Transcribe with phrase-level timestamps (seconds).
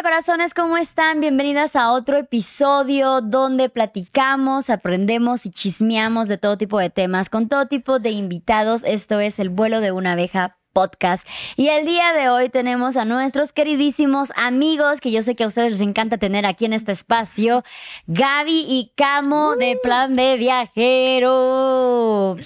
[0.00, 0.54] onda, corazones?
[0.54, 1.20] ¿Cómo están?
[1.20, 7.48] Bienvenidas a otro episodio donde platicamos, aprendemos y chismeamos de todo tipo de temas con
[7.48, 8.82] todo tipo de invitados.
[8.84, 11.26] Esto es El vuelo de una abeja podcast.
[11.56, 15.48] Y el día de hoy tenemos a nuestros queridísimos amigos que yo sé que a
[15.48, 17.62] ustedes les encanta tener aquí en este espacio,
[18.06, 22.36] Gaby y Camo de Plan B Viajero.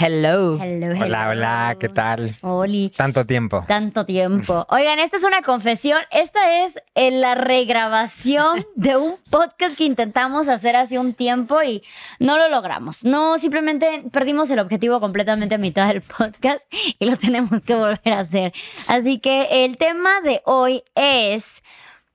[0.00, 0.56] Hello.
[0.62, 2.36] Hello, Hola, hola, ¿qué tal?
[2.42, 2.92] Oli.
[2.96, 3.64] Tanto tiempo.
[3.66, 4.64] Tanto tiempo.
[4.70, 6.00] Oigan, esta es una confesión.
[6.12, 11.82] Esta es eh, la regrabación de un podcast que intentamos hacer hace un tiempo y
[12.20, 13.02] no lo logramos.
[13.02, 16.60] No, simplemente perdimos el objetivo completamente a mitad del podcast
[17.00, 18.52] y lo tenemos que volver a hacer.
[18.86, 21.64] Así que el tema de hoy es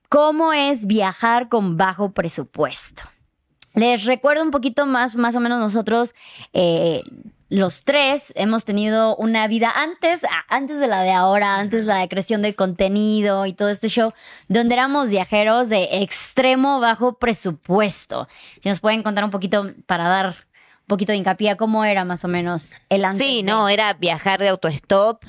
[0.08, 3.02] cómo es viajar con bajo presupuesto.
[3.74, 6.14] Les recuerdo un poquito más, más o menos nosotros,
[6.52, 7.02] eh,
[7.50, 11.98] los tres hemos tenido una vida antes, antes de la de ahora, antes de la
[12.00, 14.12] de creación de contenido y todo este show,
[14.48, 18.28] donde éramos viajeros de extremo bajo presupuesto.
[18.62, 22.04] Si nos pueden contar un poquito para dar un poquito de hincapié a cómo era
[22.04, 23.26] más o menos el antes.
[23.26, 25.22] Sí, de- no, era viajar de autostop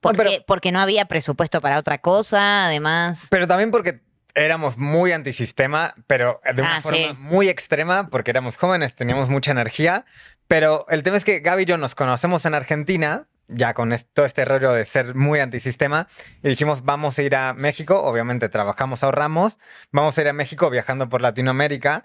[0.00, 3.28] porque, pero- porque no había presupuesto para otra cosa, además.
[3.30, 4.00] Pero también porque
[4.34, 7.16] éramos muy antisistema, pero de una Ah, forma sí.
[7.18, 10.04] muy extrema, porque éramos jóvenes, teníamos mucha energía.
[10.48, 14.26] Pero el tema es que Gaby y yo nos conocemos en Argentina, ya con todo
[14.26, 16.08] este rollo de ser muy antisistema,
[16.42, 19.58] y dijimos, vamos a ir a México, obviamente trabajamos, ahorramos,
[19.90, 22.04] vamos a ir a México viajando por Latinoamérica.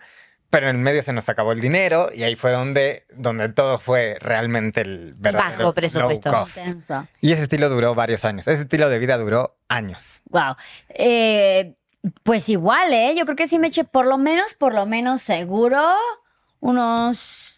[0.50, 4.16] Pero en medio se nos acabó el dinero y ahí fue donde, donde todo fue
[4.22, 6.32] realmente el verdadero Bajo presupuesto.
[6.32, 6.58] low cost.
[6.58, 7.06] Intenso.
[7.20, 8.48] Y ese estilo duró varios años.
[8.48, 10.22] Ese estilo de vida duró años.
[10.30, 10.56] Wow.
[10.88, 11.76] Eh,
[12.24, 13.14] pues igual, ¿eh?
[13.18, 15.84] Yo creo que sí me eché por lo menos, por lo menos seguro,
[16.62, 17.57] unos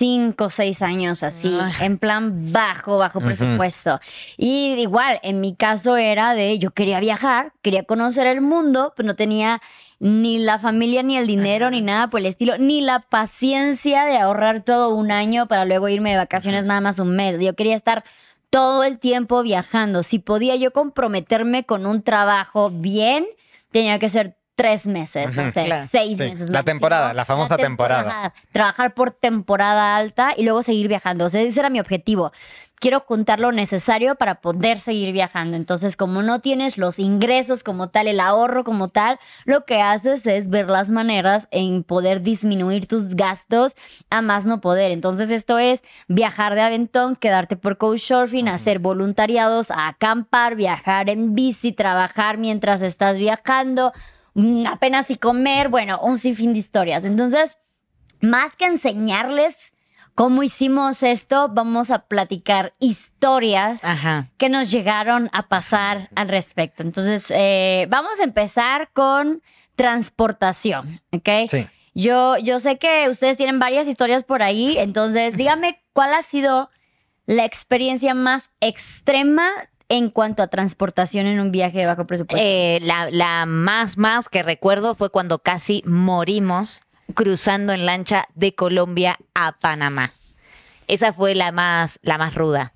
[0.00, 1.72] cinco o seis años así, Ay.
[1.80, 4.00] en plan bajo, bajo presupuesto.
[4.38, 9.06] Y igual, en mi caso era de yo quería viajar, quería conocer el mundo, pero
[9.08, 9.60] no tenía
[9.98, 14.16] ni la familia, ni el dinero, ni nada por el estilo, ni la paciencia de
[14.16, 17.38] ahorrar todo un año para luego irme de vacaciones nada más un mes.
[17.38, 18.02] Yo quería estar
[18.48, 20.02] todo el tiempo viajando.
[20.02, 23.26] Si podía yo comprometerme con un trabajo bien,
[23.70, 25.88] tenía que ser tres meses, no Ujú, sé, claro.
[25.90, 26.40] seis Sí, meses.
[26.50, 26.64] la máximo.
[26.64, 28.32] temporada, la famosa temporada.
[28.52, 31.24] Trabajar por temporada alta y luego seguir viajando.
[31.26, 32.32] O sea, ese era mi objetivo.
[32.78, 35.54] Quiero juntar lo necesario para poder seguir viajando.
[35.54, 40.26] Entonces, como no tienes los ingresos como tal, el ahorro como tal, lo que haces
[40.26, 43.74] es ver las maneras en poder disminuir tus gastos
[44.08, 44.92] a más no poder.
[44.92, 51.72] Entonces, esto es viajar de aventón, quedarte por couchsurfing, hacer voluntariados, acampar, viajar en bici,
[51.72, 53.92] trabajar mientras estás viajando,
[54.66, 57.04] apenas si comer, bueno, un sinfín de historias.
[57.04, 57.58] Entonces,
[58.20, 59.72] más que enseñarles
[60.14, 64.28] cómo hicimos esto, vamos a platicar historias Ajá.
[64.36, 66.82] que nos llegaron a pasar al respecto.
[66.82, 69.42] Entonces, eh, vamos a empezar con
[69.76, 71.28] transportación, ¿ok?
[71.48, 71.66] Sí.
[71.94, 76.70] Yo, yo sé que ustedes tienen varias historias por ahí, entonces dígame cuál ha sido
[77.26, 79.48] la experiencia más extrema
[79.90, 82.46] en cuanto a transportación en un viaje de bajo presupuesto.
[82.48, 86.82] Eh, la, más, más que recuerdo fue cuando casi morimos
[87.14, 90.12] cruzando en lancha de Colombia a Panamá.
[90.86, 92.72] Esa fue la más, la más ruda.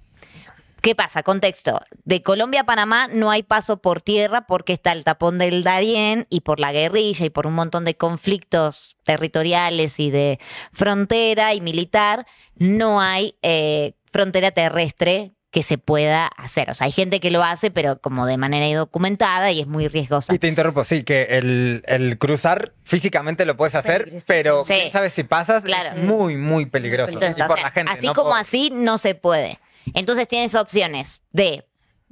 [0.81, 1.23] ¿Qué pasa?
[1.23, 1.81] Contexto.
[2.05, 6.27] De Colombia a Panamá no hay paso por tierra porque está el tapón del Darién
[6.31, 10.41] y por la guerrilla y por un montón de conflictos territoriales y de
[10.73, 12.27] frontera y militar,
[12.57, 16.69] no hay eh, frontera terrestre que se pueda hacer.
[16.69, 19.87] O sea, hay gente que lo hace, pero como de manera indocumentada y es muy
[19.87, 20.35] riesgosa.
[20.35, 24.25] Y te interrumpo, sí, que el, el cruzar físicamente lo puedes hacer, Peligroso.
[24.27, 24.75] pero Sí.
[24.75, 25.97] quién sabe si pasas, Claro.
[25.97, 27.13] es muy, muy peligroso.
[27.13, 29.61] Entonces, y o por sea, la gente, así no como así no se puede.
[29.95, 31.65] Entonces tienes opciones de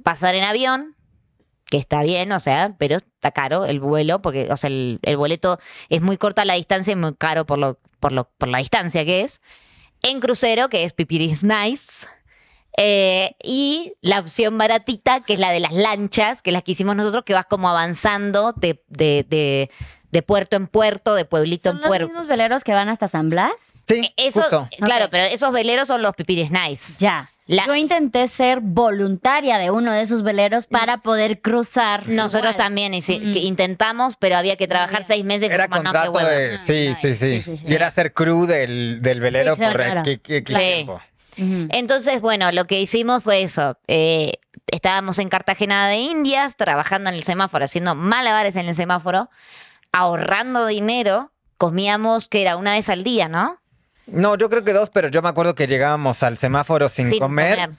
[0.03, 0.95] pasar en avión,
[1.65, 5.17] que está bien, o sea, pero está caro el vuelo, porque, o sea, el, el
[5.17, 8.59] boleto es muy corta la distancia y muy caro por lo, por lo, por la
[8.59, 9.41] distancia que es.
[10.01, 12.07] En crucero, que es Pipiris Nice.
[12.77, 16.71] Eh, y la opción baratita, que es la de las lanchas, que es la que
[16.71, 19.69] hicimos nosotros, que vas como avanzando de, de, de,
[20.11, 22.07] de puerto en puerto, de pueblito ¿Son en los puerto.
[22.07, 23.51] mismos veleros que van hasta San Blas?
[23.87, 24.67] Sí, Eso, justo.
[24.79, 26.95] claro, pero esos veleros son los Pipiris Nice.
[26.99, 27.29] Ya.
[27.45, 32.07] La- Yo intenté ser voluntaria de uno de esos veleros para poder cruzar.
[32.07, 32.67] Nosotros Igual.
[32.67, 35.51] también intentamos, pero había que trabajar seis meses.
[35.51, 36.57] Era como, contrato de...
[36.57, 37.15] Sí, Ah, sí, sí.
[37.15, 37.65] sí, sí, sí.
[37.71, 40.03] Y era ser crew del, del velero Sí, claro, por claro.
[40.45, 41.01] Tiempo.
[41.37, 43.77] Entonces, bueno, lo que hicimos fue eso.
[43.87, 44.33] Eh,
[44.67, 49.29] estábamos en Cartagena de Indias, trabajando en el semáforo, haciendo malabares en el semáforo,
[49.91, 51.31] ahorrando dinero.
[51.57, 53.59] Comíamos, que era una vez al día, ¿no?
[54.05, 57.19] No, yo creo que dos, pero yo me acuerdo que llegábamos al semáforo sin Sin
[57.19, 57.69] comer,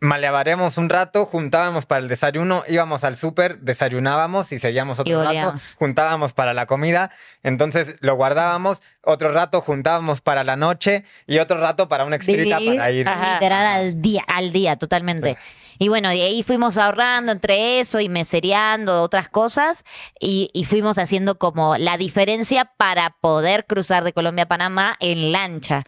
[0.00, 5.22] maleabaríamos un rato, juntábamos para el desayuno, íbamos al súper, desayunábamos y seguíamos Y otro
[5.22, 7.10] rato, juntábamos para la comida,
[7.42, 12.58] entonces lo guardábamos, otro rato juntábamos para la noche y otro rato para una extrita
[12.58, 13.08] Vivir para ir.
[13.08, 13.34] Ajá.
[13.34, 14.24] literal al día.
[14.26, 15.36] Al día, totalmente.
[15.78, 19.84] Y bueno, de ahí fuimos ahorrando entre eso y mesereando otras cosas
[20.18, 25.32] y, y fuimos haciendo como la diferencia para poder cruzar de Colombia a Panamá en
[25.32, 25.84] lancha.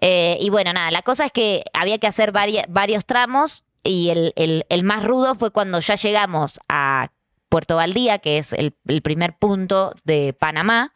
[0.00, 4.84] Eh, y bueno, nada, la cosa es que había que hacer varios tramos y el,
[4.84, 7.12] más rudo fue cuando ya llegamos a
[7.48, 10.92] Puerto Valdía, que es el, el primer punto de Panamá.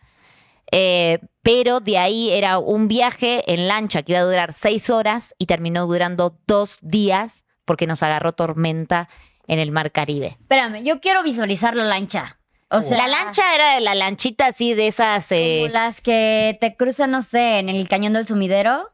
[0.72, 5.34] Eh, pero de ahí era un viaje en lancha que iba a durar seis horas
[5.38, 9.08] y terminó durando dos días porque nos agarró tormenta
[9.46, 10.36] en el Mar Caribe.
[10.40, 12.39] Espérame, yo quiero visualizar la lancha.
[12.70, 16.76] O sea, la lancha era la lanchita así de esas eh, como las que te
[16.76, 18.90] cruzan, no sé, en el cañón del sumidero.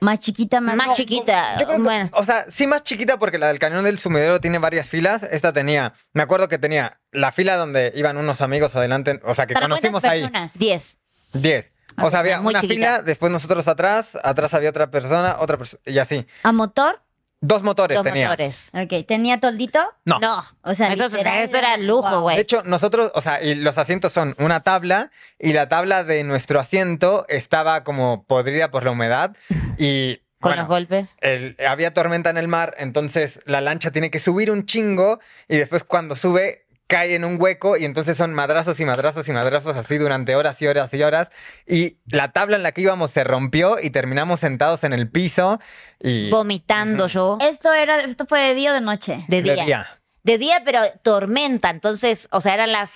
[0.00, 0.76] Más chiquita, más.
[0.76, 1.58] más chiquita.
[1.58, 4.40] Yo creo que- Bueno, O sea, sí más chiquita porque la del cañón del sumidero
[4.40, 5.22] tiene varias filas.
[5.24, 9.46] Esta tenía, me acuerdo que tenía la fila donde iban unos amigos adelante, o sea,
[9.46, 10.20] que ¿Para conocimos cuántas ahí.
[10.22, 10.58] personas?
[10.58, 10.98] 10.
[11.32, 11.72] 10.
[12.02, 12.74] O sea, había una chiquita.
[12.74, 16.26] fila, después nosotros atrás, atrás había otra persona, otra persona, y así.
[16.42, 17.00] ¿A motor?
[17.40, 18.28] Dos motores Dos tenía.
[18.28, 18.70] motores.
[18.72, 19.80] Ok, ¿tenía toldito?
[20.04, 20.18] No.
[20.20, 20.42] No.
[20.62, 22.20] O sea, Entonces, literal, eso era lujo, wow.
[22.22, 22.36] güey.
[22.36, 26.24] De hecho, nosotros, o sea, y los asientos son una tabla y la tabla de
[26.24, 29.36] nuestro asiento estaba como podrida por la humedad
[29.78, 31.16] y Con bueno, los golpes.
[31.22, 35.18] el- había tormenta en el mar, entonces la lancha tiene que subir un chingo
[35.48, 39.32] y después cuando sube cae en un hueco y entonces son madrazos y madrazos y
[39.32, 41.30] madrazos así durante horas y horas y horas
[41.66, 45.60] y la tabla en la que íbamos se rompió y terminamos sentados en el piso
[46.00, 47.38] y Vomitando yo.
[47.40, 49.24] Esto era, esto fue de día o de noche.
[49.28, 49.86] De de día.
[50.22, 51.70] De día, pero tormenta.
[51.70, 52.90] Entonces, o sea, eran las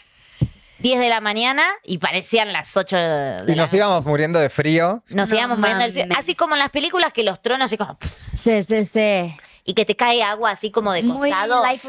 [0.80, 4.50] 10 de la mañana y parecían las 8 de Y la nos íbamos muriendo de
[4.50, 5.02] frío.
[5.08, 6.06] Nos No íbamos muriendo del frío.
[6.18, 7.98] Así como en las películas que los tronos así como...
[8.44, 9.36] Sí, sí, sí.
[9.70, 11.64] Y que te cae agua así como de Muy costado.
[11.64, 11.86] life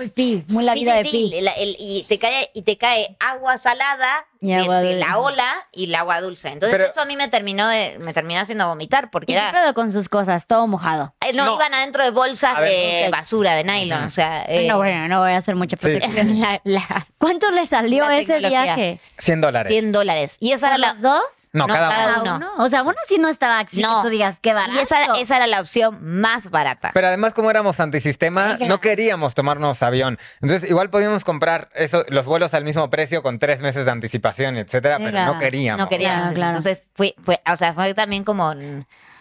[0.49, 1.41] muy la Sí, vida sí, de sí, Pi.
[1.41, 4.99] la- el- y, te cae, y te cae agua salada Y de, agua de dulce.
[5.07, 6.49] la ola y el agua dulce.
[6.49, 9.73] Entonces Pero- eso a mí me terminó de, me terminó haciendo vomitar porque ¿Y era,
[9.73, 10.45] con sus cosas?
[10.45, 11.15] Todo mojado.
[11.27, 11.55] eh, no, No.
[11.55, 14.03] iban adentro de bolsas ver, de basura, de nylon.
[14.03, 15.81] O sea, eh, no, bueno, no voy a hacer mucha Sí.
[15.81, 16.39] protección.
[16.39, 18.63] la- la- ¿Cuánto le salió La ese tecnología.
[18.63, 18.99] viaje?
[19.17, 19.71] 100 dólares.
[19.71, 20.37] 100 dólares.
[20.39, 21.23] Y esa era ¿Por la, dos?
[21.53, 22.36] No, No, cada, cada uno.
[22.38, 22.51] uno.
[22.59, 23.98] O sea, bueno, sí no estaba así No.
[24.03, 24.74] que tú digas qué barato.
[24.74, 26.92] y esa, esa era la opción más barata.
[26.94, 28.69] Pero además, como éramos antisistema, Sí, claro.
[28.69, 30.18] no queríamos tomarnos avión.
[30.42, 34.57] Entonces, igual podíamos comprar eso, los vuelos al mismo precio con tres meses de anticipación,
[34.57, 35.33] etcétera, Sí, pero claro.
[35.33, 35.80] no queríamos.
[35.81, 36.57] No queríamos Claro.
[36.57, 38.53] Entonces fue, fue, o sea, fue también como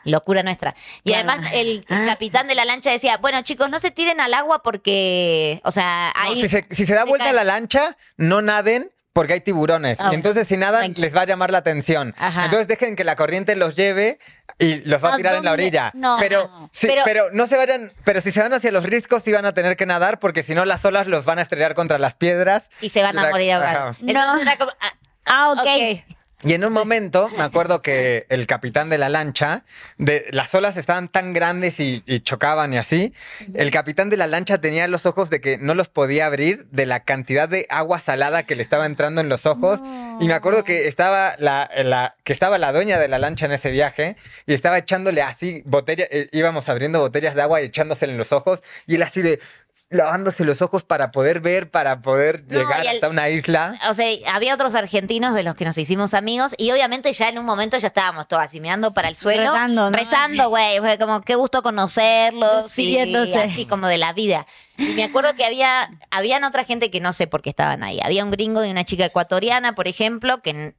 [0.04, 0.74] locura nuestra.
[1.04, 1.30] Y Claro.
[1.32, 4.62] además el, el capitán de la lancha decía, bueno chicos, no se tiren al agua
[4.62, 6.40] porque, o sea, No, ahí...
[6.42, 7.34] si, se, si se da se vuelta cae.
[7.34, 9.98] la lancha, no naden porque hay tiburones.
[10.00, 11.00] Ah, y entonces, si nadan, tranqui.
[11.00, 12.14] les va a llamar la atención.
[12.18, 12.44] Ajá.
[12.44, 14.18] Entonces, dejen que la corriente los lleve
[14.58, 15.90] y los va a ¿A tirar en la orilla.
[15.94, 16.16] No.
[16.20, 17.92] Pero, sí, Pero- pero, no se vayan.
[18.04, 20.54] Pero si se van hacia los riscos, sí van a tener que nadar porque si
[20.54, 22.68] no, las olas los van a estrellar contra las piedras.
[22.80, 23.96] y se van a La- morir ahogados.
[23.96, 24.92] como, ah,
[25.26, 25.58] Ah, ok.
[25.60, 26.16] ok.
[26.42, 29.64] Y en un momento, me acuerdo que el capitán de la lancha,
[29.98, 33.12] de, las olas estaban tan grandes y, y chocaban y así,
[33.54, 36.86] el capitán de la lancha tenía los ojos de que no los podía abrir de
[36.86, 39.80] la cantidad de agua salada que le estaba entrando en los ojos.
[40.20, 43.52] Y me acuerdo que estaba la, la- que estaba la dueña de la lancha en
[43.52, 44.16] ese viaje
[44.46, 48.62] y estaba echándole así botellas, íbamos abriendo botellas de agua y echándosele en los ojos
[48.86, 49.40] y él así de
[49.90, 53.76] lavándose los ojos para poder ver, para poder No, llegar y el- hasta una isla.
[53.88, 57.38] O sea, había otros argentinos de los que nos hicimos amigos y obviamente ya en
[57.38, 59.52] un momento ya estábamos todos así mirando para el suelo.
[59.52, 59.96] Rezando, ¿no?
[59.96, 60.78] Rezando, güey.
[60.78, 63.38] Fue como, qué gusto conocerlos y Despidiéndose.
[63.38, 64.46] así como de la vida.
[64.78, 67.98] Y me acuerdo que había, habían otra gente que no sé por qué estaban ahí.
[68.02, 70.74] Había un gringo y una chica ecuatoriana, por ejemplo, que n-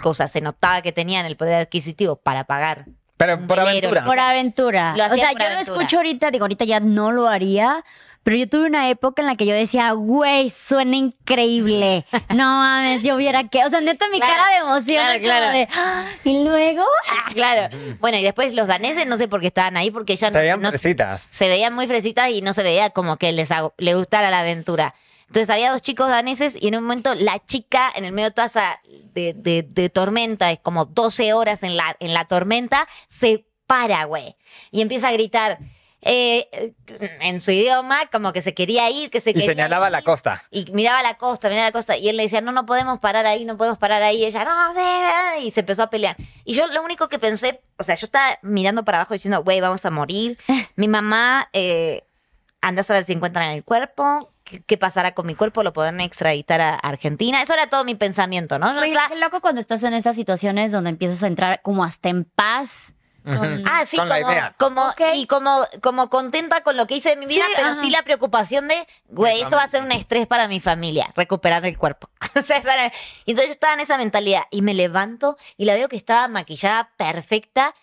[0.00, 2.86] cosa se notaba que tenían el poder adquisitivo para pagar.
[3.16, 4.04] Pero por aventura.
[4.04, 4.94] Por aventura.
[4.96, 5.60] Lo o sea, por yo lo aventura.
[5.60, 7.84] escucho ahorita, digo, ahorita ya no lo haría.
[8.24, 12.04] Pero yo tuve una época en la que yo decía, güey, suena increíble.
[12.30, 13.64] No mames, yo viera que.
[13.64, 15.52] O sea, neta, mi Claro, cara de emoción claro, claro.
[15.58, 15.68] de.
[15.74, 16.84] "Ah", Y luego.
[17.10, 17.76] Ah, claro.
[18.00, 20.60] Bueno, y después los daneses no sé por qué estaban ahí, porque ya Se veían
[20.60, 21.22] no, fresitas.
[21.30, 23.48] se veían muy fresitas y no se veía como que les,
[23.78, 24.94] les gustara la aventura.
[25.26, 28.34] Entonces había dos chicos daneses y en un momento la chica en el medio de
[28.34, 28.80] toda esa
[29.14, 34.04] de, de- de tormenta, es como 12 horas en la, en la tormenta, se para,
[34.04, 34.36] güey.
[34.70, 35.58] Y empieza a gritar
[36.04, 36.74] eh,
[37.20, 39.92] en su idioma, como que se quería ir, que se Y quería señalaba ir.
[39.92, 40.44] la costa.
[40.50, 41.96] Y miraba la costa, miraba la costa.
[41.96, 44.16] Y él le decía, no, no podemos parar ahí, no podemos parar ahí.
[44.22, 45.46] Y ella, no, sí.
[45.46, 46.16] Y se empezó a pelear.
[46.44, 49.60] Y yo lo único que pensé, o sea, yo estaba mirando para abajo diciendo, güey,
[49.60, 50.38] vamos a morir.
[50.76, 52.02] Mi mamá, eh,
[52.60, 54.30] anda a saber si encuentran el cuerpo.
[54.66, 55.62] ¿Qué, pasará con mi cuerpo?
[55.62, 57.40] ¿Lo podrán extraditar a Argentina?
[57.40, 58.74] Eso era todo mi pensamiento, ¿no?
[58.74, 62.24] Yo qué loco cuando estás en estas situaciones donde empiezas a entrar como hasta en
[62.24, 63.62] paz Ujú.
[63.70, 64.54] Ah, sí, Con la como, idea.
[64.58, 65.00] como Ok.
[65.14, 67.80] y como, como contenta con lo que hice de mi vida, Sí, pero ajá.
[67.80, 71.64] sí la preocupación de, güey, esto va a ser un estrés para mi familia, recuperar
[71.64, 72.10] el cuerpo.
[72.34, 72.92] o sea, esa era-
[73.24, 76.26] y entonces yo estaba en esa mentalidad y me levanto y la veo que estaba
[76.26, 77.74] maquillada perfecta,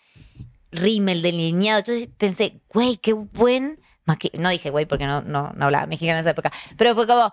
[0.72, 1.78] rímel delineado.
[1.80, 4.38] Entonces pensé, güey, qué buen maquillaje.
[4.42, 7.32] No dije güey porque no, no, no hablaba mexicano en esa época, pero fue como,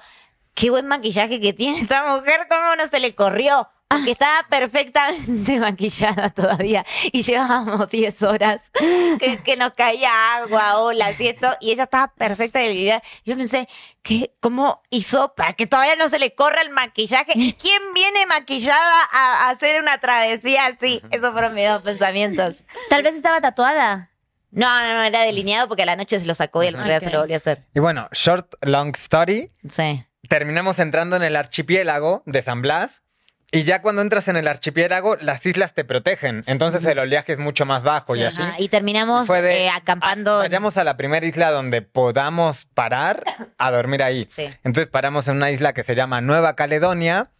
[0.54, 3.68] qué buen maquillaje que tiene esta mujer, cómo no se le corrió.
[3.90, 6.86] Porque estaba perfectamente maquillada todavía.
[7.12, 8.72] Y llevábamos 10 horas
[9.20, 11.56] que, que nos caía agua, olas y esto.
[11.62, 13.04] Y ella estaba perfecta de la idea.
[13.26, 13.68] Yo pensé,
[14.02, 17.32] ¿qué, ¿cómo hizo para que todavía no se le corra el maquillaje?
[17.36, 21.02] ¿Y quién viene maquillada a, a hacer una travesía así?
[21.10, 22.66] Esos fueron mis dos pensamientos.
[22.90, 24.12] Tal vez estaba tatuada.
[24.52, 26.88] No, no, no, era delineado porque a la noche se lo sacó y el otro
[26.88, 27.64] día se lo volvió a hacer.
[27.74, 29.52] Y bueno, short, long story.
[29.70, 30.04] Sí.
[30.30, 33.04] Terminamos entrando en el archipiélago de San Blas.
[33.52, 36.44] Y ya cuando entras en el archipiélago, las islas te protegen.
[36.48, 38.42] Entonces el oleaje es mucho más bajo y así.
[38.42, 40.36] Ajá, Y terminamos de, eh, acampando.
[40.36, 43.24] "Ah, vayamos a la primera isla donde podamos parar
[43.58, 44.28] a dormir ahí.
[44.30, 44.50] Sí.
[44.66, 47.32] Entonces paramos en una isla que se llama Nueva Caledonia.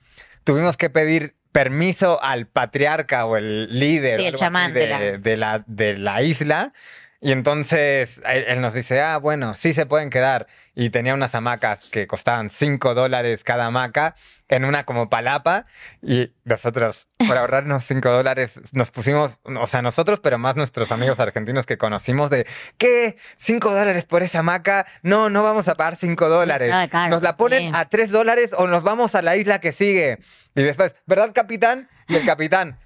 [0.46, 6.22] Tuvimos que pedir permiso al patriarca o el líder Sí, el chamán la, de la
[6.22, 6.72] isla.
[7.20, 10.48] Y entonces él, nos dice, ah, bueno, sí se pueden quedar.
[10.76, 14.16] Y tenía unas hamacas que costaban 5 dólares cada hamaca
[14.48, 15.64] en una como palapa.
[16.04, 21.20] Y nosotros, por ahorrarnos 5 dólares, nos pusimos, o sea, nosotros, pero más nuestros amigos
[21.20, 22.46] argentinos que conocimos de,
[22.78, 23.18] ¿qué?
[23.40, 24.86] ¿5 dólares por esa hamaca?
[25.02, 26.72] No, no vamos a pagar 5 dólares.
[27.10, 30.20] Nos la ponen a 3 dólares o nos vamos a la isla que sigue.
[30.54, 31.90] Y después, ¿verdad, capitán?
[32.08, 32.80] Y el capitán,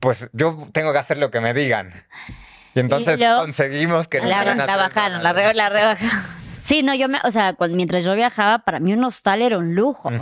[0.00, 1.92] pues yo tengo que hacer lo que me digan.
[2.76, 6.22] Y entonces luego- conseguimos que La, la bajaron, la, re- la rebajaron.
[6.66, 9.56] Sí, no, yo me, o sea, cuando, mientras yo viajaba, para mí un hostal era
[9.56, 10.08] un lujo.
[10.08, 10.16] Un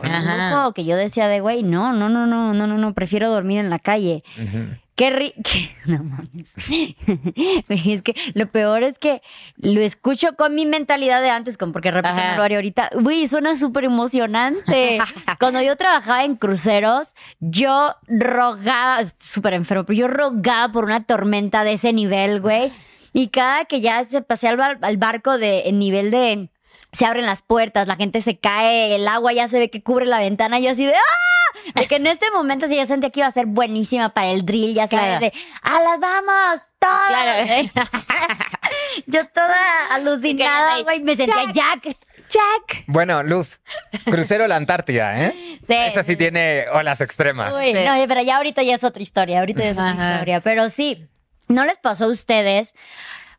[0.50, 3.60] lujo que yo decía de, güey, no, no, no, no, no, no, no, prefiero dormir
[3.60, 4.22] en la calle.
[4.36, 4.76] Ujú.
[4.96, 5.32] Qué ri...
[5.44, 6.46] qué- No mames.
[7.68, 9.22] Es que lo peor es que
[9.56, 12.90] lo escucho con mi mentalidad de antes, como porque repito, lo haré ahorita.
[13.02, 14.98] Uy, suena súper emocionante.
[15.40, 21.64] Cuando yo trabajaba en cruceros, yo rogaba, súper enfermo, pero yo rogaba por una tormenta
[21.64, 22.72] de ese nivel, güey.
[23.12, 26.50] Y cada que ya se pasé al, bar- al barco de en nivel de...
[26.92, 30.06] Se abren las puertas, la gente se cae, el agua ya se ve que cubre
[30.06, 31.33] la ventana, y yo así de ¡ah!
[31.74, 34.44] De que en este momento sí yo sentía que iba a ser buenísima para el
[34.44, 35.20] drill, ya sabes, Claro.
[35.20, 35.32] de
[35.62, 36.60] ¡a las vamos!
[36.78, 37.08] ¡Todas!
[37.08, 37.70] Claro.
[39.06, 41.96] yo toda alucinada, güey, me sentía Jack.
[42.28, 42.84] Jack.
[42.86, 43.60] Bueno, Luz,
[44.06, 45.58] crucero la Antártida, ¿eh?
[45.66, 45.74] Sí.
[45.74, 47.54] Esa sí tiene olas extremas.
[47.54, 47.84] Uy, Sí.
[47.84, 50.12] No, pero ya ahorita ya es otra historia, ahorita ya es otra Ajá.
[50.14, 50.40] historia.
[50.40, 51.06] Pero sí,
[51.48, 52.74] ¿no les pasó a ustedes?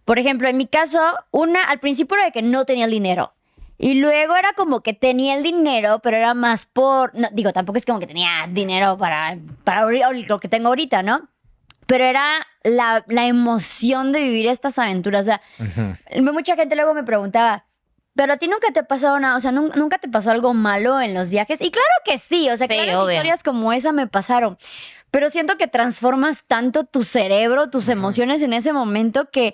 [0.06, 1.00] Por ejemplo, en mi caso,
[1.32, 3.34] una, al principio era de que no tenía el dinero.
[3.78, 7.14] Y luego era como que tenía el dinero, pero era más por.
[7.14, 11.28] No, digo, tampoco es como que tenía dinero para, para lo que tengo ahorita, ¿no?
[11.86, 15.22] Pero era la, la emoción de vivir estas aventuras.
[15.22, 15.42] O sea,
[16.34, 17.66] mucha gente luego me preguntaba,
[18.16, 21.00] pero a ti nunca te pasó nada, o sea, nun- nunca te pasó algo malo
[21.02, 21.60] en los viajes.
[21.62, 23.12] Y claro que sí, o sea, Sí, claro obvio.
[23.14, 24.58] historias como esa me pasaron.
[25.12, 29.54] Pero siento que transformas tanto tu cerebro, tus emociones en ese momento que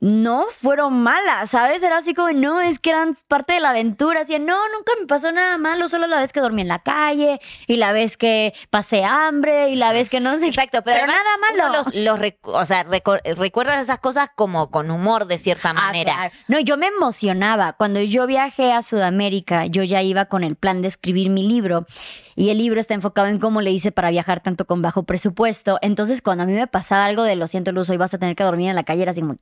[0.00, 1.82] no fueron malas, ¿sabes?
[1.82, 4.22] Era así como, no, es que eran parte de la aventura.
[4.22, 7.40] Así, no, nunca me pasó nada malo, solo la vez que dormí en la calle,
[7.68, 10.46] y la vez que pasé hambre, y la vez que no sé.
[10.48, 11.84] Exacto, pero, nada malo.
[12.02, 16.12] Los, o sea, recuerdas esas cosas como con humor de cierta Ah, manera.
[16.14, 16.34] claro.
[16.48, 17.74] No, yo me emocionaba.
[17.74, 21.86] Cuando yo viajé a Sudamérica, yo ya iba con el plan de escribir mi libro.
[22.34, 25.78] Y el libro está enfocado en cómo le hice para viajar tanto con bajo presupuesto.
[25.80, 28.36] Entonces, cuando a mí me pasaba algo de lo siento, Luz, hoy vas a tener
[28.36, 29.36] que dormir en la calle, era así como,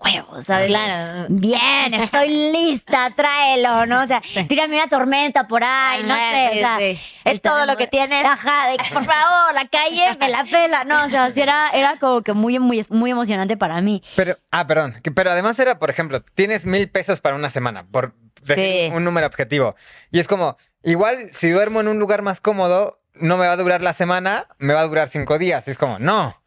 [0.00, 0.68] huevos, ¿sabes?
[0.68, 1.26] Claro.
[1.30, 4.02] Bien, estoy lista, tráelo, ¿no?
[4.02, 6.48] O sea, tírame una tormenta por ahí, no Ajá, sé.
[6.52, 7.00] sí, o sea, sí.
[7.24, 8.24] Es todo lo que tienes.
[8.24, 10.84] Ajá, de que, por favor, la calle me la pela.
[10.84, 14.02] No, o sea, sí era, era como que muy, muy, muy emocionante para mí.
[14.16, 14.96] Pero, ah, perdón.
[15.02, 18.92] que- Pero además era, por ejemplo, tienes mil pesos para una semana, por decir Sí.
[18.94, 19.74] un número objetivo.
[20.10, 23.56] Y es como, igual si duermo en un lugar más cómodo, no me va a
[23.56, 25.66] durar la semana, me va a durar cinco días.
[25.66, 26.42] Y es como, no,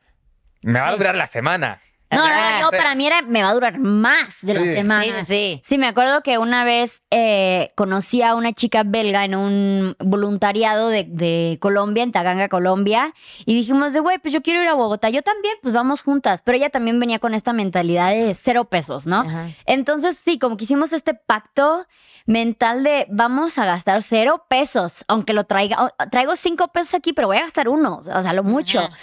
[0.61, 1.81] me va a durar la semana.
[2.09, 2.75] No, no, Ah, no, sí.
[2.77, 4.73] para mí era, me va a durar más de la Sí.
[4.75, 5.03] semana.
[5.03, 5.61] Sí, sí.
[5.63, 10.87] Sí, me acuerdo que una vez eh, conocí a una chica belga en un voluntariado
[10.89, 13.13] de, de Colombia, en Taganga, Colombia,
[13.45, 16.41] y dijimos de, güey, pues yo quiero ir a Bogotá, yo también, pues vamos juntas,
[16.45, 19.21] pero ella también venía con esta mentalidad de cero pesos, ¿no?
[19.21, 19.49] Ajá.
[19.65, 21.85] Entonces, sí, como que hicimos este pacto
[22.25, 27.13] mental de vamos a gastar cero pesos, aunque lo traiga, o- traigo cinco pesos aquí,
[27.13, 28.79] pero voy a gastar uno, o sea, lo mucho.
[28.79, 28.97] Ajá.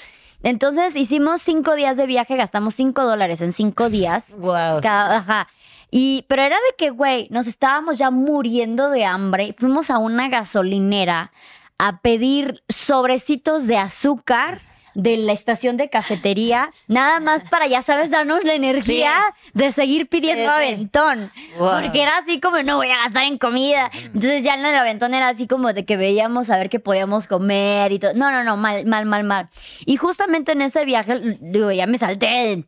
[0.44, 4.32] Entonces hicimos cinco días de viaje, gastamos cinco dólares en cinco días.
[4.36, 4.80] Wow.
[4.82, 5.48] Cada- ajá.
[5.90, 9.54] Y, pero era de que, güey, nos estábamos ya muriendo de hambre.
[9.58, 11.32] Fuimos a una gasolinera
[11.78, 14.60] a pedir sobrecitos de azúcar
[14.94, 19.12] de la estación de cafetería, nada más para, ya sabes, darnos la energía
[19.52, 21.32] de seguir pidiendo Sí, aventón.
[21.58, 21.80] Wow.
[21.82, 23.90] Porque era así como, no voy a gastar en comida.
[24.04, 27.26] Entonces ya en el aventón era así como de que veíamos a ver qué podíamos
[27.26, 28.14] comer y todo.
[28.14, 29.48] No, no, no, mal, mal, mal, mal.
[29.84, 32.64] Y justamente en ese viaje, digo, ya me salté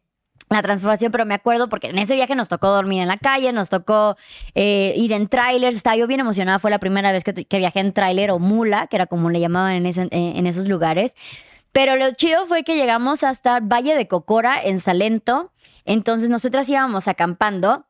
[0.48, 3.52] la transformación, pero me acuerdo porque en ese viaje nos tocó dormir en la calle,
[3.52, 4.16] nos tocó
[4.54, 7.80] eh, ir en trailers, estaba yo bien emocionada, fue la primera vez que, que viajé
[7.80, 11.16] en trailer o mula, que era como le llamaban en, ese- en- en esos lugares.
[11.76, 15.52] Pero lo chido fue que llegamos hasta Valle de Cocora, en Salento,
[15.84, 17.84] entonces nosotras íbamos acampando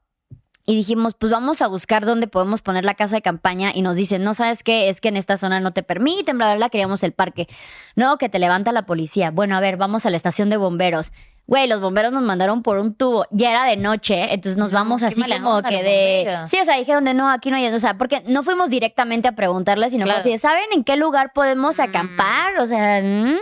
[0.66, 3.94] y dijimos, pues vamos a buscar dónde podemos poner la casa de campaña y nos
[3.94, 6.68] dicen, no sabes qué, es que en esta zona no te permiten, bla, bla, bla,
[6.68, 7.46] queríamos el parque.
[7.94, 9.30] No, que te levanta la policía.
[9.30, 11.12] Bueno, a ver, vamos a la estación de bomberos.
[11.48, 13.24] Güey, los bomberos nos mandaron por un tubo.
[13.30, 16.38] Ya era de noche, entonces nos No, vamos así como que de...
[16.48, 17.68] Sí, o sea, dije donde no, aquí no hay...
[17.68, 20.20] O sea, porque no fuimos directamente a preguntarles, sino Claro.
[20.20, 21.82] así ¿saben en qué lugar podemos Mm.
[21.82, 22.58] acampar?
[22.58, 23.36] O sea, mm.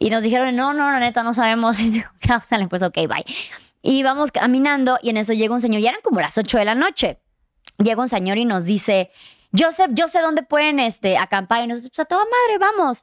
[0.00, 1.78] y nos dijeron, no, no, la neta, no sabemos.
[1.80, 2.02] Y yo,
[2.48, 3.24] "Sale, pues ok, bye.
[3.82, 6.64] Y vamos caminando y en eso llega un señor, ya eran como las 8 de
[6.64, 7.18] la noche.
[7.78, 9.10] Llega un señor y nos dice,
[9.52, 11.62] yo sé, yo sé dónde pueden este, acampar.
[11.62, 13.02] Y nosotros, pues a toda madre, vamos.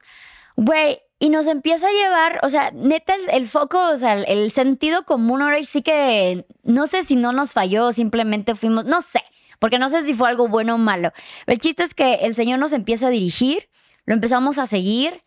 [0.56, 4.50] Güey, y nos empieza a llevar, o sea, neta, el, foco, o sea, el, el
[4.52, 9.22] sentido común ahora sí que no sé si no nos falló, simplemente fuimos, no sé,
[9.58, 11.12] porque no sé si fue algo bueno o malo.
[11.46, 13.68] El chiste es que el señor nos empieza a dirigir,
[14.04, 15.22] lo empezamos a seguir,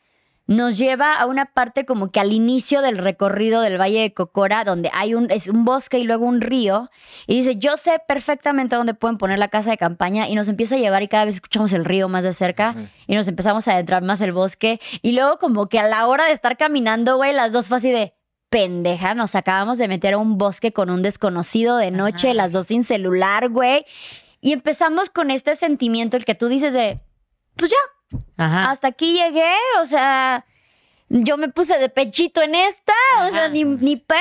[0.52, 4.66] nos lleva a una parte como que al inicio del recorrido del Valle de Cocora,
[4.66, 6.90] donde hay un, es un bosque y luego un río,
[7.26, 10.76] y dice, yo sé perfectamente dónde pueden poner la casa de campaña, y nos empieza
[10.76, 12.76] a llevar y cada vez escuchamos el río más de cerca,
[13.08, 16.26] y nos empezamos a adentrar más el bosque, y luego como que a la hora
[16.26, 18.14] de estar caminando, güey, las dos fue así de...
[18.50, 22.36] Pendeja, nos acabamos de meter a un bosque con un desconocido de noche, Ajá.
[22.36, 23.86] las dos sin celular, güey.
[24.42, 27.00] Y empezamos con este sentimiento, el que tú dices de,
[27.56, 27.78] pues ya,
[28.38, 28.72] Ajá.
[28.72, 30.46] hasta aquí llegué, o sea,
[31.14, 32.94] yo me puse de pechito en esta,
[33.28, 34.20] o sea, ni, ni pedo,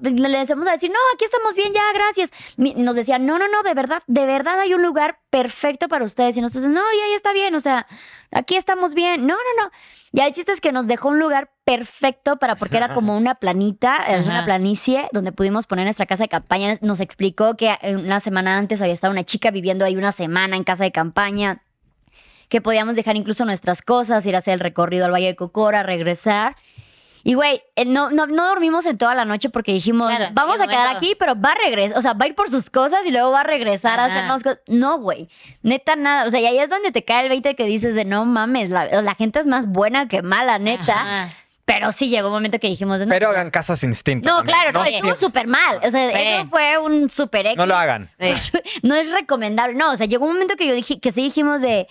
[0.00, 2.30] le empezamos a decir, no, aquí estamos bien, ya, gracias.
[2.56, 6.36] Nos decían, no, no, no, de verdad, de verdad hay un lugar perfecto para ustedes.
[6.36, 7.88] Y nosotros, no, ya, ya está bien, o sea,
[8.30, 9.26] aquí estamos bien.
[9.26, 9.70] No, no, no.
[10.12, 13.34] Y el chiste es que nos dejó un lugar perfecto para, porque era como una
[13.34, 14.22] planita, eh, Ajá.
[14.24, 16.74] una planicie, donde pudimos poner nuestra casa de campaña.
[16.80, 20.56] Nos explicó que eh, una semana antes había estado una chica viviendo ahí una semana
[20.56, 21.62] en casa de campaña
[22.50, 25.82] que podíamos dejar incluso nuestras cosas, ir a hacer el recorrido al Valle de Cocora,
[25.82, 26.56] regresar.
[27.22, 30.66] Y güey, no, no, no dormimos en toda la noche porque dijimos, Claro, vamos a
[30.66, 33.00] quedar momento- aquí, pero va a regresar, o sea, va a ir por sus cosas
[33.06, 34.14] y luego va a regresar a Ajá.
[34.14, 34.60] hacernos cosas.
[34.68, 35.28] No, güey,
[35.62, 36.26] neta nada.
[36.26, 38.70] O sea, y ahí es donde te cae el 20 que dices de no mames,
[38.70, 40.92] la, la gente es más buena que mala, neta.
[40.94, 41.30] Ajá.
[41.66, 43.06] Pero sí llegó un momento que dijimos no.
[43.08, 44.28] Pero hagan caso sin instinto.
[44.28, 44.56] no, también.
[44.58, 45.76] claro, no, estuvo súper mal.
[45.84, 46.14] O sea, Sí.
[46.16, 47.56] eso fue un súper X.
[47.58, 48.10] No lo hagan.
[48.18, 48.58] Sí.
[48.82, 49.74] No es recomendable.
[49.76, 51.86] No, o sea, llegó un momento que yo dije, que sí dijimos de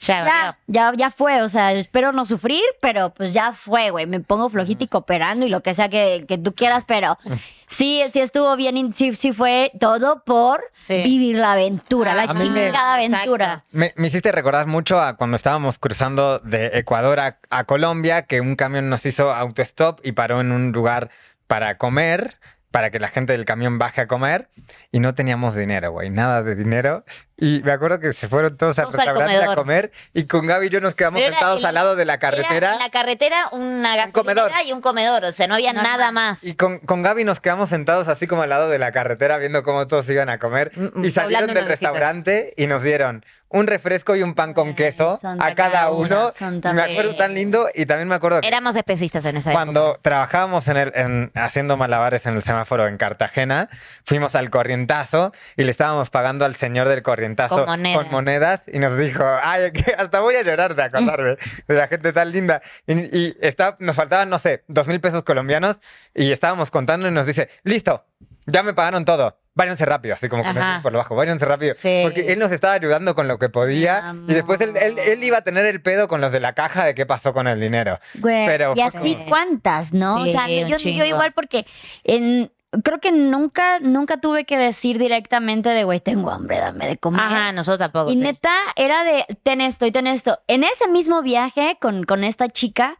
[0.00, 4.06] Ya, ya, ya, ya fue, o sea, espero no sufrir, pero pues ya fue, güey.
[4.06, 7.16] Me pongo flojita y cooperando y lo que sea que, que tú quieras, pero
[7.66, 11.02] sí, sí estuvo bien, y sí, sí fue todo por Sí.
[11.02, 13.64] vivir la aventura, la A mí me- chingada aventura.
[13.70, 18.40] Me, me hiciste recordar mucho a cuando estábamos cruzando de Ecuador a, a Colombia, que
[18.40, 21.10] un camión nos hizo autostop y paró en un lugar
[21.46, 22.36] para comer,
[22.70, 24.48] para que la gente del camión baje a comer,
[24.90, 27.04] y no teníamos dinero, güey, nada de dinero.
[27.36, 29.56] Y me acuerdo que se fueron todos al Todos al restaurante a comedor.
[29.56, 32.12] comer, y con Gaby y yo nos quedamos era sentados el- al lado de la
[32.14, 32.72] Era carretera.
[32.74, 34.44] en la carretera una comedor.
[34.50, 36.44] gasolinera y un comedor, o sea, no había No nada más.
[36.44, 39.64] Y con, con Gaby nos quedamos sentados así como al lado de la carretera viendo
[39.64, 40.70] cómo todos iban a comer.
[40.76, 45.12] Mm, Y salieron del restaurante y nos dieron un refresco y un pan con queso
[45.22, 46.32] a cada cada uno.
[46.40, 49.90] una, me acuerdo tan lindo y también me acuerdo que Éramos especistas en esa cuando
[49.90, 50.00] época.
[50.02, 53.68] trabajábamos en el, en- haciendo malabares en el semáforo en Cartagena,
[54.04, 58.12] fuimos al corrientazo y le estábamos pagando al señor del corrientazo Con monedas.
[58.12, 61.36] monedas y nos dijo, ay, que hasta voy a llorar de acordarme
[61.68, 62.60] de la gente tan linda.
[62.86, 65.78] Y, y está, nos faltaban, no sé, dos mil pesos colombianos
[66.14, 68.04] y estábamos contando y nos dice, listo,
[68.46, 69.38] ya me pagaron todo.
[69.56, 70.50] Váyanse rápido, así como que
[70.82, 71.74] por lo bajo, váyanse rápido.
[71.74, 72.00] Sí.
[72.02, 75.42] Porque él nos estaba ayudando con lo que podía y después él, él- iba a
[75.42, 78.00] tener el pedo con los de la caja de qué pasó con el dinero.
[78.14, 80.24] Güey, Pero y así como- cuántas, ¿no?
[80.24, 81.66] Sí, o sea, yo, yo igual porque
[82.02, 82.50] en,
[82.82, 87.20] creo que nunca, nunca tuve que decir directamente de, güey, tengo hambre, dame de comer.
[87.22, 88.10] Ajá, nosotros tampoco.
[88.10, 88.22] Y sí.
[88.22, 90.40] neta, era de, ten esto y ten esto.
[90.48, 92.98] En ese mismo viaje con, con esta chica,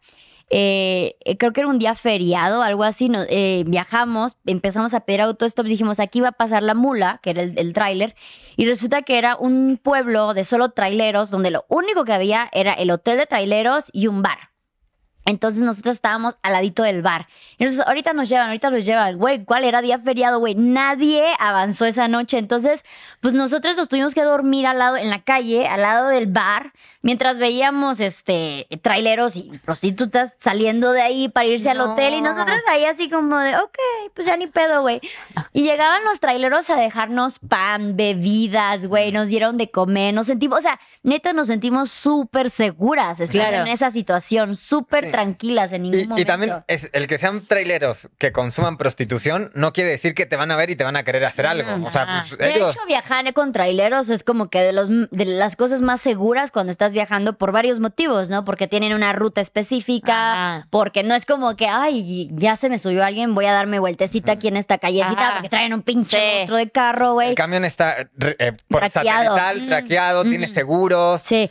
[0.51, 5.23] eh, creo que era un día feriado, algo así, nos, eh, viajamos, empezamos a pedir
[5.23, 8.15] autostop, dijimos, aquí va a pasar la mula, que era el, el tráiler,
[8.57, 12.73] y resulta que era un pueblo de solo traileros, donde lo único que había era
[12.75, 14.54] el hotel de traileros y un bar.
[15.25, 17.27] Entonces nosotros estábamos al ladito del bar.
[17.59, 19.17] Entonces ahorita nos llevan, ahorita nos llevan.
[19.17, 20.55] Güey, ¿cuál era día feriado, güey?
[20.55, 22.39] Nadie avanzó esa noche.
[22.39, 22.85] Entonces,
[23.21, 26.73] pues nosotros nos tuvimos que dormir al lado, en la calle, al lado del bar,
[27.05, 32.15] mientras veíamos este traileros y prostitutas saliendo de ahí para irse al hotel.
[32.15, 33.77] Y nosotros ahí así como de, ok,
[34.15, 35.01] pues ya ni pedo, güey.
[35.53, 39.13] Y llegaban los traileros a dejarnos pan, bebidas, güey.
[39.13, 43.67] Nos dieron de comer, nos sentimos, o sea, neta nos sentimos súper seguras estando Claro.
[43.67, 45.11] en esa situación, súper Sí.
[45.13, 46.23] tranquilas en ningún Y, momento.
[46.23, 50.37] y también es, el que sean traileros que consuman prostitución no quiere decir que te
[50.37, 51.87] van a ver y te van a querer hacer algo.
[51.87, 52.75] O sea, pues, De ellos...
[52.75, 56.73] hecho, viajar con traileros es como que de, los, de las cosas más seguras cuando
[56.73, 58.45] estás viajando por varios motivos, ¿no?
[58.45, 60.67] Porque tienen una ruta específica, Ajá.
[60.71, 64.33] porque no es como que, ay, ya se me subió alguien, voy a darme vueltecita
[64.33, 65.33] aquí en esta callecita Ajá.
[65.35, 66.35] porque traen un pinche Sí.
[66.37, 67.29] monstruo de carro, güey.
[67.31, 69.37] El camión está eh, por Traqueado.
[69.37, 69.69] satelital, Mm.
[69.69, 71.21] traqueado, tiene seguros.
[71.23, 71.51] Sí.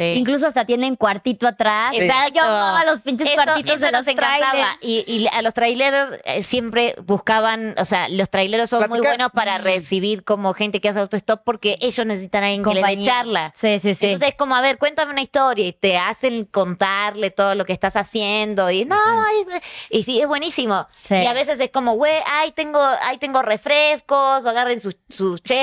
[0.00, 0.14] Sí.
[0.16, 1.92] Incluso hasta tienen cuartito atrás.
[1.94, 2.34] Exacto.
[2.36, 4.76] Yo amaba los pinches Eso- cuartitos eso de los nos encantaba.
[4.80, 9.28] Y, y a los traileros eh, siempre buscaban, o sea, los traileros son muy buenos
[9.32, 9.62] para Mm.
[9.62, 13.52] recibir como gente que hace autostop porque ellos necesitan a alguien que les dé charla.
[13.54, 14.06] Sí, sí, sí.
[14.06, 17.72] Entonces es como, a ver, cuéntame una historia y te hacen contarle todo lo que
[17.72, 19.44] estás haciendo y no, ay,
[19.90, 20.86] y sí, es buenísimo.
[21.00, 21.14] Sí.
[21.16, 25.42] Y a veces es como, güey, ahí tengo, ahí tengo refrescos, o agarren sus, sus
[25.42, 25.60] cheques.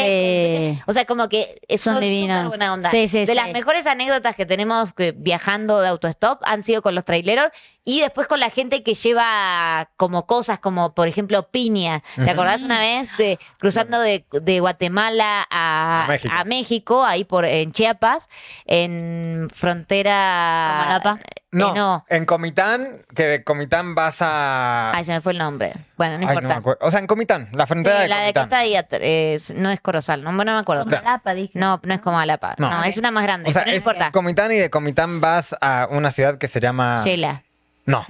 [0.77, 0.83] qué.
[0.85, 2.37] O sea, como que Son son divinos.
[2.43, 2.91] súper buena onda.
[2.91, 3.33] Sí, sí, de sí.
[3.33, 7.51] las mejores anécdotas que tenemos viajando de autostop han sido con los traileros
[7.89, 12.03] y después con la gente que lleva como cosas como, por ejemplo, piña.
[12.21, 16.33] ¿Te acordás una vez de cruzando de, de Guatemala a, A México.
[16.37, 18.29] a México, ahí por en Chiapas,
[18.65, 20.79] en frontera.
[20.99, 21.19] Comalapa.
[21.51, 22.05] No, Eh, no.
[22.09, 24.91] en Comitán, que de Comitán vas a...
[24.93, 25.73] Ay, se me fue el nombre.
[25.95, 26.85] Bueno, no Ay, no importa.
[26.85, 28.33] O sea, en Comitán, la Sí, frontera de la de.
[28.33, 30.83] Costa es- no es Corozal, no, no me acuerdo.
[30.83, 31.57] Comalapa, dije.
[31.57, 32.55] No, no es como Alapa.
[32.57, 32.83] No, No.
[32.83, 34.11] es una más grande, O sea, pero no es importa.
[34.11, 37.01] Comitán y de Comitán vas a una ciudad que se llama...
[37.05, 37.43] Sheila.
[37.87, 38.05] No.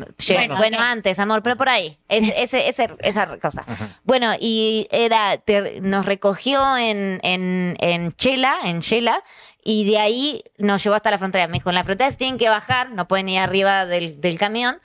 [0.58, 1.98] Bueno, antes, amor, pero por ahí.
[2.10, 3.64] Es- ese, ese- esa cosa.
[4.04, 9.24] Bueno, y era, te- nos recogió en, en, en Chela, en Chela,
[9.64, 11.48] y de ahí nos llevó hasta la frontera.
[11.48, 14.38] Me dijo, en la frontera se tienen que bajar, no pueden ir arriba del, del
[14.40, 14.80] camión,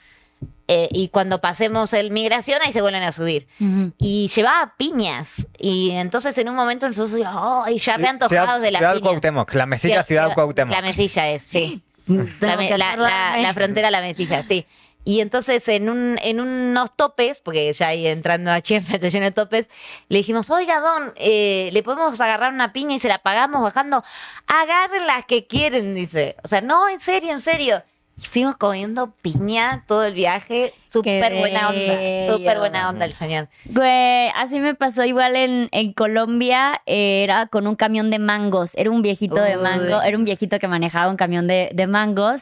[0.67, 3.47] eh, y cuando pasemos el migración, ahí se vuelven a subir.
[3.59, 3.91] Ujú.
[3.97, 5.47] Y llevaba piñas.
[5.57, 7.19] Y entonces en un momento nosotros,
[7.65, 9.03] ¡ay, ya re antojados Ciudad, de la Ciudad piña!
[9.03, 10.75] Cuauhtémoc, la mesilla Sí, Ciudad Cuauhtémoc.
[10.75, 11.81] La mesilla es, sí.
[12.07, 14.65] La, Tengo me- que la- la- la frontera, la mesilla, sí.
[15.05, 19.25] Y entonces en, un, en unos topes, porque ya ahí entrando a Chef está lleno
[19.25, 19.67] de topes,
[20.07, 24.01] le dijimos, oiga, Don, eh, ¿le podemos agarrar una piña y se la pagamos bajando?
[24.47, 26.37] Agarren las que quieren, dice.
[26.43, 27.83] O sea, no, en serio, en serio.
[28.15, 30.73] Fuimos comiendo piña todo el viaje.
[30.91, 32.31] Súper buena onda.
[32.31, 33.49] Súper buena onda el señor.
[33.65, 38.71] Güey, así me pasó igual en, en Colombia, eh, era con un camión de mangos,
[38.75, 42.41] era un viejito de mango, era un viejito que manejaba un camión de, de mangos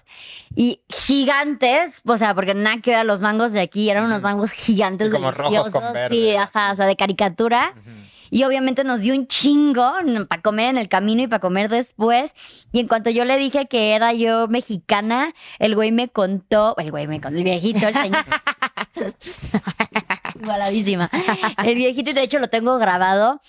[0.55, 4.51] y gigantes, o sea, porque nada que ver los mangos de aquí, eran unos mangos
[4.51, 6.15] gigantes Y como rojos deliciosos, con verde.
[6.15, 7.73] sí, ajá, o sea, de caricatura.
[8.31, 9.91] Y obviamente nos dio un chingo
[10.27, 12.33] para comer en el camino y para comer después.
[12.71, 16.89] Y en cuanto yo le dije que era yo mexicana, el güey me contó, el
[16.89, 18.25] güey me contó, el viejito, el señor.
[20.41, 21.09] Igualadísima.
[21.63, 23.41] El viejito, y de hecho lo tengo grabado,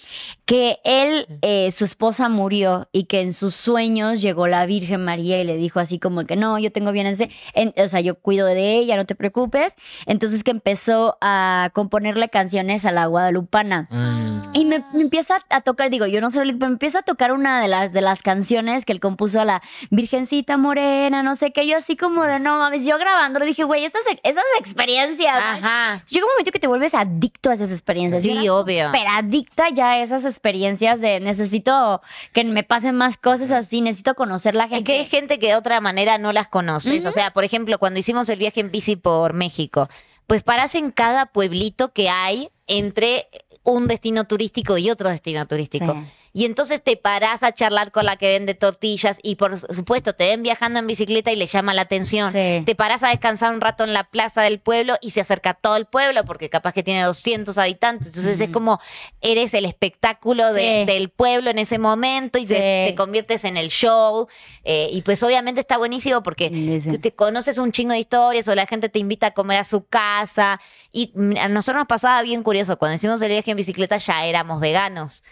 [0.44, 5.40] que él, eh, su esposa murió y que en sus sueños llegó la Virgen María
[5.40, 8.16] y le dijo así como que no, yo tengo bien ese, en- o sea, yo
[8.16, 9.74] cuido de ella, no te preocupes.
[10.06, 13.88] Entonces que empezó a componerle canciones a la guadalupana.
[13.90, 14.38] Mm.
[14.54, 17.32] Y me, me empieza a tocar, digo, yo no sé, pero me empieza a tocar
[17.32, 21.52] una de las, de las canciones que él compuso a la Virgencita Morena, no sé
[21.52, 25.36] qué, yo así como de, no mames, yo grabándolo dije, güey, estas, esas experiencias.
[25.36, 26.02] Ajá.
[26.08, 28.22] Llega un momento que te vuelves adicto a esas experiencias.
[28.22, 28.86] Sí, obvio.
[28.86, 34.14] súper adicta ya a esas experiencias de necesito que me pasen más cosas así, necesito
[34.14, 34.78] conocer la gente.
[34.78, 37.06] Es que hay gente que de otra manera no las conoces.
[37.06, 39.88] O sea, por ejemplo, cuando hicimos el viaje en bici por México,
[40.26, 43.28] pues parás en cada pueblito que hay entre
[43.64, 45.92] un destino turístico y otro destino turístico.
[45.92, 46.21] Sí.
[46.34, 50.24] Y entonces te parás a charlar con la que vende tortillas y por supuesto te
[50.28, 52.32] ven viajando en bicicleta y le llama la atención.
[52.32, 52.62] Sí.
[52.64, 55.76] Te parás a descansar un rato en la plaza del pueblo y se acerca todo
[55.76, 58.06] el pueblo porque capaz que tiene 200 habitantes.
[58.08, 58.80] Entonces es como
[59.20, 60.92] eres el espectáculo de- Sí.
[60.92, 62.90] del pueblo en ese momento y te, Sí.
[62.90, 64.26] te conviertes en el show.
[64.64, 66.48] eh, y pues obviamente está buenísimo porque
[67.02, 69.86] te conoces un chingo de historias o la gente te invita a comer a su
[69.86, 70.60] casa.
[70.92, 72.78] Y mm, a nosotros nos pasaba bien curioso.
[72.78, 75.22] Cuando hicimos el viaje en bicicleta ya éramos veganos.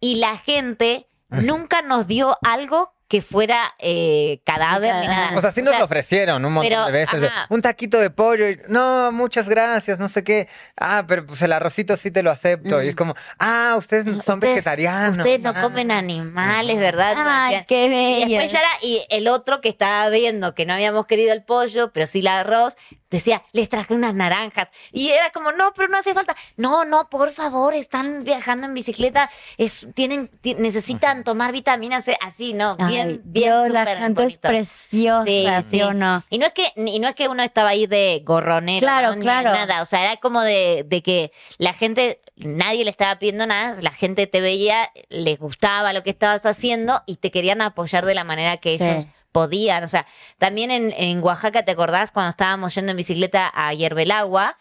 [0.00, 5.36] Y la gente nunca nos dio algo que fuera eh, cadáver ni nada.
[5.36, 7.22] O sea, sí nos lo ofrecieron un montón pero, de veces.
[7.22, 7.46] ajá.
[7.50, 8.48] un taquito de pollo.
[8.48, 10.48] y, no, muchas gracias, no sé qué.
[10.76, 12.82] Ah, pero pues el arrocito sí te lo acepto.
[12.82, 15.18] Y es como, ah, ustedes no son Ustedes- vegetarianos.
[15.18, 15.60] Ustedes no ah.
[15.60, 17.14] comen animales, ¿verdad?
[17.18, 18.28] Ay, qué Y bello.
[18.30, 21.92] después ya era, y el otro que estaba viendo que no habíamos querido el pollo,
[21.92, 22.76] pero sí el arroz,
[23.16, 24.68] decía, les traje unas naranjas.
[24.92, 26.36] Y era como, no, pero no hace falta.
[26.56, 32.16] No, no, por favor, están viajando en bicicleta, es, tienen, ti- necesitan tomar vitamina C,
[32.20, 32.76] así, ¿no?
[32.76, 33.82] Bien, Ay, bien, Dios, la
[34.24, 35.82] es preciosa, Sí, ¿sí, sí.
[35.82, 36.24] o no?
[36.30, 39.16] Y no es que, y no es que uno estaba ahí de gorronero, Claro, ¿no?
[39.16, 39.82] Ni nada.
[39.82, 43.90] O sea, era como de, de que la gente, nadie le estaba pidiendo nada, la
[43.90, 48.24] gente te veía, les gustaba lo que estabas haciendo y te querían apoyar de la
[48.24, 48.84] manera que Sí.
[48.84, 49.82] ellos podían.
[49.82, 50.06] O sea,
[50.38, 54.56] también en, en Oaxaca, ¿te acordás cuando estábamos yendo en bicicleta a Hierbelagua?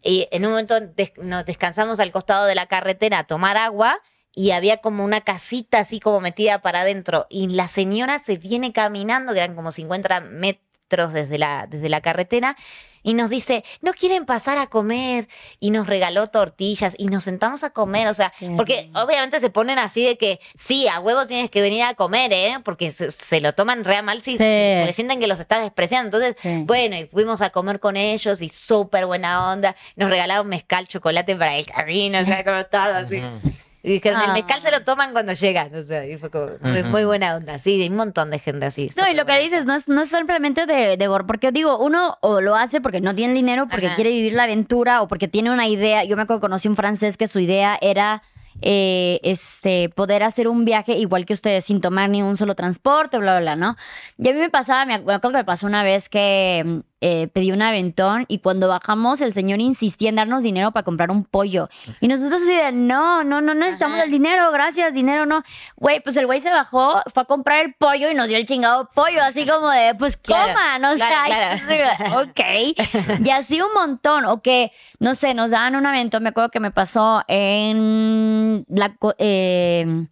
[0.00, 0.76] Y en un momento
[1.18, 4.00] nos descansamos al costado de la carretera a tomar agua
[4.34, 7.26] y había como una casita así como metida para adentro.
[7.30, 12.00] Y la señora se viene caminando, que eran como 50 metros desde la, desde la
[12.00, 12.56] carretera,
[13.02, 15.28] y nos dice, ¿no quieren pasar a comer?
[15.60, 18.08] Y nos regaló tortillas y nos sentamos a comer.
[18.08, 21.60] O sea, Qué porque obviamente se ponen así de que, sí, a huevo tienes que
[21.62, 22.56] venir a comer, ¿eh?
[22.64, 24.36] Porque se, se lo toman real mal si, Sí.
[24.38, 26.16] porque sienten que los estás despreciando.
[26.18, 26.62] Entonces, Sí.
[26.66, 29.74] bueno, y fuimos a comer con ellos y súper buena onda.
[29.96, 33.20] Nos regalaron mezcal, chocolate para el camino, o sea, como todo así.
[33.84, 34.32] Y dijeron, el Ah.
[34.34, 35.74] mezcal se lo toman cuando llegan.
[35.74, 36.46] O sea, y fue como
[36.90, 37.58] muy, buena onda.
[37.58, 38.90] Sí, hay un montón de gente así.
[38.96, 41.78] No, y lo que dices no es, no es simplemente de, de gorro, porque digo,
[41.78, 43.94] uno o lo hace porque no tiene el dinero, porque Ajá.
[43.96, 46.04] quiere vivir la aventura o porque tiene una idea.
[46.04, 48.22] Yo me acuerdo que conocí un francés que su idea era
[48.60, 53.18] eh, este, poder hacer un viaje igual que ustedes sin tomar ni un solo transporte,
[53.18, 53.76] bla, bla, bla, ¿no?
[54.18, 57.50] Y a mí me pasaba, me acuerdo que me pasó una vez que eh, pedí
[57.50, 61.68] un aventón y cuando bajamos el señor insistía en darnos dinero para comprar un pollo.
[62.00, 64.04] Y nosotros así de, no, no, no necesitamos Ajá.
[64.04, 65.42] el dinero, gracias, dinero no.
[65.76, 68.46] Güey, pues el güey se bajó, fue a comprar el pollo y nos dio el
[68.46, 72.20] chingado pollo, así como de, pues Claro, coman, o claro, sea, claro.
[72.22, 73.26] ok.
[73.26, 76.60] Y así un montón, o que, no sé, nos daban un aventón, me acuerdo que
[76.60, 80.06] me pasó en la, eh,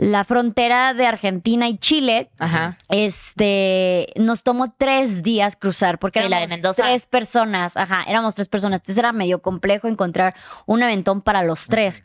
[0.00, 2.30] la frontera de Argentina y Chile.
[2.38, 2.78] Ajá.
[2.88, 6.84] Este, nos tomó tres días cruzar porque ¿Y la de éramos Mendoza?
[6.84, 10.34] tres personas, ajá, éramos tres personas, entonces era medio complejo encontrar
[10.64, 12.02] un aventón para los tres.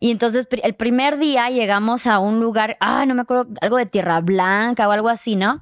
[0.00, 3.86] Y entonces el primer día llegamos a un lugar, ah, no me acuerdo, algo de
[3.86, 5.60] Tierra Blanca o algo así, ¿no?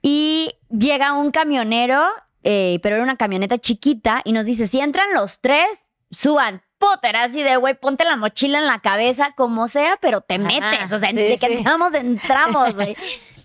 [0.00, 2.06] Y llega un camionero,
[2.42, 6.62] eh, pero era una camioneta chiquita, y nos dice, si entran los tres, suban.
[6.78, 10.34] Puta, era así de, güey, ponte la mochila en la cabeza, como sea, pero te
[10.34, 10.92] Ajá, metes.
[10.92, 12.96] O sea, sí, de que entramos, entramos, güey.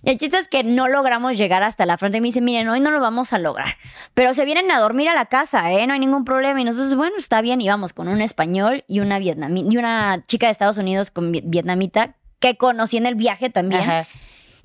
[0.03, 2.19] Y el chiste es que no logramos llegar hasta la frente.
[2.19, 3.77] Y me dice, miren, hoy no lo vamos a lograr.
[4.13, 5.87] Pero se vienen a dormir a la casa, ¿eh?
[5.87, 6.61] No hay ningún problema.
[6.61, 7.59] Y nosotros, bueno, está bien.
[7.61, 11.31] Y vamos con un español y una vietnamita, y una chica de Estados Unidos con
[11.31, 13.81] vi- vietnamita que conocí en el viaje también.
[13.81, 14.07] Ajá.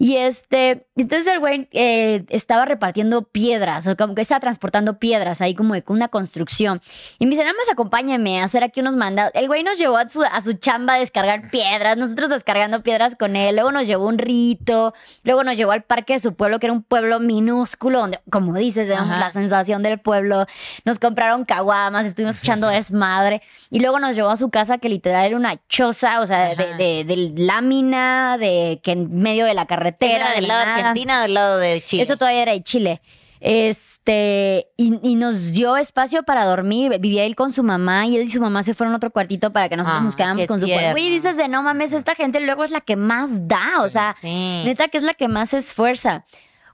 [0.01, 5.41] Y este, entonces el güey eh, estaba repartiendo piedras, o como que estaba transportando piedras
[5.41, 6.81] ahí como de una construcción.
[7.19, 9.33] Y me dice, nada más acompáñame a hacer aquí unos mandados.
[9.35, 13.17] El güey nos llevó a su, a su chamba a descargar piedras, nosotros descargando piedras
[13.19, 13.57] con él.
[13.57, 16.73] Luego nos llevó un rito, luego nos llevó al parque de su pueblo, que era
[16.75, 19.19] un pueblo minúsculo, donde, como dices, era Ajá.
[19.19, 20.47] la sensación del pueblo.
[20.85, 23.43] Nos compraron caguamas, estuvimos echando desmadre.
[23.69, 26.63] Y luego nos llevó a su casa, que literal era una choza, o sea, de,
[26.63, 26.77] Ajá.
[26.77, 29.88] de- de lámina, de que en medio de la carretera.
[30.01, 30.73] ¿Era de del la lado de.
[30.81, 32.03] Argentina o del lado de Chile?
[32.03, 33.01] Eso todavía era de Chile.
[33.41, 36.99] Este, y, y nos dio espacio para dormir.
[37.01, 39.53] Vivía él con su mamá y él y su mamá se fueron a otro cuartito
[39.53, 40.91] para que nosotros Ah, nos quedáramos con su tierno.
[40.93, 43.81] Güey, dices de no mames, esta gente luego es la que más da.
[43.83, 44.63] O sea, Sí.
[44.65, 46.25] neta que es la que más se esfuerza.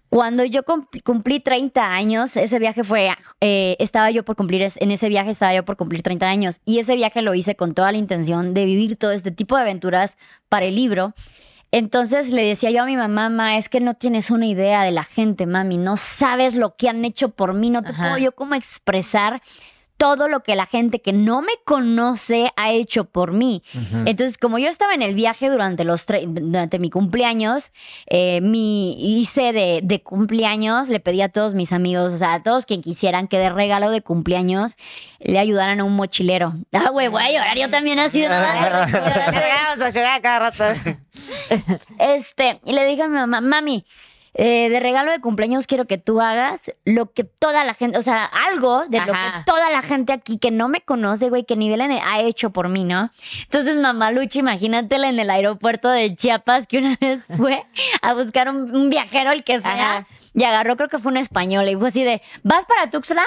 [0.08, 4.90] Cuando yo cumpl- cumplí 30 años, ese viaje fue, eh, estaba yo por cumplir, en
[4.92, 7.90] ese viaje estaba yo por cumplir 30 años y ese viaje lo hice con toda
[7.90, 10.16] la intención de vivir todo este tipo de aventuras
[10.48, 11.14] para el libro.
[11.76, 14.92] Entonces le decía yo a mi mamá, mamá, es que no tienes una idea de
[14.92, 18.02] la gente, mami, no sabes lo que han hecho por mí, no te Ajá.
[18.02, 19.42] puedo yo como expresar
[19.96, 23.62] todo lo que la gente que no me conoce ha hecho por mí.
[24.06, 27.72] Entonces, como yo estaba en el viaje durante los durante mi cumpleaños,
[28.06, 32.42] eh, mi hice de, de cumpleaños, le pedí a todos mis amigos, o sea, a
[32.44, 34.76] todos quien quisieran que de regalo de cumpleaños
[35.20, 36.54] le ayudaran a un mochilero.
[36.72, 38.20] Ah, güey, voy a llorar yo también así.
[38.20, 40.64] de- Vamos a llorar cada rato.
[41.98, 43.84] Este, y le dije a mi mamá, mami,
[44.36, 48.02] eh, de regalo de cumpleaños quiero que tú hagas lo que toda la gente, o
[48.02, 51.54] sea, algo de lo que toda la gente aquí que no me conoce, güey, que
[51.54, 53.10] nivel ha hecho por mí, ¿no?
[53.44, 57.64] Entonces, mamá Lucha, imagínatela en el aeropuerto de Chiapas que una vez fue
[58.02, 59.98] a buscar un, un viajero, el que sea.
[59.98, 60.06] Ajá.
[60.34, 63.22] Y agarró, creo que fue un español, y fue así de, ¿vas para Tuxtla?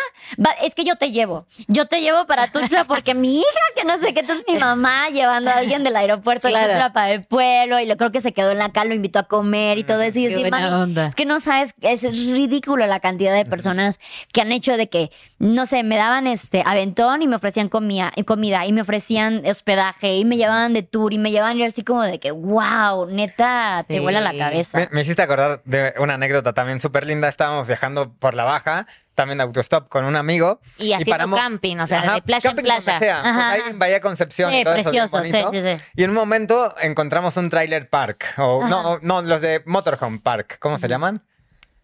[0.45, 3.85] Va- es que yo te llevo, yo te llevo para Tuxtla porque mi hija, que
[3.85, 6.67] no sé qué, entonces mi mamá llevando a alguien del aeropuerto de Claro.
[6.67, 9.19] Tuxtla para el pueblo, y lo creo que se quedó en la cal, lo invitó
[9.19, 11.07] a comer y todo eso, y Qué decir, buena "Mami, onda.
[11.07, 13.99] es que no sabes, es ridículo la cantidad de personas
[14.33, 18.11] que han hecho de que, no sé, me daban este aventón y me ofrecían comida,
[18.25, 21.83] comida y me ofrecían hospedaje y me llevaban de tour y me llevaban y así
[21.85, 23.99] como de que, wow, neta, te Sí.
[24.01, 24.77] vuela la cabeza.
[24.77, 27.27] Me, me hiciste acordar de una anécdota también súper linda.
[27.29, 30.59] Estábamos viajando por la baja, también autostop con un amigo.
[30.77, 32.81] Y haciendo camping, o sea, de playa en playa.
[32.81, 32.99] sea.
[32.99, 33.69] Pues Ajá, ahí ajá.
[33.71, 35.51] en Bahía Concepción Sí, y todo eso precioso, bonito.
[35.51, 35.83] sí, sí.
[35.95, 38.33] Y en un momento encontramos un trailer park.
[38.37, 38.69] O, Ajá.
[38.69, 40.57] no, no, los de Motorhome Park.
[40.59, 41.23] ¿Cómo se llaman?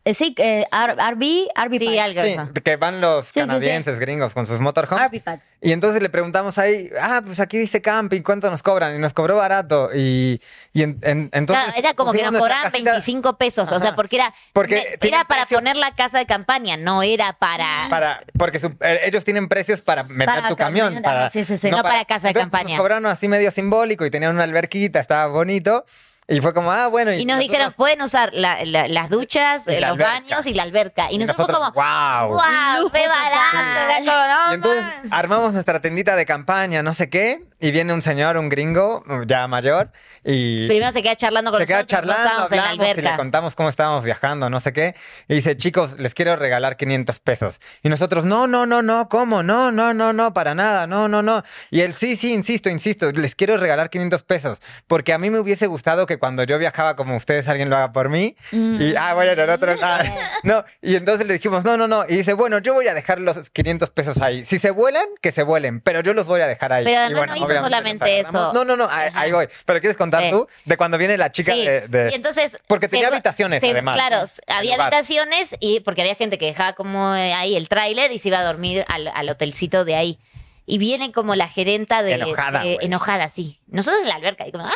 [0.05, 2.49] Eh, Sí, eh, R- RV, RV Sí, algo Sí, eso.
[2.61, 3.39] que van los sí, sí.
[3.39, 5.09] canadienses gringos con sus motorhomes.
[5.09, 5.39] RV.
[5.61, 8.93] Y entonces le preguntamos ahí, ah, pues aquí dice camping, ¿cuánto nos cobran?
[8.97, 9.91] Y nos cobró barato.
[9.95, 10.41] Y,
[10.73, 11.63] y en- en- entonces.
[11.63, 15.23] Claro, era como que nos cobraban casita- 25 pesos, o sea, porque era, Porque era
[15.23, 17.87] para precio- poner la casa de campaña, no era para...
[17.89, 21.05] Para, porque su- eh, ellos tienen precios para meter Para tu camión, camión.
[21.05, 21.69] ajá, Para, sí, sí, sí.
[21.71, 22.69] No para casa de Entonces, campaña.
[22.75, 25.85] Nos cobraron así medio simbólico y tenían una alberquita, estaba bonito.
[26.27, 27.11] Y fue como, ah, bueno.
[27.11, 30.13] Y nos nosotros- dijeron, pueden usar la- la- las duchas, Y eh, la los alberca.
[30.13, 31.11] baños y la alberca.
[31.11, 32.29] Y y nosotros, como, wow.
[32.29, 34.03] wow, re barato.
[34.05, 38.37] no Y entonces armamos nuestra tendita de campaña, no sé qué, y viene un señor,
[38.37, 39.91] un gringo, ya mayor,
[40.23, 42.85] y Primero se queda charlando con se queda nosotros, nosotros charlando, estábamos en la hablamos
[42.85, 43.17] y le alberca.
[43.17, 44.95] contamos cómo estábamos viajando, no sé qué,
[45.27, 47.59] y dice, chicos, les quiero regalar 500 pesos.
[47.81, 49.43] Y nosotros, no, no, no, no, ¿cómo?
[49.43, 51.43] No, no, no, no, para nada, no, no, no.
[51.69, 55.39] Y él, sí, sí, insisto, insisto, les quiero regalar 500 pesos, porque a mí me
[55.39, 58.81] hubiese gustado que cuando yo viajaba como ustedes, alguien lo haga por mí, Mm.
[58.81, 60.01] y, ah, bueno, el otro, ah,
[60.43, 63.19] no, y entonces le dijimos, no, no, no, y dice, bueno, yo voy a dejar
[63.19, 64.45] los 500 pesos ahí.
[64.45, 66.83] Si se vuelan, que se vuelen, pero yo los voy a dejar ahí.
[66.85, 68.53] Pero además bueno, no hizo solamente eso.
[68.53, 69.47] No, no, no, ahí, voy.
[69.65, 70.29] Pero ¿quieres contar Sí.
[70.31, 70.47] tú?
[70.65, 72.57] De cuando viene la chica Sí, de, de- y entonces...
[72.67, 74.55] Porque tenía habitaciones, se- además, Claro, ¿no?
[74.55, 78.29] había habitaciones y porque había gente que dejaba como eh, ahí el tráiler y se
[78.29, 80.19] iba a dormir al, al hotelcito de ahí.
[80.65, 82.13] Y viene como la gerenta de...
[82.13, 83.59] Enojada, de- enojada, sí.
[83.67, 84.73] Nosotros en la alberca, y como, "Ah",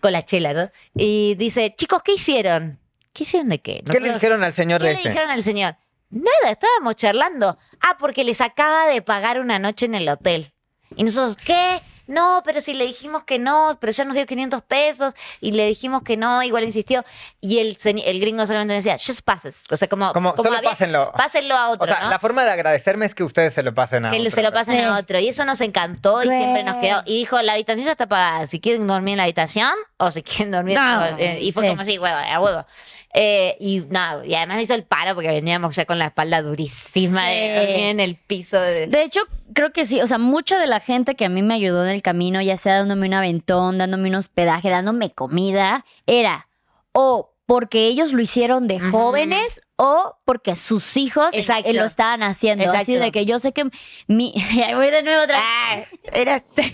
[0.00, 0.70] con la chela, ¿no?
[0.94, 2.78] Y dice, chicos, ¿qué hicieron?
[3.12, 3.82] ¿Qué hicieron de qué?
[3.90, 5.08] ¿Qué le dijeron al señor ¿Qué de le este?
[5.10, 5.76] dijeron al señor?
[6.10, 7.56] Nada, estábamos charlando.
[7.80, 10.52] Ah, porque les acaba de pagar una noche en el hotel.
[10.96, 11.80] Y nosotros, ¿qué?
[12.10, 15.66] No, pero si le dijimos que no, pero ya nos dio 500 pesos y le
[15.66, 17.04] dijimos que no, igual insistió.
[17.40, 19.64] Y el, señ- el gringo solamente decía, just passes.
[19.70, 21.12] O sea, como, Como, solo había- pásenlo.
[21.16, 22.10] pásenlo a otro, O sea, ¿no?
[22.10, 24.30] la forma de agradecerme es que ustedes se lo pasen a que otro.
[24.30, 24.82] se lo pasen Sí.
[24.82, 25.18] a otro.
[25.20, 27.02] Y eso nos encantó y siempre nos quedó.
[27.06, 28.46] Y dijo, la habitación ya está pagada.
[28.46, 30.78] Si quieren dormir en la habitación o si quieren dormir...
[30.78, 31.68] No, eh, y fue sí.
[31.70, 32.66] como así, huevo, a huevo.
[33.12, 37.26] Eh, y nada, y además hizo el paro porque veníamos ya con la espalda durísima
[37.26, 37.82] de Sí.
[37.82, 38.60] en el piso.
[38.60, 38.86] De...
[38.86, 39.20] De hecho,
[39.52, 40.00] creo que sí.
[40.00, 42.56] O sea, mucha de la gente que a mí me ayudó en el camino, ya
[42.56, 46.46] sea dándome un aventón, dándome un hospedaje, dándome comida, era
[46.92, 51.72] o porque ellos lo hicieron de jóvenes o porque sus hijos Exacto.
[51.72, 52.62] lo estaban haciendo.
[52.62, 53.00] Así Exacto.
[53.06, 53.64] de que yo sé que
[54.06, 54.32] mi...
[54.76, 55.44] Voy de nuevo otra vez.
[55.44, 56.72] Ah, era este-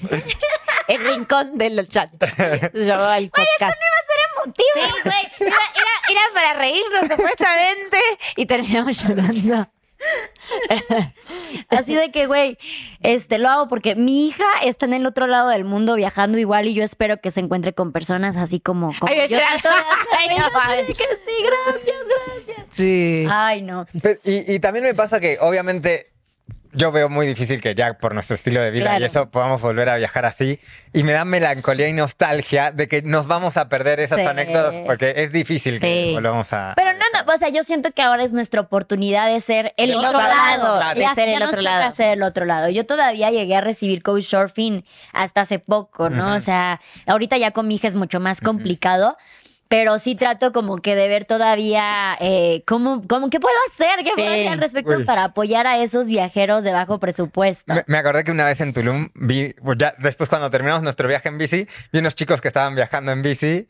[0.88, 2.10] el rincón del chat.
[2.72, 3.78] Se llamaba el podcast.
[4.56, 5.48] Sí, güey.
[5.48, 7.98] Era, era- era para reírnos supuestamente
[8.36, 9.68] y terminamos llorando.
[11.70, 12.58] Así de que, güey,
[13.00, 16.68] este, lo hago porque mi hija está en el otro lado del mundo viajando igual
[16.68, 19.68] y yo espero que se encuentre con personas así como, como Ay, yo trato.
[20.18, 20.44] Ay, no
[20.86, 22.66] que sí, gracias, gracias.
[22.74, 23.26] Sí.
[23.30, 23.86] Ay, no.
[24.24, 26.12] Y también me pasa que, obviamente,
[26.76, 29.00] yo veo muy difícil que ya por nuestro estilo de vida Claro.
[29.04, 30.60] y eso podamos volver a viajar así.
[30.92, 34.24] Y me da melancolía y nostalgia de que nos vamos a perder esas Sí.
[34.24, 36.72] anécdotas porque es difícil que volvamos a.
[36.76, 39.94] Pero no, no, o sea, yo siento que ahora es nuestra oportunidad de ser el
[39.94, 41.92] otro, otro lado, de ser el otro lado.
[41.92, 42.68] ser el otro lado.
[42.70, 46.34] Yo todavía llegué a recibir coach surfing hasta hace poco, ¿no?
[46.34, 49.16] O sea, ahorita ya con mi hija es mucho más complicado.
[49.68, 54.10] Pero sí trato como que de ver todavía eh, cómo, cómo, qué puedo hacer, qué
[54.14, 55.04] puedo hacer al respecto Uy.
[55.04, 57.74] para apoyar a esos viajeros de bajo presupuesto.
[57.74, 61.08] Me, me acordé que una vez en Tulum vi, pues ya después cuando terminamos nuestro
[61.08, 63.66] viaje en bici, vi unos chicos que estaban viajando en bici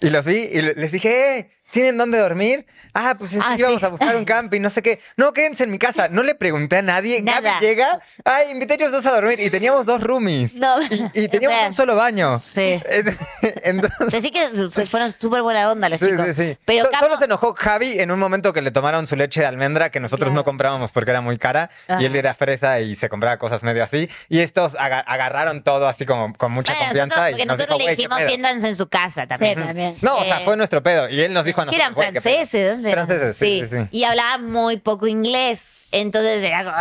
[0.00, 1.50] y los vi y le- les dije, ¡eh!
[1.70, 2.66] ¿Tienen dónde dormir?
[2.92, 3.86] Ah, pues es que Ah, íbamos sí.
[3.86, 4.98] a buscar un camping, no sé qué.
[5.16, 6.08] No, quédense en mi casa.
[6.08, 7.22] No le pregunté a nadie.
[7.22, 7.40] Nada.
[7.52, 9.38] Gaby llega, ay, invité a ellos dos a dormir.
[9.38, 10.54] Y teníamos dos roomies.
[10.54, 10.82] No.
[10.82, 12.42] Y, y teníamos sea, un solo baño.
[12.52, 12.82] Sí.
[13.62, 16.26] Entonces, Así que su- se fueron súper buena onda los Sí, chicos.
[16.28, 16.58] sí, sí.
[16.64, 19.46] Pero So- Solo se enojó Javi en un momento que le tomaron su leche de
[19.46, 20.44] almendra que nosotros no Claro.
[20.44, 22.18] comprábamos porque era muy cara y él Ajá.
[22.18, 24.10] era fresa y se compraba cosas medio así.
[24.28, 27.58] Y estos aga- agarraron todo así como con mucha Bueno, confianza nosotros, y porque nos
[27.58, 28.28] nosotros dijo, le "Güey, ¿qué dijimos pedo?".
[28.28, 29.58] siéntanse en su casa Sí, también.
[29.64, 29.96] también.
[30.02, 31.08] No, o sea, Eh, fue nuestro pedo.
[31.08, 32.90] Y él nos dijo Que eran franceses, ¿dónde?
[32.90, 33.06] eran?
[33.06, 33.88] Franceses, sí, sí, sí.
[33.90, 35.80] Y hablaban muy poco inglés.
[35.92, 36.76] Entonces era como.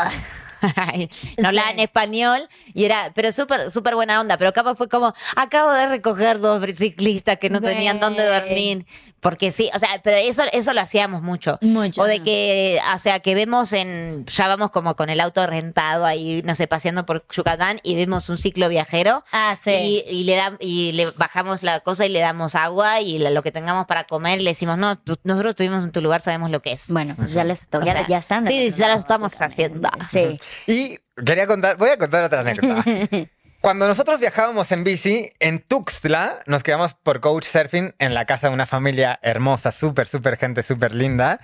[1.37, 1.81] no hablaban Sí.
[1.83, 4.37] español y era, pero súper, súper buena onda.
[4.37, 8.85] Pero capaz fue como, acabo de recoger dos ciclistas que no tenían dónde dormir.
[9.21, 11.57] Porque sí, o sea, pero eso, eso lo hacíamos mucho.
[11.59, 12.01] Mucho.
[12.01, 16.05] O de que, o sea, que vemos en, ya vamos como con el auto rentado
[16.05, 19.71] ahí, no sé, paseando por Yucatán y vemos un ciclo viajero Ah, sí.
[20.07, 23.29] y, y le dam- y le bajamos la cosa y le damos agua y la-
[23.29, 26.49] lo que tengamos para comer le decimos, no, tú- nosotros estuvimos en tu lugar, sabemos
[26.49, 26.89] lo que es.
[26.89, 28.45] Bueno, pues ya les to- O ya, sea, ya están.
[28.45, 29.89] sí, ya lo estamos haciendo.
[30.09, 30.39] Sí.
[30.67, 32.83] Y quería contar, voy a contar otra anécdota.
[33.61, 38.47] Cuando nosotros viajábamos en bici, en Tuxtla, nos quedamos por coach surfing en la casa
[38.47, 41.41] de una familia hermosa, súper, súper gente, súper linda.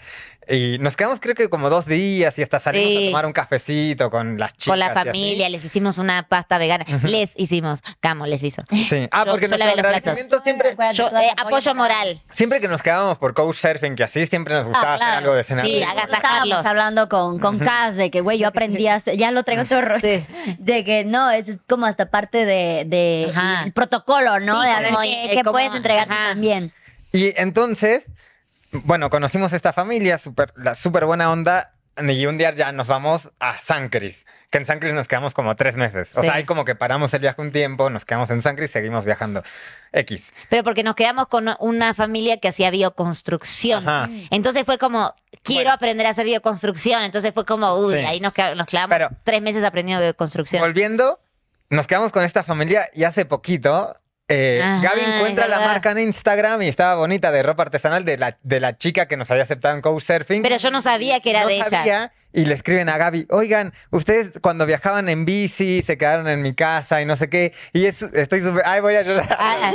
[0.47, 3.03] Y nos quedamos creo que como dos días y hasta salimos Sí.
[3.07, 4.67] a tomar un cafecito con las chicas.
[4.71, 6.85] Con la familia, les hicimos una pasta vegana.
[7.03, 8.63] Les hicimos, Camo les hizo.
[8.69, 9.07] Sí.
[9.11, 12.21] Ah, Yo- porque yo nuestro agradecimiento siempre, Yo, eh, apoyo moral.
[12.31, 15.11] siempre que nos quedábamos por coach surfing, que así siempre nos gustaba Ah, claro.
[15.11, 15.65] hacer algo de cenar.
[15.65, 16.65] Sí, Estábamos agasajarlos.
[16.65, 19.81] hablando con, con Kaz de que, güey, yo aprendí a hacer- ya lo traigo todo
[19.81, 19.95] ro-
[20.59, 23.31] de que no, es como hasta parte de, de
[23.65, 24.61] el protocolo, ¿no?
[24.61, 26.71] Sí, de a ver como- qué, qué como- puedes entregar también.
[27.11, 28.05] Y entonces,
[28.83, 33.31] bueno, conocimos esta familia, súper la súper buena onda, y un día ya nos vamos
[33.39, 36.09] a San Cris, que en San Cris nos quedamos como tres meses.
[36.17, 36.27] O Sí.
[36.27, 39.05] sea, ahí como que paramos el viaje un tiempo, nos quedamos en San Cris, seguimos
[39.05, 39.43] viajando.
[39.93, 40.27] X.
[40.49, 43.87] Pero porque nos quedamos con una familia que hacía bioconstrucción.
[43.87, 44.09] Ajá.
[44.29, 45.73] Entonces fue como, quiero Bueno.
[45.73, 47.03] aprender a hacer bioconstrucción.
[47.03, 47.99] Entonces fue como, uy, Sí.
[48.05, 50.61] ahí nos, nos clavamos Pero- tres meses aprendiendo bioconstrucción.
[50.61, 51.19] Volviendo,
[51.69, 53.95] nos quedamos con esta familia y hace poquito.
[54.27, 58.17] Eh, Ajá, Gaby encuentra la marca en Instagram y estaba bonita de ropa artesanal de
[58.17, 60.41] la, de la chica que nos había aceptado en Couchsurfing.
[60.41, 62.11] Pero yo no sabía que era no de ella.
[62.35, 66.53] Y le escriben a Gaby, oigan, ustedes cuando viajaban en bici se quedaron en mi
[66.53, 67.53] casa y no sé qué.
[67.73, 69.25] Y es- estoy súper, ay, voy a llorar.
[69.39, 69.71] Ah.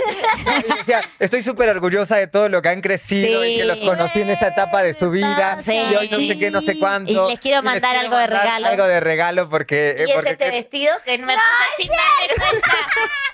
[0.66, 4.20] Y decía, estoy súper orgullosa de todo lo que han crecido y que los conocí
[4.20, 5.58] en esa etapa de su vida.
[5.62, 5.72] Sí.
[5.72, 7.10] Y hoy no sé qué, no sé cuánto.
[7.28, 8.66] Y les quiero mandar algo de mandar regalo.
[8.66, 9.90] Algo de regalo porque...
[9.98, 12.70] eh, Y es porque este vestido que me puse sin darme cuenta.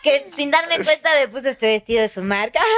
[0.03, 2.61] Que sin darme cuenta me puse este vestido de su marca.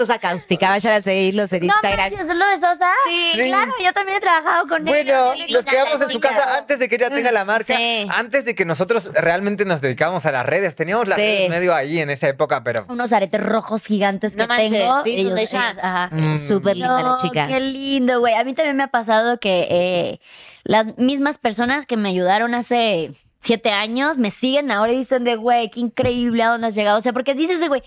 [0.00, 1.98] Sosa Cáustica, vayan a seguirlos en No Instagram.
[2.10, 2.90] manches, ¿es lo de Sosa?
[3.06, 3.32] Sí.
[3.34, 3.48] Sí.
[3.48, 5.46] Claro, yo también he trabajado con Bueno, ella.
[5.52, 8.08] nos quedamos en su casa antes de que ella tenga la marca, Sí.
[8.16, 10.74] antes de que nosotros realmente nos dedicábamos a las redes.
[10.74, 11.22] Teníamos las Sí.
[11.22, 12.86] redes medio ahí en esa época, pero...
[12.88, 15.02] Unos aretes rojos gigantes que No manches, tengo.
[15.04, 15.66] sí, son de Ellos- ella.
[15.70, 16.08] ellos- ajá.
[16.12, 16.36] Mm.
[16.38, 17.46] Súper linda la No, chica.
[17.46, 18.34] Qué lindo, güey.
[18.34, 20.20] A mí también me ha pasado que eh,
[20.64, 25.36] las mismas personas que me ayudaron hace siete años me siguen ahora y dicen de,
[25.36, 26.98] güey, qué increíble a dónde has llegado.
[26.98, 27.82] O sea, porque dices de, güey,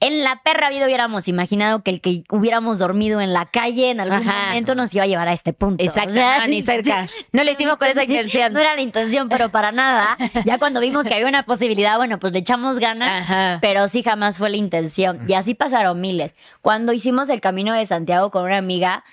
[0.00, 4.00] en la perra vida hubiéramos imaginado que el que hubiéramos dormido en la calle en
[4.00, 4.46] algún Ajá.
[4.48, 5.82] momento nos iba a llevar a este punto.
[5.82, 7.08] Exacto, O sea, no, ni cerca.
[7.32, 8.52] No lo hicimos con esa intención.
[8.52, 10.16] No era la intención, pero para nada.
[10.44, 13.22] Ya cuando vimos que había una posibilidad, bueno, pues le echamos ganas.
[13.22, 13.58] Ajá.
[13.60, 15.20] Pero sí jamás fue la intención.
[15.26, 16.34] Y así pasaron miles.
[16.62, 19.04] Cuando hicimos el camino de Santiago con una amiga,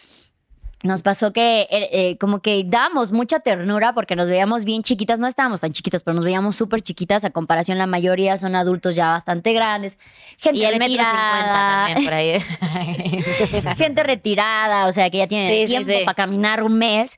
[0.84, 5.20] nos pasó que eh, eh, como que dábamos mucha ternura porque nos veíamos bien chiquitas,
[5.20, 8.96] no estábamos tan chiquitas, pero nos veíamos súper chiquitas a comparación la mayoría son adultos
[8.96, 9.98] ya bastante grandes.
[10.38, 13.76] Gente Y el metro retirada, cincuenta también por ahí.
[13.78, 16.00] gente retirada, o sea, que ya tiene Sí, tiempo sí.
[16.06, 17.18] para caminar un mes.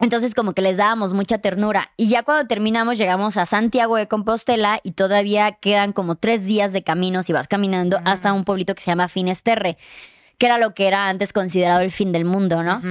[0.00, 1.92] Entonces como que les dábamos mucha ternura.
[1.96, 6.72] Y ya cuando terminamos llegamos a Santiago de Compostela y todavía quedan como tres días
[6.72, 9.78] de camino si vas caminando hasta un pueblito que se llama Finisterre,
[10.42, 12.82] que era lo que era antes considerado el fin del mundo, ¿no?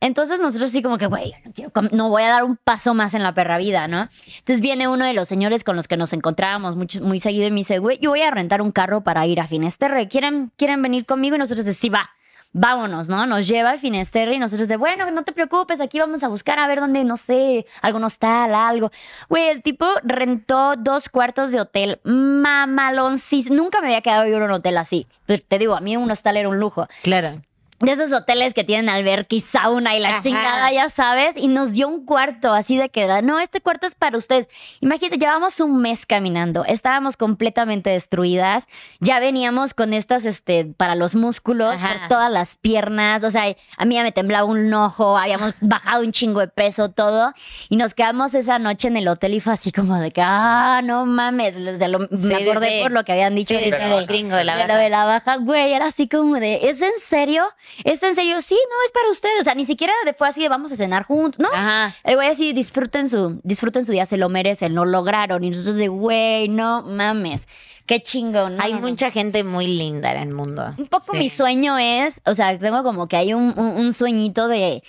[0.00, 3.22] Entonces nosotros sí como que, güey, no, no voy a dar un paso más en
[3.22, 4.08] la perra vida, ¿no?
[4.38, 7.52] Entonces viene uno de los señores con los que nos encontrábamos mucho, muy seguido y
[7.52, 10.08] me dice, güey, yo voy a rentar un carro para ir a Finisterre.
[10.08, 11.36] ¿Quieren, ¿Quieren venir conmigo?
[11.36, 12.10] Y nosotros de sí, va.
[12.52, 13.26] Vámonos, ¿no?
[13.26, 16.58] Nos lleva al Finisterre y nosotros de, bueno, no te preocupes, aquí vamos a buscar
[16.58, 18.90] a ver dónde, no sé, algún hostal, algo.
[19.28, 23.50] Güey, el tipo rentó dos cuartos de hotel, mamaloncís.
[23.50, 25.06] Nunca me había quedado yo en un hotel así.
[25.26, 26.88] Pero te digo, a mí un hostal era un lujo.
[27.02, 27.42] Claro.
[27.80, 30.22] De esos hoteles que tienen alberca y sauna y la Ajá.
[30.22, 33.94] chingada, ya sabes, y nos dio un cuarto así de que, no, este cuarto es
[33.94, 34.48] para ustedes.
[34.80, 38.66] Imagínate, llevamos un mes caminando, estábamos completamente destruidas,
[39.00, 43.44] ya veníamos con estas, este, para los músculos, por todas las piernas, o sea,
[43.76, 47.34] a mí ya me temblaba un ojo, habíamos bajado un chingo de peso, todo,
[47.68, 50.80] y nos quedamos esa noche en el hotel y fue así como de que, ah,
[50.82, 52.82] no mames, o sea, lo- Sí, me acordé sí.
[52.82, 54.06] por lo que habían dicho Sí, de- de baja.
[54.06, 57.44] gringo de la de de la baja, güey, era así como de, ¿es en serio?
[57.84, 58.40] ¿Es en serio?
[58.40, 59.40] Sí, no, es para ustedes.
[59.40, 61.38] O sea, ni siquiera fue así de vamos a cenar juntos.
[61.40, 61.94] No, Ajá.
[62.04, 65.44] el güey así, disfruten su, disfruten su día, se lo merecen, lo lograron.
[65.44, 67.46] Y nosotros de, güey, no mames,
[67.86, 68.56] qué chingón.
[68.56, 68.88] no, Hay no, no.
[68.88, 70.74] mucha gente muy linda en el mundo.
[70.78, 71.18] Un poco Sí.
[71.18, 74.82] mi sueño es, o sea, tengo como que hay un, un- un sueñito de,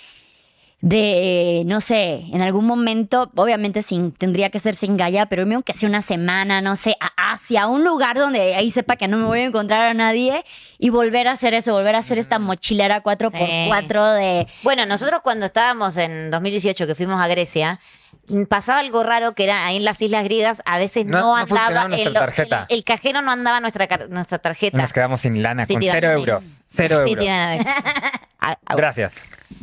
[0.80, 5.56] de, no sé, en algún momento, obviamente sin, tendría que ser sin Gaia, pero irme
[5.56, 9.08] aunque sea una semana, no sé, a Asia, a un lugar donde ahí sepa que
[9.08, 10.44] no me voy a encontrar a nadie
[10.78, 14.46] y volver a hacer eso, volver a hacer esta mochilera 4x4 de...
[14.62, 18.07] Bueno, nosotros cuando estábamos en 2018 que fuimos a Grecia, mm,
[18.48, 22.12] pasaba algo raro que era ahí en las islas griegas, a veces No- andaba el,
[22.12, 22.66] tarjeta.
[22.68, 24.76] el- el cajero no andaba nuestra nuestra tarjeta.
[24.78, 26.44] Nos quedamos sin lana, Sí, con cero euros.
[26.70, 27.24] Cero Sí, euros.
[28.76, 29.12] Gracias.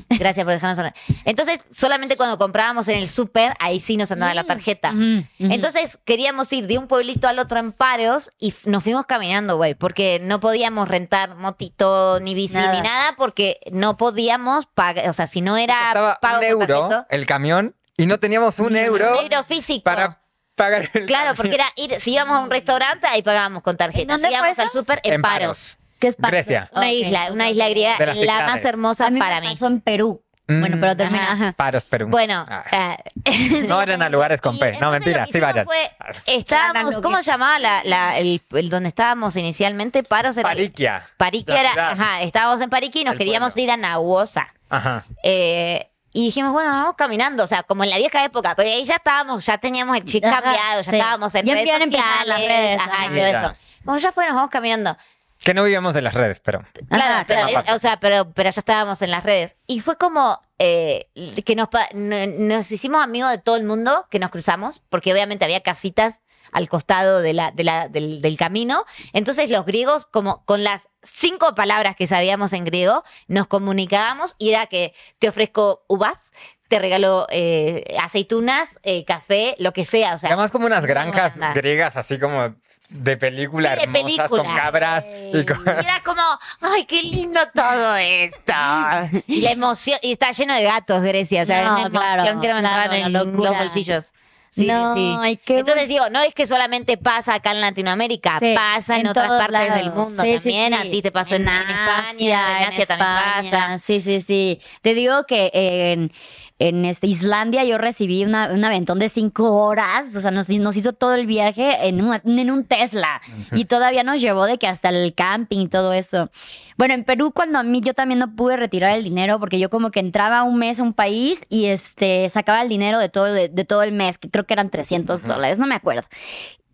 [0.09, 0.93] Gracias por dejarnos hablar.
[1.26, 4.91] Entonces, solamente cuando comprábamos en el súper, ahí sí nos andaba la tarjeta.
[4.91, 4.99] Ujú,
[5.39, 5.53] ujú.
[5.53, 9.74] Entonces queríamos ir de un pueblito al otro en Paros y nos fuimos caminando, güey,
[9.74, 12.74] porque no podíamos rentar motito ni bici Nada.
[12.74, 17.07] ni nada porque no podíamos pagar, o sea, si no era pago un euro tarjeta,
[17.09, 19.83] el camión y no teníamos un euro un euro físico.
[19.83, 20.19] para
[20.55, 21.35] pagar el Claro, camión.
[21.37, 24.17] porque era ir, si íbamos a un restaurante, ahí pagábamos con tarjeta.
[24.17, 25.37] Si íbamos al súper, en, En Paros.
[25.39, 25.77] Paros.
[25.99, 26.37] ¿Qué es parte?
[26.37, 26.69] Grecia.
[26.73, 29.53] Una isla, una isla griega, la más hermosa A mí para me mí.
[29.53, 30.21] pasó en Perú.
[30.47, 31.31] Mm, Bueno, pero termina.
[31.31, 31.53] Ajá.
[31.57, 32.07] Paros, Perú.
[32.07, 32.97] Bueno, Ah.
[33.25, 34.77] eh, no vayan a lugares con P.
[34.79, 35.65] No, mentira, sí vayan.
[35.65, 35.91] fue-
[36.27, 40.03] estábamos, ¿cómo llamaba la, la- el, el donde estábamos inicialmente?
[40.03, 41.07] Paros era- Pariquia.
[41.17, 43.63] Pariqui La era, ajá, estábamos en Pariqui y nos El queríamos pueblo.
[43.63, 44.53] ir a Nahuosa.
[44.69, 45.05] Ajá.
[45.23, 48.86] Eh, y dijimos, bueno, vamos caminando, o sea, como en la vieja época, pero ahí
[48.86, 50.95] ya estábamos, ya teníamos el chip Ajá, cambiado, ya sí.
[50.97, 53.55] estábamos en Ya redes sociales, las redes, ajá, y todo eso.
[53.84, 54.95] Como ya fue, nos vamos caminando.
[55.39, 56.61] Que no vivíamos de las redes, pero.
[56.89, 59.57] Claro, Ajá, pero, o sea, pero, pero ya estábamos en las redes.
[59.68, 61.09] Y fue como eh,
[61.45, 65.11] que nos, pa- no- nos hicimos amigos de todo el mundo que nos cruzamos, porque
[65.11, 66.22] obviamente había casitas
[66.55, 68.85] al costado de la, de la- del, del camino.
[69.11, 74.49] Entonces los griegos, como con las cinco palabras que sabíamos en griego, nos comunicábamos y
[74.51, 76.31] era que te ofrezco uvas,
[76.69, 80.15] te regalo eh, aceitunas, eh, café, lo que sea.
[80.15, 82.55] O sea, Además, como unas una granjas griegas, así como
[82.87, 84.43] de película Sí, de hermosas película.
[84.43, 85.57] con cabras y con.
[85.65, 86.21] Y era como,
[86.61, 88.53] ay, qué lindo todo esto.
[89.27, 91.43] Y la emoción, y está lleno de gatos, Grecia.
[91.43, 94.13] O sea, No, es una emoción claro, que no me claro, en los bolsillos.
[94.55, 95.15] Sí, No, sí.
[95.19, 99.01] ay, qué Entonces digo, no es que solamente pasa acá en Latinoamérica, Sí, pasa en,
[99.01, 100.73] en otras partes del mundo Sí, también.
[100.73, 103.51] A ti te pasó en, en España, en Asia también España.
[103.51, 103.79] pasa.
[103.79, 104.61] Sí, sí, sí.
[104.81, 106.11] Te digo que en,
[106.57, 110.75] en este, Islandia yo recibí una, un aventón de cinco horas, o sea, nos, nos
[110.77, 114.67] hizo todo el viaje en, una- en un Tesla y todavía nos llevó de que
[114.67, 116.31] hasta el camping y todo eso.
[116.77, 119.69] Bueno, en Perú cuando a mí yo también no pude retirar el dinero porque yo
[119.69, 123.25] como que entraba un mes a un país y este sacaba el dinero de todo,
[123.25, 126.07] de, de todo el mes, que creo que eran 300 dólares, no me acuerdo.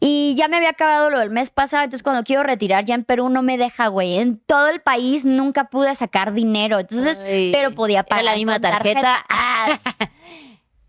[0.03, 3.03] Y ya me había acabado lo del mes pasado, entonces cuando quiero retirar ya en
[3.03, 4.17] Perú no me deja, güey.
[4.17, 8.35] En todo el país nunca pude sacar dinero, entonces, Ay, pero podía ¿era pagar la
[8.35, 9.23] misma con tarjeta?
[9.29, 9.79] Ah,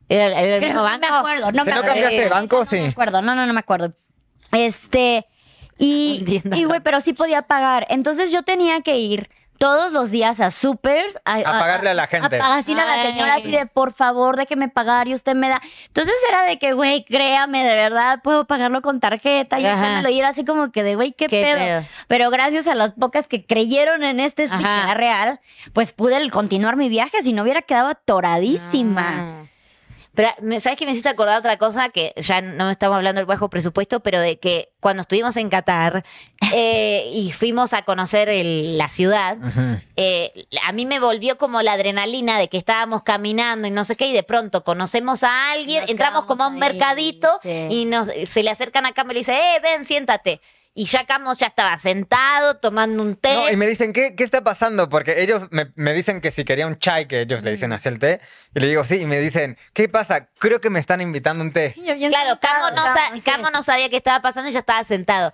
[0.09, 1.07] ¿Era el, el creo- mismo no banco?
[1.11, 1.87] me acuerdo, no Si me no acuerdo.
[1.87, 2.85] cambiaste de banco, No me sí.
[2.87, 3.93] acuerdo, no, no, no me acuerdo.
[4.51, 5.27] Este,
[5.79, 6.25] y
[6.67, 7.87] güey, pero sí podía pagar.
[7.91, 9.29] Entonces yo tenía que ir
[9.63, 12.27] todos los días a supers a, A pagarle a la gente.
[12.27, 15.49] A pagar así a la señora así de por favor déjeme pagar y usted me
[15.49, 15.61] da.
[15.87, 20.03] Entonces era de que, güey, créame, de verdad puedo pagarlo con tarjeta y usted me
[20.03, 21.59] lo y era así como que de, güey, qué, Qué pedo?
[21.59, 21.87] pedo.
[22.09, 25.39] Pero gracias a las pocas que creyeron en este speech real,
[25.73, 29.11] pues pude continuar mi viaje, si no hubiera quedado atoradísima.
[29.13, 29.52] Mm.
[30.15, 30.29] Pero,
[30.61, 31.89] ¿sabes qué me hiciste acordar otra cosa?
[31.89, 36.05] Que ya no estamos hablando del bajo presupuesto, pero de que cuando estuvimos en Qatar
[36.53, 39.39] eh, y fuimos a conocer el- la ciudad,
[39.97, 40.33] eh,
[40.67, 44.07] a mí me volvió como la adrenalina de que estábamos caminando y no sé qué,
[44.07, 47.67] y de pronto conocemos a alguien, Nos entramos como a un ahí, mercadito sí.
[47.71, 50.41] y nos, se le acercan a Cam y le dice, eh, ven, siéntate.
[50.75, 53.35] Y ya Camos ya estaba sentado, tomando un té.
[53.35, 54.89] No, y me dicen, ¿qué, qué está pasando?
[54.89, 57.89] Porque ellos me, me dicen que si quería un chai, que ellos le dicen así
[57.91, 58.21] el té,
[58.55, 60.29] y le digo, sí, y me dicen, ¿qué pasa?
[60.39, 61.75] Creo que me están invitando un té.
[61.75, 63.21] Claro, Camo no, sí.
[63.21, 65.33] Camo no sabía qué estaba pasando y ya estaba sentado.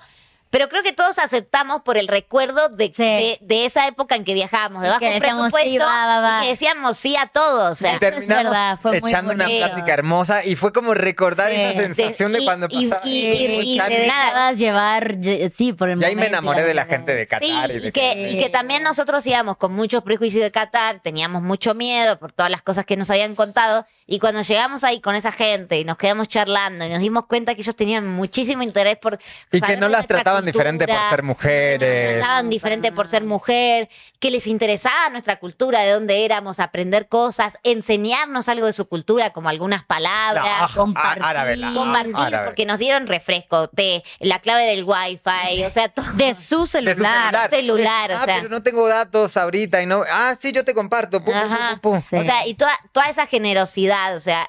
[0.50, 3.02] Pero creo que todos aceptamos por el recuerdo de, Sí.
[3.02, 6.38] de, de esa época en que viajábamos, de bajo que presupuesto, sí, va, va, va.
[6.38, 7.70] y que decíamos sí a todo.
[7.70, 9.66] O sea, Y es terminamos verdad, fue muy echando una bonito.
[9.66, 11.60] plática hermosa y fue como recordar Sí.
[11.60, 13.06] esa sensación de, Y- cuando y- pasaba.
[13.06, 14.24] y- y- y te nada.
[14.26, 15.16] dejabas llevar,
[15.56, 17.70] sí, por el y ahí me enamoré de la gente de Qatar.
[17.70, 21.42] y, y de que, y que también nosotros íbamos con muchos prejuicios de Qatar, teníamos
[21.42, 25.14] mucho miedo por todas las cosas que nos habían contado, y cuando llegamos ahí con
[25.14, 28.96] esa gente y nos quedamos charlando y nos dimos cuenta que ellos tenían muchísimo interés
[28.96, 29.18] por...
[29.52, 32.18] Y que no de las nuestra trataban diferente por ser que nos mujeres.
[32.18, 37.56] trataban diferente por ser mujer, que les interesaba nuestra cultura, de dónde éramos, aprender cosas,
[37.62, 40.44] enseñarnos algo de su cultura, como algunas palabras.
[40.46, 41.22] Ah, compartir.
[41.22, 42.46] árabe, la- Compartir, árabe.
[42.46, 46.06] porque nos dieron refresco, té, la clave del wifi, o sea, todo.
[46.14, 47.50] De su De su celular.
[47.50, 48.36] celular, o ah, sea.
[48.36, 50.02] pero no tengo datos ahorita y no.
[50.10, 51.22] Ah, sí, yo te comparto.
[51.22, 51.78] Pum, pum, Ajá.
[51.80, 52.02] pum, pum, pum.
[52.10, 52.16] Sí.
[52.16, 54.48] O sea, y toda, toda esa generosidad, o sea,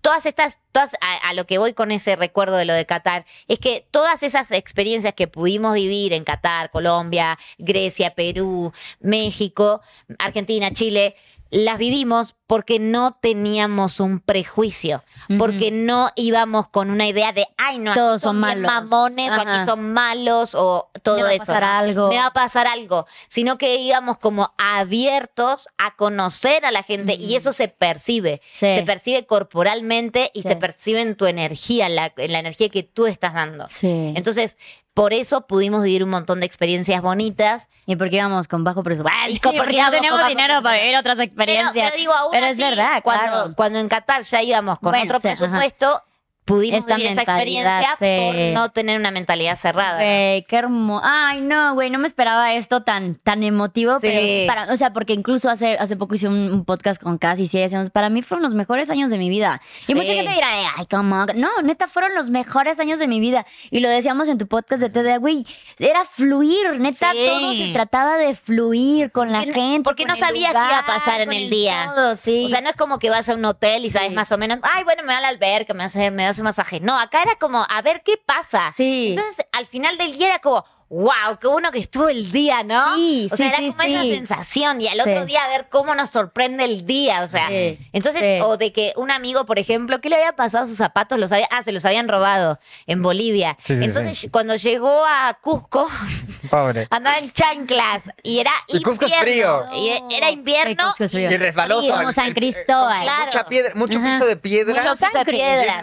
[0.00, 3.24] todas estas, todas, a, a lo que voy con ese recuerdo de lo de Qatar,
[3.48, 9.80] es que todas esas experiencias que pudimos vivir en Qatar, Colombia, Grecia, Perú, México,
[10.18, 11.16] Argentina, Chile,
[11.50, 15.04] las vivimos porque no teníamos un prejuicio,
[15.38, 18.90] porque no íbamos con una idea de, ay, no, aquí son, son bien malos".
[18.90, 21.44] mamones, o aquí son malos, o todo Me va a eso.
[21.46, 21.68] pasar ¿no?
[21.68, 22.08] algo.
[22.08, 27.14] Me va a pasar algo, sino que íbamos como abiertos a conocer a la gente
[27.14, 28.40] y eso se percibe.
[28.52, 28.66] Sí.
[28.78, 30.48] Se percibe corporalmente y Sí.
[30.48, 33.66] se percibe en tu energía, en la, en la energía que tú estás dando.
[33.70, 34.14] Sí.
[34.16, 34.56] Entonces,
[34.94, 37.68] por eso pudimos vivir un montón de experiencias bonitas.
[37.86, 39.18] y porque íbamos con bajo presupuesto.
[39.28, 41.72] Y Sí, porque no con bajo dinero para vivir otras Pero, experiencias.
[41.72, 43.54] pero digo, aún Pero es así, verdad, cuando, claro.
[43.56, 46.02] cuando en Qatar ya íbamos con Bueno, otro presupuesto,
[46.48, 48.18] pudimos Esta vivir esa experiencia sí.
[48.24, 49.96] por no tener una mentalidad cerrada.
[49.98, 51.04] Güey, qué hermoso.
[51.06, 54.08] Ay, no, güey, no me esperaba esto tan, tan emotivo, Sí.
[54.08, 57.38] pero para, o sea, porque incluso hace, hace poco hice un, un podcast con Cass
[57.38, 59.60] y sí decíamos, para mí fueron los mejores años de mi vida.
[59.78, 59.92] Sí.
[59.92, 63.20] Y mucha gente dirá, eh, ay, cómo, no, neta, fueron los mejores años de mi
[63.20, 63.46] vida.
[63.70, 65.46] Y lo decíamos en tu podcast de TDA, güey,
[65.78, 69.82] era fluir, neta, todo se trataba de fluir con la gente.
[69.84, 71.90] porque no el sabías qué iba a pasar en con el día.
[71.94, 72.12] todo.
[72.12, 74.58] O sea, no es como que vas a un hotel y sabes más o menos,
[74.62, 76.80] ay, bueno, me va a la alberca, me hace, me hace masaje.
[76.80, 78.72] No, acá era como, a ver qué pasa.
[78.76, 79.08] Sí.
[79.10, 82.96] Entonces, al final del día era como, wow, qué bueno que estuvo el día, ¿no?
[82.96, 84.80] Sí, o sea, sí, era sí, como esa sensación.
[84.80, 85.00] Y al Sí.
[85.10, 87.22] otro día a ver cómo nos sorprende el día.
[87.22, 88.38] O sea, Sí, entonces, sí.
[88.42, 91.18] o de que un amigo, por ejemplo, ¿qué le había pasado a sus zapatos?
[91.18, 93.56] Los había, ah, se los habían robado en Bolivia.
[93.60, 95.88] Sí, sí, entonces, cuando llegó a Cusco,
[96.50, 96.86] Pobre.
[96.90, 99.64] andaba en chanclas y era Y Cusco es invierno.
[99.70, 100.08] frío.
[100.08, 100.84] Y era invierno.
[100.84, 101.30] Sí, Cusco es frío.
[101.30, 101.92] Y resbaloso.
[101.94, 103.04] como San Cristóbal.
[103.06, 103.48] con Mucha Claro.
[103.48, 104.14] piedra, mucho Ajá.
[104.18, 104.74] piso de piedra.
[104.82, 105.82] Mucho piso de piedra,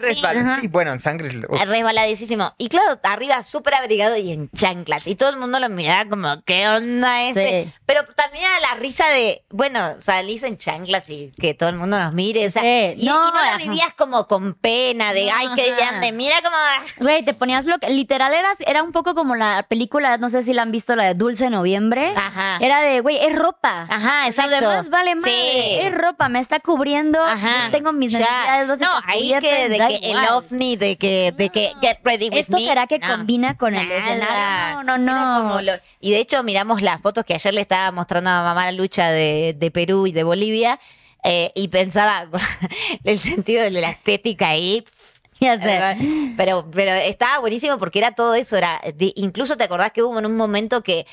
[0.62, 0.68] sí.
[0.70, 1.30] bueno, en sangre.
[1.30, 2.54] resbaladísimo.
[2.58, 4.95] Y claro, arriba súper abrigado y en chanclas.
[5.08, 7.66] Y todo el mundo lo miraba como, ¿qué onda este?
[7.66, 7.74] Sí.
[7.86, 12.00] Pero también era la risa de, bueno, salís en chanclas y que todo el mundo
[12.00, 12.46] nos mire.
[12.48, 12.96] O sea, Sí.
[12.98, 16.56] y, y No, no la vivías como con pena, de, ay, qué grande, mira cómo...
[16.98, 17.90] Güey, te ponías lo que.
[17.90, 21.06] Literal, eras, era un poco como la película, no sé si la han visto, la
[21.06, 22.14] de Dulce Noviembre.
[22.16, 22.58] Ajá.
[22.62, 23.86] Era de, güey, es ropa.
[23.90, 24.62] Ajá, exacto.
[24.62, 25.18] Lo demás vale Sí.
[25.22, 25.88] madre.
[25.88, 27.22] Es ropa, me está cubriendo.
[27.24, 27.66] Ajá.
[27.66, 31.74] yo tengo mis necesidades No, ahí que, de que el ovni, de que, de que
[31.82, 32.66] get ready with ¿Esto me.
[32.66, 33.08] será que No.
[33.08, 34.00] combina con el Nada.
[34.00, 34.76] escenario?
[34.78, 35.42] No, no, no.
[35.50, 38.66] como lo- y de hecho miramos las fotos que ayer le estaba mostrando a mamá
[38.66, 40.80] la lucha de, de Perú y de Bolivia
[41.24, 42.28] eh, y pensaba
[43.04, 44.84] el sentido de la estética ahí.
[45.42, 46.34] Ya sé.
[46.38, 48.56] Pero, pero estaba buenísimo porque era todo eso.
[48.56, 51.06] Era, de- incluso te acordás que hubo en un momento que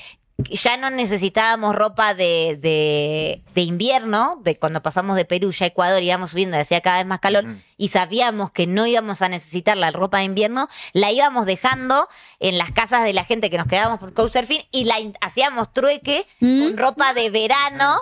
[0.49, 5.67] ya no necesitábamos ropa de, de, de invierno, de cuando pasamos de Perú ya a
[5.67, 7.43] Ecuador íbamos subiendo, hacía cada vez más calor.
[7.83, 12.07] Y sabíamos que no íbamos a necesitar la ropa de invierno, la íbamos dejando
[12.39, 16.25] en las casas de la gente que nos quedábamos por couchsurfing y la hacíamos trueque
[16.39, 16.63] ¿Mm?
[16.63, 17.97] con ropa de verano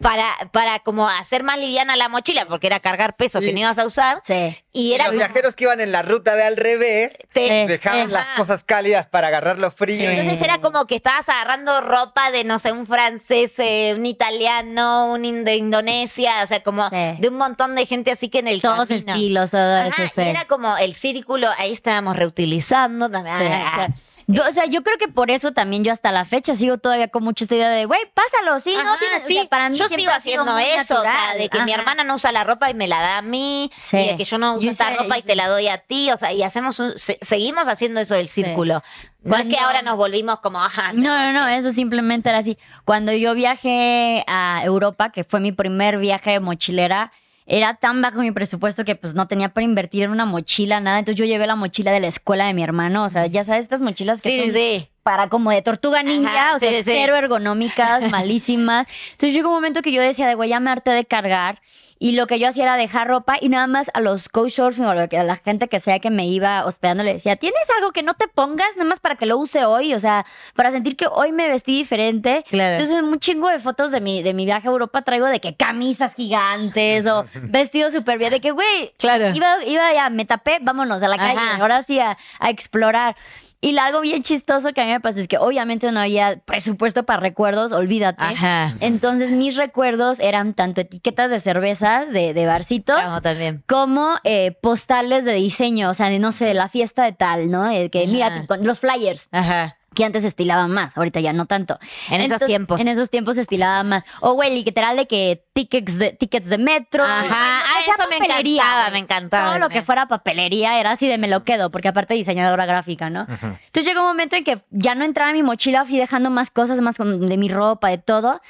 [0.00, 3.78] para, para como hacer más liviana la mochila, porque era cargar peso que no ibas
[3.78, 4.20] a usar.
[4.26, 4.56] Sí.
[4.72, 7.66] Y los como- viajeros que iban en la ruta de al revés te- Sí.
[7.68, 9.98] dejaban las cosas cálidas para agarrar los fríos.
[10.00, 10.06] Sí.
[10.06, 15.12] Entonces era como que estabas agarrando ropa de, no sé, un francés, eh, un italiano,
[15.12, 16.96] un in- de Indonesia, o sea, como Sí.
[17.18, 19.12] de un montón de gente así que en el Todos camino.
[19.20, 20.12] Estilos, todo Ajá, eso.
[20.16, 20.22] sí.
[20.22, 23.36] y era como el círculo, ahí estábamos reutilizando también.
[23.38, 23.88] Sí, Ah, o sea,
[24.26, 27.08] yo, o sea, yo creo que por eso también yo hasta la fecha sigo todavía
[27.08, 29.76] con mucha esta idea de, güey, pásalo, sí, no tienes, o sí, sea, para mí
[29.76, 32.74] yo sigo haciendo eso, o sea, de que mi hermana no usa la ropa y
[32.74, 33.96] me la da a mí, Sí.
[33.98, 35.78] y de que yo no uso Yo esta sé, ropa y te la doy a
[35.78, 38.82] ti, o sea, y hacemos un, se- seguimos haciendo eso del círculo.
[39.24, 41.56] No es que ahora nos volvimos como, ajá, No, no, no, che.
[41.56, 42.56] eso simplemente era así.
[42.84, 47.10] Cuando yo viajé a Europa, que fue mi primer viaje de mochilera,
[47.52, 51.00] era tan bajo mi presupuesto que pues no tenía para invertir en una mochila, nada.
[51.00, 53.02] Entonces yo llevé la mochila de la escuela de mi hermano.
[53.04, 54.88] O sea, ya sabes, estas mochilas que Sí, son sí.
[55.02, 58.86] para como de tortuga ninja, Ajá, o sea, sí, cero ergonómicas, malísimas.
[59.12, 61.60] Entonces llegó un momento que yo decía, de güey, ya me harté de cargar.
[62.02, 64.90] Y lo que yo hacía era dejar ropa y nada más a los couchsurfing o
[64.90, 68.14] a la gente que sea que me iba hospedando le decía, ¿tienes algo que no
[68.14, 69.92] te pongas nada más para que lo use hoy?
[69.92, 70.24] O sea,
[70.54, 72.42] para sentir que hoy me vestí diferente.
[72.48, 72.76] Claro.
[72.82, 75.56] Entonces, un chingo de fotos de mi, de mi viaje a Europa traigo de que
[75.56, 78.30] camisas gigantes o vestidos súper bien.
[78.30, 79.28] De que, güey, Claro.
[79.34, 81.38] iba, iba ya, me tapé, vámonos a la calle.
[81.60, 83.14] Ahora sí a, a explorar.
[83.62, 87.04] Y algo bien chistoso que a mí me pasó es que obviamente no había presupuesto
[87.04, 88.22] para recuerdos, olvídate.
[88.24, 88.74] Ajá.
[88.80, 93.62] Entonces mis recuerdos eran tanto etiquetas de cervezas, de, de barcitos, Vamos también.
[93.68, 97.64] como eh, postales de diseño, o sea, de no sé, la fiesta de tal, ¿no?
[97.68, 98.56] De que mira, Ajá.
[98.62, 99.76] los flyers Ajá.
[99.94, 101.78] Que antes se estilaban más, ahorita ya no tanto.
[102.10, 102.80] En esos tiempos.
[102.80, 104.04] En esos tiempos se estilaba más.
[104.20, 107.02] O, güey, literal de que tickets de, tickets de metro.
[107.04, 107.24] Ajá.
[107.30, 109.48] Ah, sea eso me papelería, encantaba, me encantaba.
[109.50, 113.10] Todo lo que fuera papelería era así de me lo quedo, porque aparte diseñadora gráfica,
[113.10, 113.26] ¿no?
[113.30, 116.50] Entonces llegó un momento en que ya no entraba en mi mochila, fui dejando más
[116.50, 118.40] cosas, más con- de mi ropa, de todo.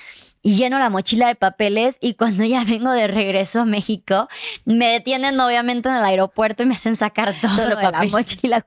[0.42, 4.26] Y lleno la mochila de papeles y cuando ya vengo de regreso a México,
[4.64, 8.64] me detienen obviamente en el aeropuerto y me hacen sacar todo de la mochila.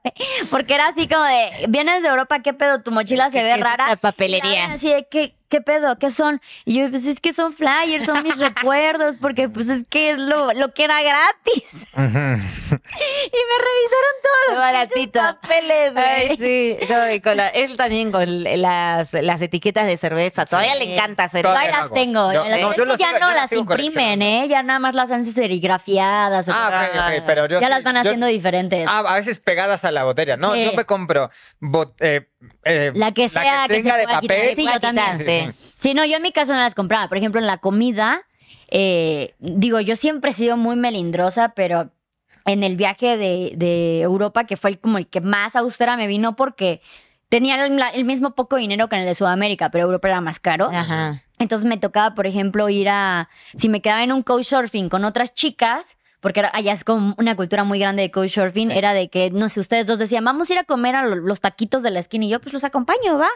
[0.52, 2.84] Porque era así como de, vienes de Europa, ¿qué pedo?
[2.84, 3.96] Tu mochila se ¿Qué- ve rara.
[3.96, 4.50] papelería?
[4.54, 5.98] La ven Así de, ¿qué, ¿qué pedo?
[6.00, 6.42] ¿Qué son?
[6.66, 10.18] Y yo, pues es que son flyers, son mis recuerdos, porque pues es que es
[10.18, 11.64] lo, lo que era gratis.
[11.94, 15.08] Y me revisaron todos los
[15.42, 15.94] papeles.
[15.96, 16.78] Ay, sí.
[16.90, 20.46] No, y con la- él también con las, las etiquetas de cerveza.
[20.46, 20.80] Todavía Sí.
[20.86, 21.94] le encanta hacer Todavía las hago.
[21.94, 22.34] tengo.
[22.34, 24.22] Yo- no, yo ya sigo- no las imprimen.
[24.22, 24.48] ¿eh?
[24.50, 26.48] Ya nada más las hacen serigrafiadas.
[26.48, 28.86] o Ah, sea, ok, ok, pero yo ya sí- las van yo- haciendo diferentes.
[28.90, 30.36] Ah, a veces pegadas a la botella.
[30.38, 30.64] No, Sí.
[30.66, 31.30] yo me compro
[31.62, 32.30] bot- eh,
[32.66, 34.38] eh, la que sea que, tenga se de pueda quitar.
[34.38, 34.56] papel.
[34.56, 35.18] Sí, yo también.
[35.20, 35.72] Sí, sí.
[35.78, 37.08] Sí, no, yo en mi caso no las compraba.
[37.08, 38.24] Por ejemplo, en la comida,
[38.70, 41.90] eh, digo, yo siempre he sido muy melindrosa, pero
[42.46, 46.08] en el viaje de, de Europa, que fue el- como el que más austera me
[46.08, 46.82] vino porque
[47.30, 50.40] tenía el, el mismo poco dinero que en el de Sudamérica, pero Europa era más
[50.40, 50.70] caro.
[50.72, 51.22] Ajá.
[51.40, 53.28] Entonces me tocaba, por ejemplo, ir a.
[53.56, 57.36] Si me quedaba en un couchsurfing con otras chicas, porque era- allá es como una
[57.36, 58.78] cultura muy grande de couchsurfing, Sí.
[58.78, 61.18] era de que, no sé, ustedes dos decían, vamos a ir a comer a lo-
[61.18, 63.28] los taquitos de la esquina y yo, pues los acompaño, ¿va?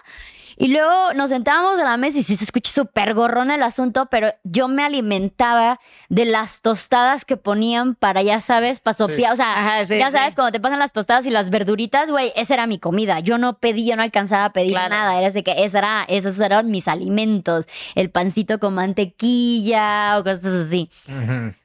[0.60, 4.08] Y luego nos sentábamos a la mesa y sí se escucha súper gorrón el asunto,
[4.10, 5.80] pero yo me alimentaba
[6.10, 9.34] de las tostadas que ponían para, ya sabes, para sopear.
[9.34, 10.14] O sea, Ajá, sí, ya sí.
[10.18, 13.20] sabes, cuando te pasan las tostadas y las verduritas, güey, esa era mi comida.
[13.20, 14.90] Yo no pedí, yo no alcanzaba a pedir Claro.
[14.90, 15.20] nada.
[15.20, 17.68] Era de que esa era, esos eran mis alimentos.
[17.94, 20.90] El pancito con mantequilla o cosas así.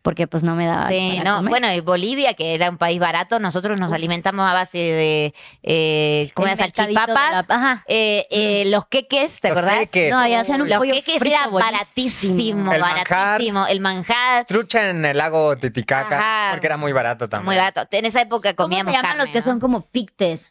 [0.03, 0.88] Porque pues no me daba.
[0.88, 1.51] Sí, para no, comer.
[1.51, 6.30] bueno, y Bolivia, que era un país barato, nosotros nos alimentamos a base de eh,
[6.34, 7.84] como salchipapas, la- Ajá.
[7.86, 9.78] eh, eh, los queques, ¿te Los acordás?
[9.80, 10.11] queques.
[10.12, 11.72] No, ya hacían un Los pollo queques frito era buenísimo.
[11.78, 13.07] baratísimo, El manjar.
[13.09, 13.66] baratísimo.
[13.66, 16.51] El manjar, Trucha en el lago Titicaca, Ajá.
[16.53, 17.47] porque era muy barato también.
[17.47, 17.87] muy barato.
[17.91, 19.45] En esa época ¿Cómo se comíamos llaman carne, los que ¿no?
[19.45, 20.51] son como pictes?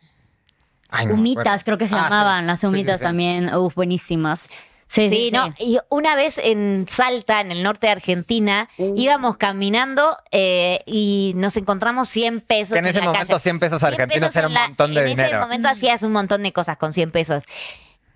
[0.90, 2.04] Ay, no me humitas, creo que se Ah, sí.
[2.04, 2.48] llamaban.
[2.48, 3.04] Las Sí, sí, humitas sí.
[3.06, 3.54] también.
[3.56, 4.50] Uf, buenísimas.
[4.88, 5.32] Sí, sí, Sí, sí.
[5.32, 11.32] no, y una vez en Salta, en el norte de Argentina, íbamos caminando eh, y
[11.38, 13.40] nos encontramos 100 pesos Que en ese la momento calle.
[13.40, 15.40] 100 pesos 100 argentinos pesos era en un la- montón de en ese dinero.
[15.40, 17.44] momento hacías un montón de cosas con 100 pesos.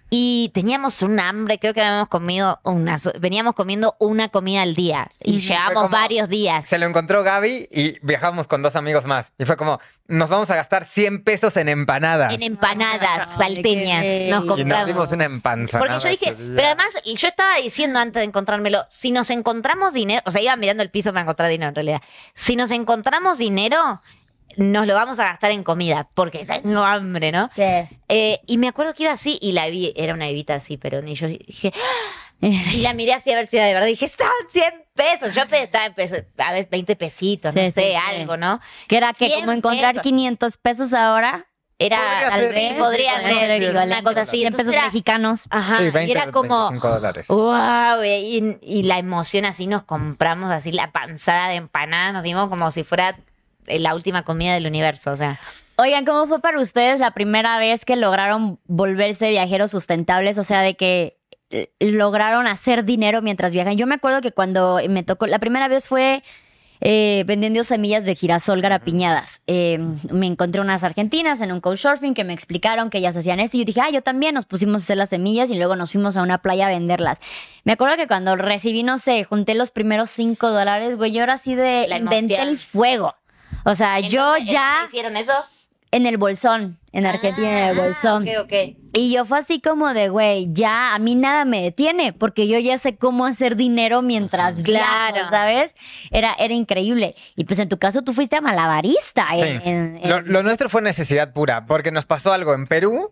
[0.10, 5.10] Y teníamos un hambre, creo que habíamos comido una, veníamos comiendo una comida al día
[5.20, 6.66] y Fue llevamos varios días.
[6.66, 9.32] Se lo encontró Gaby y viajamos con dos amigos más.
[9.40, 12.34] Y fue como, nos vamos a gastar 100 pesos en empanadas.
[12.34, 14.26] En empanadas salteñas nos bello.
[14.26, 14.88] y nos compramos.
[14.88, 18.86] dimos una empanzonada Porque yo dije, pero además, y yo estaba diciendo antes de encontrármelo,
[18.88, 22.02] si nos encontramos dinero, o sea, iba mirando el piso para encontrar dinero en realidad.
[22.34, 24.02] Si nos encontramos dinero,
[24.58, 27.50] nos lo vamos a gastar en comida, porque tengo hambre, ¿no?
[27.56, 27.64] Sí.
[28.10, 31.02] Eh, y me acuerdo que iba así, y la vi, era una evita así, pero
[31.02, 32.48] ni yo dije, ¡Ah!
[32.74, 33.88] y la miré así a ver si era de verdad.
[33.88, 35.34] Dije, son 100 pesos.
[35.34, 38.60] Yo pensaba en pesos, a ver, 20 pesitos, no sé, sí, algo, ¿no?
[38.88, 40.04] Que era que 100 como encontrar pesos.
[40.04, 41.48] 500 pesos ahora.
[41.78, 44.38] Era, Podría tal vez, podría ser, una cosa así.
[44.38, 45.44] 100 Entonces pesos era- mexicanos.
[45.50, 47.28] Ajá, Sí, 20, y era como, 25 dólares.
[47.28, 52.48] wow, y, y la emoción así nos compramos así la panzada de empanadas, nos dimos
[52.50, 53.18] como si fuera eh,
[53.68, 55.40] la última comida del universo, o sea.
[55.78, 60.38] Oigan, ¿cómo fue para ustedes la primera vez que lograron volverse viajeros sustentables?
[60.38, 61.18] O sea, de que
[61.50, 63.78] eh, lograron hacer dinero mientras viajan.
[63.78, 66.24] Yo me acuerdo que cuando me tocó, la primera vez fue
[66.82, 69.42] eh, vendiendo semillas de girasol garapiñadas.
[69.48, 69.80] Eh,
[70.12, 73.62] me encontré unas argentinas en un couchsurfing que me explicaron que ellas hacían esto y
[73.62, 76.18] yo dije, ah, yo también nos pusimos a hacer las semillas y luego nos fuimos
[76.18, 77.20] a una playa a venderlas.
[77.64, 81.34] Me acuerdo que cuando recibí, no sé, junté los primeros cinco dólares, güey, yo era
[81.34, 83.16] así de, La inventé el fuego.
[83.64, 85.34] O sea, ¿En yo dónde- en ya dónde hicieron eso?
[85.92, 88.24] en el bolsón, en Argentina, en el Ah, bolsón.
[88.24, 88.54] ok, ok.
[88.98, 92.60] Y yo fue así como de, güey, ya a mí nada me detiene, porque yo
[92.60, 95.14] ya sé cómo hacer dinero mientras Claro.
[95.14, 95.74] viajo, ¿sabes?
[96.12, 97.16] Era, era increíble.
[97.36, 99.28] Y pues en tu caso tú fuiste a malabarista.
[99.36, 99.42] Sí.
[99.42, 99.62] en-
[100.02, 103.12] en- Lo, en- lo nuestro fue necesidad pura, porque nos pasó algo en Perú.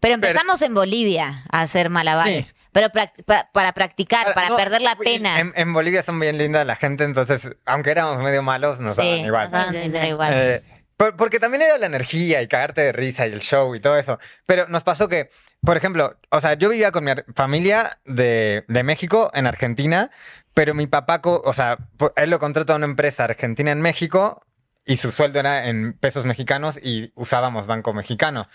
[0.00, 2.48] Pero empezamos en Bolivia a hacer malabares.
[2.48, 2.54] Sí.
[2.72, 5.38] Pero prac- pa- para practicar, Ahora, para no, perder la pena.
[5.40, 9.16] En, en Bolivia son bien lindas la gente, entonces, aunque éramos medio malos, nos daban
[9.16, 9.44] sí, igual.
[9.44, 10.32] nos daban igual.
[10.34, 10.62] Eh,
[10.96, 13.98] por- porque también era la energía y cagarte de risa y el show y todo
[13.98, 14.18] eso.
[14.46, 15.30] Pero nos pasó que,
[15.62, 20.10] por ejemplo, o sea, yo vivía con mi familia de, de México en Argentina,
[20.54, 21.76] pero mi papá, o sea,
[22.16, 24.44] él lo contrató a una empresa argentina en México
[24.86, 28.48] y su sueldo era en pesos mexicanos y usábamos banco mexicano.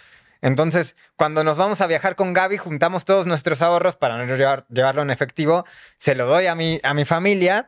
[0.46, 4.66] Entonces, cuando nos vamos a viajar con Gaby, juntamos todos nuestros ahorros para no llevar-
[4.70, 5.66] llevarlo en efectivo,
[5.98, 7.68] se lo doy a mi, a mi familia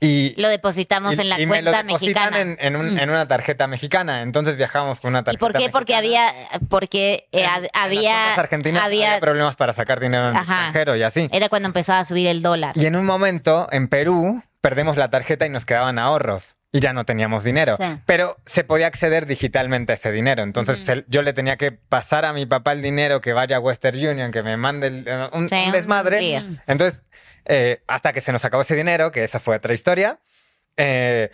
[0.00, 2.40] y, Lo depositamos y- en la y me lo cuenta depositan mexicana.
[2.40, 2.98] en, en un- Mm.
[2.98, 4.22] en una tarjeta mexicana.
[4.22, 5.68] Entonces viajamos con una ¿Y tarjeta por qué?
[5.68, 6.32] Porque había,
[6.70, 10.96] porque eh, En- las había, argentinas había, había- problemas para sacar dinero en el extranjero
[10.96, 11.28] y así.
[11.30, 12.72] era cuando empezaba a subir el dólar.
[12.74, 16.56] Y en un momento, en Perú, perdemos la tarjeta y nos quedaban ahorros.
[16.76, 17.76] Y ya no teníamos dinero.
[17.80, 17.86] Sí.
[18.04, 20.42] Pero se podía acceder digitalmente a ese dinero.
[20.42, 23.60] Entonces se- yo le tenía que pasar a mi papá el dinero que vaya a
[23.60, 26.36] Western Union, que me mande el- eh, un, Sí, un un desmadre.
[26.66, 27.04] Entonces,
[27.44, 30.18] eh, hasta que se nos acabó ese dinero, que esa fue otra historia.
[30.76, 31.30] eh,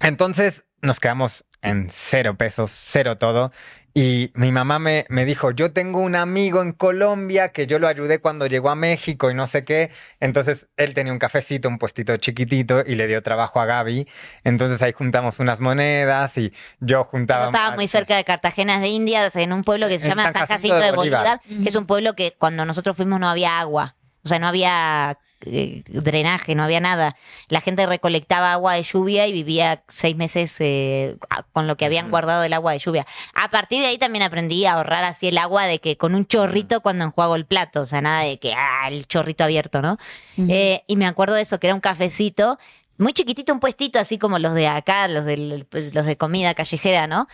[0.00, 3.52] entonces nos quedamos en cero pesos, cero todo.
[3.98, 7.88] Y mi mamá me, me dijo, yo tengo un amigo en Colombia que yo lo
[7.88, 9.90] ayudé cuando llegó a México y no sé qué.
[10.20, 14.06] Entonces él tenía un cafecito, un puestito chiquitito y le dio trabajo a Gaby.
[14.44, 17.44] Entonces ahí juntamos unas monedas y yo juntaba...
[17.44, 20.34] Yo estaba muy cerca de Cartagena de Indias, en un pueblo que se llama San
[20.34, 21.40] San Jacinto Jacinto de de Bolívar.
[21.42, 23.96] Bolívar, que es un pueblo que cuando nosotros fuimos no había agua.
[24.24, 27.16] O sea, no había eh, drenaje, no había nada.
[27.48, 31.16] La gente recolectaba agua de lluvia y vivía seis meses eh,
[31.52, 33.06] con lo que habían guardado del agua de lluvia.
[33.34, 36.26] A partir de ahí también aprendí a ahorrar así el agua de que con un
[36.26, 39.98] chorrito cuando enjuago el plato, o sea, nada de que, ah, el chorrito abierto, ¿no?
[40.38, 42.58] Eh, y me acuerdo de eso, que era un cafecito,
[42.98, 46.54] muy chiquitito, un puestito así como los de acá, los, del- pues, los de comida
[46.54, 47.26] callejera, ¿no?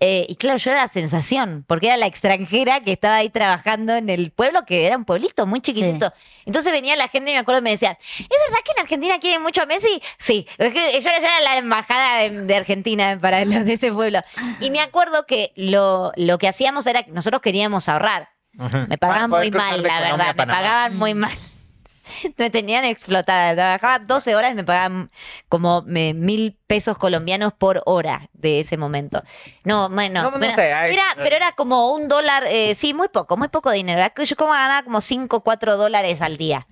[0.00, 3.94] Eh, y claro, yo era la sensación, porque era la extranjera que estaba ahí trabajando
[3.96, 6.12] en el pueblo, que era un pueblito muy chiquitito.
[6.46, 9.18] Entonces venía la gente y me acuerdo y me decían, ¿es verdad que en Argentina
[9.18, 10.00] quieren mucho a Messi?
[10.18, 14.20] Sí, es que yo era la embajada de, de Argentina para los de ese pueblo.
[14.60, 18.30] Y me acuerdo que lo, lo que hacíamos era que nosotros queríamos ahorrar.
[18.88, 20.26] Me pagaban muy mal, de la verdad.
[20.34, 21.32] Me pagaban muy mal.
[22.38, 23.54] Me tenían explotada.
[23.54, 25.10] Trabajaba 12 horas y me pagaban
[25.48, 29.22] como me- mil pesos colombianos por hora de ese momento.
[29.64, 30.24] No, menos.
[30.24, 30.56] No, no menos.
[30.56, 33.98] sé, hay- Era, pero era como un dólar, eh, sí, muy poco, muy poco dinero.
[34.00, 36.66] Era Yo como ganaba como 5 o 4 dólares al día.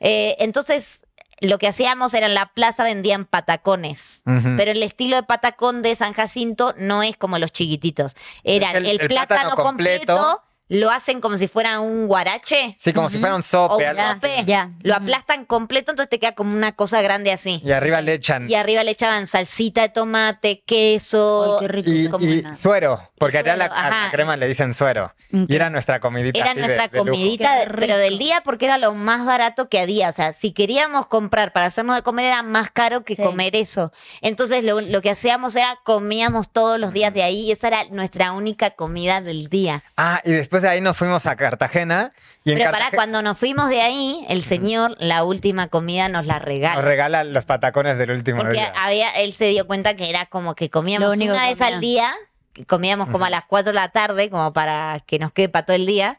[0.00, 1.04] Eh, entonces,
[1.40, 4.22] lo que hacíamos era en la plaza vendían patacones.
[4.56, 8.14] Pero el estilo de patacón de San Jacinto no es como los chiquititos.
[8.44, 10.42] Eran el- el, el plátano, plátano completo, completo.
[10.70, 12.76] Lo hacen como si fuera un guarache.
[12.78, 13.82] Sí, como si fuera un O sope.
[13.84, 14.14] un algo así.
[14.14, 14.44] sope.
[14.46, 14.70] Ya.
[14.82, 17.60] Lo aplastan completo, entonces te queda como una cosa grande así.
[17.64, 18.48] Y arriba le echan...
[18.48, 21.58] Y arriba le echaban salsita de tomate, queso.
[21.60, 21.90] Ay, qué rico.
[21.90, 25.12] Y, como y suero, porque allá a la, a la crema le dicen suero.
[25.32, 26.38] Y era nuestra comidita.
[26.38, 29.78] Era así nuestra de comidita, de- pero del día porque era lo más barato que
[29.80, 30.08] había.
[30.08, 33.22] O sea, si queríamos comprar para hacernos de comer era más caro que Sí.
[33.22, 33.92] comer eso.
[34.22, 37.84] Entonces lo, lo que hacíamos era comíamos todos los días de ahí y esa era
[37.90, 39.82] nuestra única comida del día.
[39.96, 42.12] Ah, y después de ahí nos fuimos a Cartagena.
[42.44, 46.08] Y en Pero para Cartagena cuando nos fuimos de ahí, el señor la última comida
[46.08, 46.80] nos la nos regala.
[46.80, 48.72] regala los patacones del último Porque día.
[48.76, 51.80] había, él se dio cuenta que era como que comíamos una que vez al comían.
[51.80, 52.14] día,
[52.52, 53.32] que comíamos como a Ujú.
[53.32, 56.18] las 4 de la tarde, como para que nos quede para todo el día.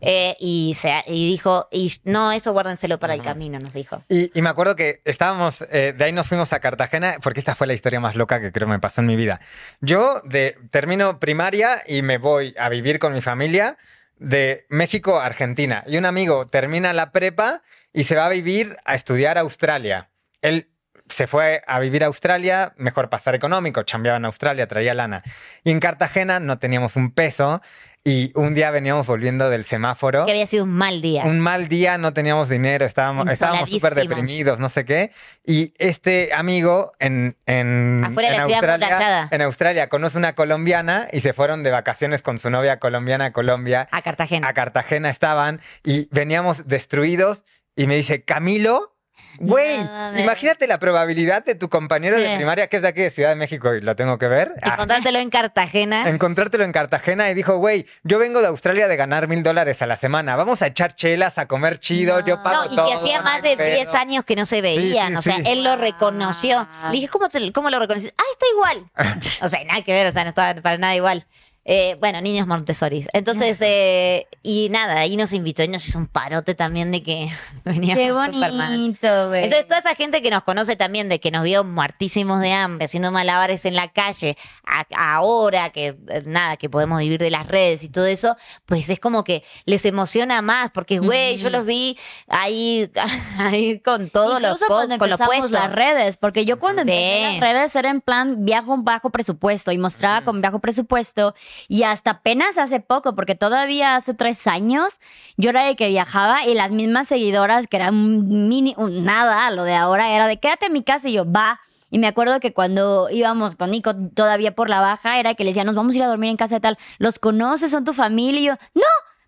[0.00, 3.28] Eh, y, se, y dijo, y no, eso guárdenselo para el Ujú.
[3.28, 4.02] camino, nos dijo.
[4.08, 7.54] Y, y me acuerdo que estábamos, eh, de ahí nos fuimos a Cartagena, porque esta
[7.54, 9.40] fue la historia más loca que creo me pasó en mi vida.
[9.80, 13.76] Yo de, termino primaria y me voy a vivir con mi familia
[14.16, 15.84] de México a Argentina.
[15.86, 20.10] Y un amigo termina la prepa y se va a vivir a estudiar a Australia.
[20.42, 20.68] Él
[21.08, 25.22] se fue a vivir a Australia, mejor pasar económico, chambeaba en Australia, traía lana.
[25.64, 27.62] Y en Cartagena no teníamos un peso
[28.04, 31.24] y un día veníamos volviendo del semáforo Que había sido un mal día.
[31.24, 35.12] un mal día, no teníamos dinero, estábamos estábamos súper deprimidos, no sé qué.
[35.44, 40.34] Y este amigo en, en, Afuera de en la ciudad Australia, en Australia conoce una
[40.34, 43.88] colombiana y se fueron de vacaciones con su novia colombiana a Colombia.
[43.90, 44.48] A Cartagena.
[44.48, 47.44] A Cartagena estaban y veníamos destruidos
[47.76, 48.97] y me dice, Camilo,
[49.38, 52.22] güey, No imagínate la probabilidad de tu compañero Sí.
[52.24, 54.52] de primaria que es de aquí de Ciudad de México y lo tengo que ver.
[54.62, 56.08] Ah, Encontrártelo en Cartagena.
[56.08, 59.86] encontrártelo en Cartagena y dijo, güey, yo vengo de Australia de ganar mil dólares a
[59.86, 60.36] la semana.
[60.36, 62.26] Vamos a echar chelas, a comer chido, No.
[62.26, 63.74] yo pago No, y todo, que hacía no más de pedo".
[63.76, 65.10] 10 años que no se veían.
[65.12, 65.42] sí, o sea, sí.
[65.46, 66.58] él lo reconoció.
[66.58, 66.88] Ah.
[66.88, 68.12] Le dije, ¿cómo, te- cómo lo reconoces?
[68.18, 68.90] Ah, está igual.
[69.42, 71.26] o sea, nada que ver, o sea, no estaba para nada igual.
[71.70, 73.04] Eh, bueno, niños Montessori.
[73.12, 77.28] Entonces, eh, y nada, ahí nos invitó y nos hizo un parote también de que
[77.64, 78.70] veníamos Qué Superman.
[78.70, 79.44] bonito, güey.
[79.44, 82.86] Entonces, toda esa gente que nos conoce también, de que nos vio muertísimos de hambre,
[82.86, 87.46] haciendo malabares en la calle, a- ahora que eh, nada, que podemos vivir de las
[87.46, 91.66] redes y todo eso, pues es como que les emociona más, porque, güey, yo los
[91.66, 91.98] vi
[92.28, 92.90] ahí,
[93.38, 95.58] ahí con todos los Incluso cuando con lo empezamos puesto.
[95.58, 96.88] las redes, porque yo cuando Sí.
[96.90, 101.34] empecé las redes era en plan viajo bajo presupuesto y mostraba con bajo presupuesto
[101.66, 105.00] y hasta apenas hace poco, porque todavía hace tres años
[105.36, 109.74] yo era de que viajaba y las mismas seguidoras que eran mini, nada, lo de
[109.74, 111.60] ahora era de quédate en mi casa y yo va.
[111.90, 115.50] Y me acuerdo que cuando íbamos con Nico todavía por la baja, era que le
[115.50, 117.70] decía, nos vamos a ir a dormir en casa de tal, ¿los conoces?
[117.70, 118.40] ¿Son tu familia?
[118.40, 118.82] Y yo, no,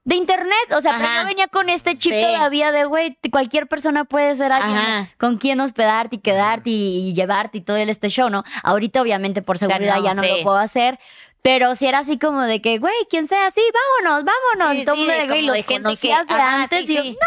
[0.04, 0.72] de internet.
[0.76, 2.20] O sea, pero yo venía con este chip Sí.
[2.20, 5.08] todavía de, güey, cualquier persona puede ser alguien Ajá.
[5.18, 8.44] con quien hospedarte y quedarte y, y llevarte y todo el este show, ¿no?
[8.62, 10.28] Ahorita, obviamente, por seguridad no, ya no sí.
[10.28, 10.98] lo puedo hacer.
[11.42, 13.62] Pero si era así como de que, güey, quien sea así,
[14.02, 14.76] vámonos, vámonos.
[14.76, 16.86] Sí, y todo el sí, mundo de güey, los de gente que- ajá, antes.
[16.86, 17.18] sí, y yo, sí.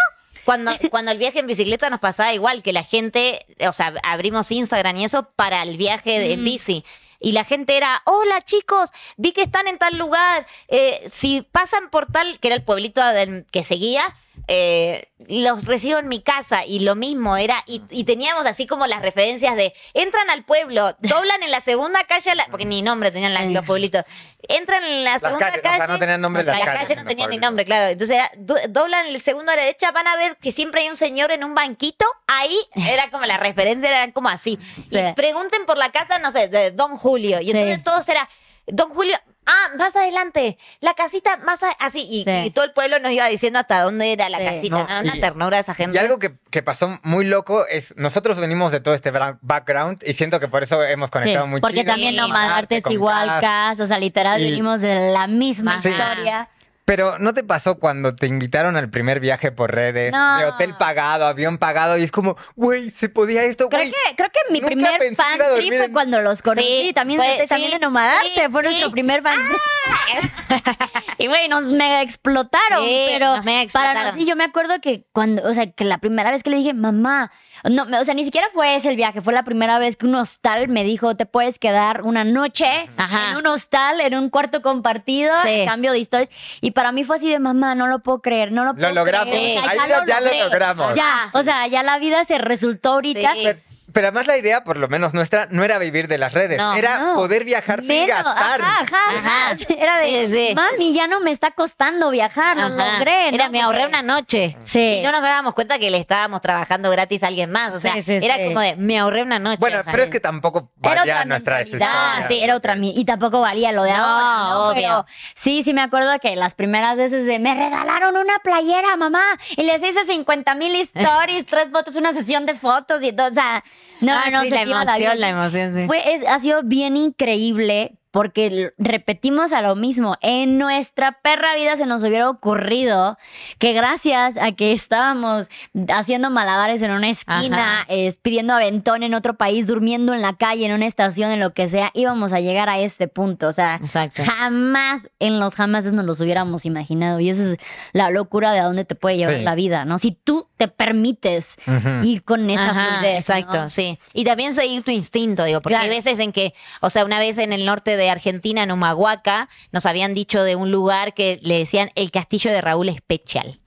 [0.45, 4.51] Cuando, cuando el viaje en bicicleta nos pasaba igual, que la gente, o sea, abrimos
[4.51, 6.45] Instagram y eso para el viaje de- en Mm.
[6.45, 6.85] bici.
[7.19, 10.45] Y la gente era, hola chicos, vi que están en tal lugar.
[10.67, 14.13] eh, si pasan por tal, que era el pueblito del- que seguía,
[14.47, 16.65] eh, los recibo en mi casa.
[16.65, 20.95] Y lo mismo era, y, y teníamos así como las referencias de, entran al pueblo,
[20.99, 24.03] doblan en la segunda calle, a la- porque ni nombre tenían la- los pueblitos.
[24.49, 25.77] Entran en la Las segunda o calle.
[25.77, 27.87] sea, no tenían nombre las las calles, calles no tenían ni nombre, claro.
[27.91, 30.89] Entonces era, do- doblan el segundo a la derecha, van a ver que siempre hay
[30.89, 32.05] un señor en un banquito.
[32.27, 34.59] Ahí era como la referencia, eran como así.
[34.91, 34.97] Sí.
[34.99, 37.39] Y pregunten por la casa, no sé, de Don Julio.
[37.39, 37.57] Y Sí.
[37.57, 38.27] entonces todos era,
[38.67, 42.01] Don Julio, ah, más adelante, la casita más a- así.
[42.09, 42.31] Y, Sí.
[42.45, 44.45] y todo el pueblo nos iba diciendo hasta dónde era la Sí.
[44.45, 44.77] casita.
[44.77, 44.99] No, ¿no?
[45.01, 45.95] Una y- ternura esa gente.
[45.97, 50.13] Y algo que, que pasó muy loco es, nosotros venimos de todo este background y
[50.13, 51.91] siento que por eso hemos Sí, conectado muy porque chido.
[51.91, 52.19] también Sí.
[52.19, 53.79] no Arte es igual, Cas.
[53.79, 55.89] O sea, literal Y- venimos de la misma Sí.
[55.89, 56.49] historia.
[56.85, 60.37] Pero ¿no te pasó cuando te invitaron al primer viaje por redes, No.
[60.37, 63.91] de hotel pagado, avión pagado, y es como, güey, se podía esto, Creo güey?
[63.91, 66.67] que, creo que mi primer fan trip fue en- cuando los conocí.
[66.67, 68.67] Sí, también fue- también sí, de Nomadarte, sí, fue sí.
[68.67, 70.31] nuestro primer fan trip.
[71.19, 72.83] y güey, nos mega explotaron.
[72.85, 74.03] Sí, pero nos mega para explotaron.
[74.03, 76.73] nosotros, yo me acuerdo que cuando, o sea, que la primera vez que le dije,
[76.73, 77.31] mamá,
[77.69, 80.05] no, me- o sea, ni siquiera fue ese el viaje, fue la primera vez que
[80.05, 83.31] un hostal me dijo, te puedes quedar una noche Ajá.
[83.31, 85.61] en un hostal, en un cuarto compartido, Sí.
[85.61, 86.29] a cambio de historias.
[86.61, 89.29] Y para mí fue así de, mamá, no lo puedo creer, no lo puedo logramos.
[89.29, 89.59] creer.
[89.59, 90.43] O sea, Ahí ya lo ya lo logré.
[90.43, 90.95] logramos.
[90.95, 93.33] Ya, o sea, ya la vida se resultó ahorita.
[93.33, 93.47] Sí.
[93.93, 96.73] Pero, además la idea, por lo menos nuestra, no era vivir de las redes, No,
[96.75, 97.15] era no.
[97.15, 98.61] poder viajar sin gastar.
[98.61, 99.51] Ajá, ajá, Ajá.
[99.51, 99.57] ajá.
[99.77, 100.55] Era de, Sí, sí.
[100.55, 102.97] mami, ya no me está costando viajar, lo Ajá.
[102.97, 103.29] logré.
[103.31, 103.35] ¿no?
[103.35, 104.57] Era, me ahorré una noche.
[104.65, 104.97] Sí.
[104.99, 107.73] Y no nos dábamos cuenta que le estábamos trabajando gratis a alguien más.
[107.73, 108.45] O sea, Sí, sí, era sí.
[108.45, 109.57] como de, me ahorré una noche.
[109.59, 112.25] Bueno, o sea, pero es que tampoco Era valía otra nuestra historia.
[112.27, 114.69] sí, era otra y tampoco valía lo de No, ahora, ¿no?
[114.69, 114.81] obvio.
[114.81, 119.23] Pero sí, sí me acuerdo que las primeras veces de me regalaron una playera, mamá,
[119.55, 123.33] y les hice 50 mil stories, tres fotos, una sesión de fotos y todo, o
[123.33, 123.63] sea,
[124.01, 125.87] no, Ah, no, sí, la emoción, la emoción, sí.
[125.87, 130.17] Fue, es- ha sido bien increíble porque repetimos a lo mismo.
[130.21, 133.17] En nuestra perra vida se nos hubiera ocurrido
[133.57, 135.49] que gracias a que estábamos
[135.89, 137.87] haciendo malabares en una esquina,
[138.21, 141.67] pidiendo aventón en otro país, durmiendo en la calle, en una estación, en lo que
[141.67, 143.47] sea, íbamos a llegar a este punto.
[143.47, 144.21] O sea, Exacto.
[144.23, 147.19] jamás en los jamases nos los hubiéramos imaginado.
[147.19, 147.57] Y eso es
[147.93, 149.41] la locura de a dónde te puede llevar Sí.
[149.41, 149.97] la vida, ¿no?
[149.97, 151.55] Si tú te permites
[152.03, 153.35] ir con esa Ajá, fluidez, ¿no?
[153.35, 153.97] exacto, sí.
[154.13, 155.85] Y también seguir tu instinto, digo, porque Claro.
[155.89, 159.49] hay veces en que, o sea, una vez en el norte de Argentina, en Humahuaca,
[159.71, 163.59] nos habían dicho de un lugar que le decían el castillo de Raúl Especial.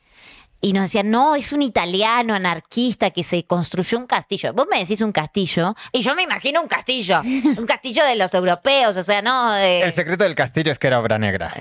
[0.62, 4.53] Y nos decían, no, es un italiano anarquista que se construyó un castillo.
[4.55, 8.32] Vos me decís un castillo, y yo me imagino un castillo, un castillo de los
[8.34, 9.53] europeos, o sea, no.
[9.53, 11.53] de- El secreto del castillo es que era obra negra.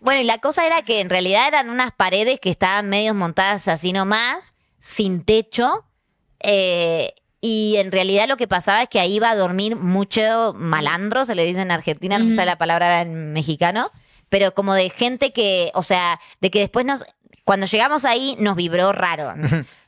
[0.00, 3.68] Bueno, y la cosa era que en realidad eran unas paredes que estaban medio montadas
[3.68, 5.84] así nomás, sin techo.
[6.40, 11.24] eh, y en realidad lo que pasaba es que ahí iba a dormir mucho malandro,
[11.24, 13.90] se le dice en Argentina, no me sale la palabra en mexicano,
[14.28, 17.04] pero como de gente que, o sea, de que después nos,
[17.44, 19.34] cuando llegamos ahí nos vibró raro.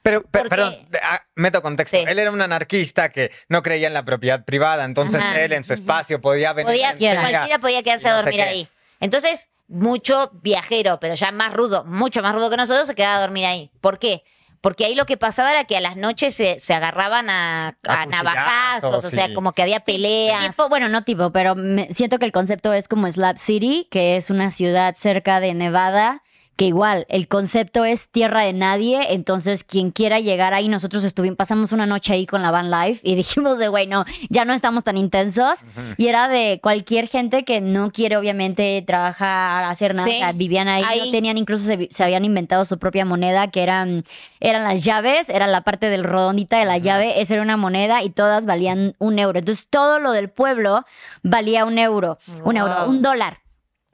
[0.03, 1.97] Pero, pe- Porque- perdón, ah, meto contexto.
[1.97, 2.05] Sí.
[2.09, 5.41] Él era un anarquista que no creía en la propiedad privada, entonces Ajá.
[5.41, 6.67] él en su espacio podía venir.
[6.73, 8.69] Podía, cualquiera podía quedarse a dormir ahí.
[8.99, 13.21] Entonces, mucho viajero, pero ya más rudo, mucho más rudo que nosotros, se quedaba a
[13.21, 13.71] dormir ahí.
[13.81, 14.25] ¿Por qué?
[14.63, 18.03] Porque ahí lo que pasaba era que a las noches se, se agarraban a, a
[18.03, 20.51] A navajazos, o sea, como que había peleas.
[20.53, 24.17] Tipo, bueno, no tipo, pero me- siento que el concepto es como Slab City, que
[24.17, 26.23] es una ciudad cerca de Nevada,
[26.63, 31.37] que igual el concepto es tierra de nadie, entonces quien quiera llegar ahí, nosotros estuvimos,
[31.37, 34.53] pasamos una noche ahí con la van life y dijimos de, güey, no, ya no
[34.53, 35.65] estamos tan intensos.
[35.97, 40.15] Y era de cualquier gente que no quiere obviamente trabajar, hacer nada, Sí.
[40.15, 41.01] o sea, vivían ahí, Ahí.
[41.07, 44.05] no tenían, incluso se, se habían inventado su propia moneda, que eran,
[44.39, 48.05] eran las llaves, era la parte del redondita de la llave, esa era una moneda
[48.05, 49.41] y todas valían un euro.
[49.41, 50.85] Entonces todo lo del pueblo
[51.25, 53.42] valía un euro, un euro, un dólar.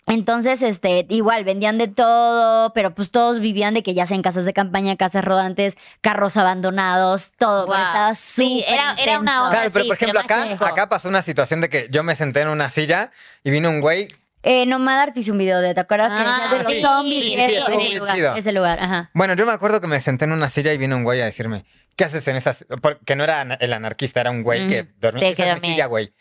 [0.09, 4.22] Entonces, este, igual vendían de todo, pero pues todos vivían de que ya sea en
[4.22, 7.66] casas de campaña, casas rodantes, carros abandonados, todo.
[7.66, 7.74] Wow.
[7.76, 10.88] Estaba Sí, súper era- era una onda Claro, pero sí, por ejemplo, pero acá, acá
[10.88, 13.11] pasó una situación de que yo me senté en una silla
[13.44, 14.09] y vino un güey.
[14.44, 16.11] Eh, Nomad Art hizo un video de, ¿te acuerdas?
[16.11, 18.36] que Ah, decía de los sí, zombies sí, sí, ese, lugar, chido.
[18.36, 19.11] ese lugar, ajá.
[19.12, 21.24] Bueno, yo me acuerdo que me senté en una silla y vino un güey a
[21.24, 21.64] decirme,
[21.96, 22.64] ¿qué haces en esas?
[22.80, 26.12] Porque no era el anarquista, era un güey que dormía te "Esa silla, güey.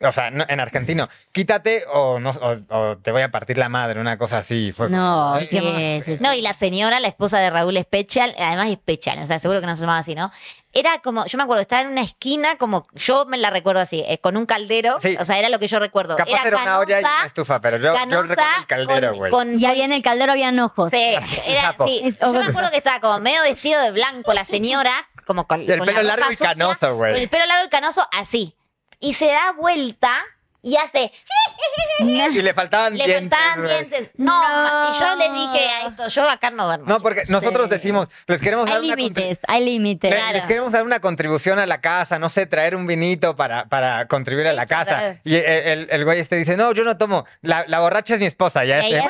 [0.00, 3.68] O sea, no- en argentino, quítate o, no, o, o te voy a partir la
[3.68, 4.70] madre, una cosa así.
[4.72, 6.22] Fue como, No, "Ay, sí, qué sí, sí.
[6.22, 9.66] No, y la señora, la esposa de Raúl Especial, además Especial, o sea, seguro que
[9.66, 10.30] no se llamaba así, ¿no?
[10.72, 14.04] Era como, yo me acuerdo, estaba en una esquina, como yo me la recuerdo así,
[14.06, 15.16] eh, con un caldero, Sí.
[15.18, 16.14] o sea, era lo que yo recuerdo.
[16.16, 19.30] Capaz era, una olla y una estufa, pero yo, yo canosa recuerdo el caldero, güey.
[19.32, 20.90] con- Y ahí en el caldero habían ojos.
[20.92, 20.96] Sí,
[21.46, 22.14] era, sí.
[22.20, 25.70] Yo me acuerdo que estaba como medio vestido de blanco la señora, como con, Y
[25.72, 27.12] el con pelo largo y canoso, güey.
[27.14, 28.54] Con el pelo largo y canoso, así.
[29.00, 30.20] Y se da vuelta
[30.60, 31.12] y hace,
[32.00, 33.30] Y le faltaban le dientes.
[33.38, 33.78] faltaban güey.
[33.78, 34.10] dientes.
[34.16, 34.90] No, No.
[34.90, 36.84] y yo le dije a esto, yo acá no duermo.
[36.86, 37.70] No, porque nosotros Sí.
[37.70, 39.24] decimos, les queremos dar Hay una contribución.
[39.28, 40.10] límites, hay límites.
[40.10, 40.32] Le- Claro.
[40.32, 44.06] Les queremos dar una contribución a la casa, no sé, traer un vinito para, para
[44.08, 45.16] contribuir a la casa.
[45.24, 48.20] Y el, el- el güey este dice, no, yo no tomo, la, la borracha es
[48.20, 48.98] mi esposa, ya este.
[49.00, 49.06] ahí,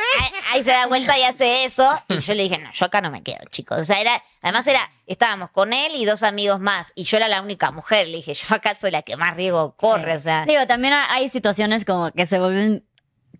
[0.52, 1.90] ahí se da vuelta y hace eso.
[2.08, 3.78] Y yo le dije, no, yo acá no me quedo, chicos.
[3.78, 6.92] O sea, era, además era, estábamos con él y dos amigos más.
[6.94, 8.08] Y yo era la única mujer.
[8.08, 10.16] Le dije, yo acá soy la que más riesgo corre.
[10.16, 12.84] O sea, Digo, también hay situaciones como que se vuelven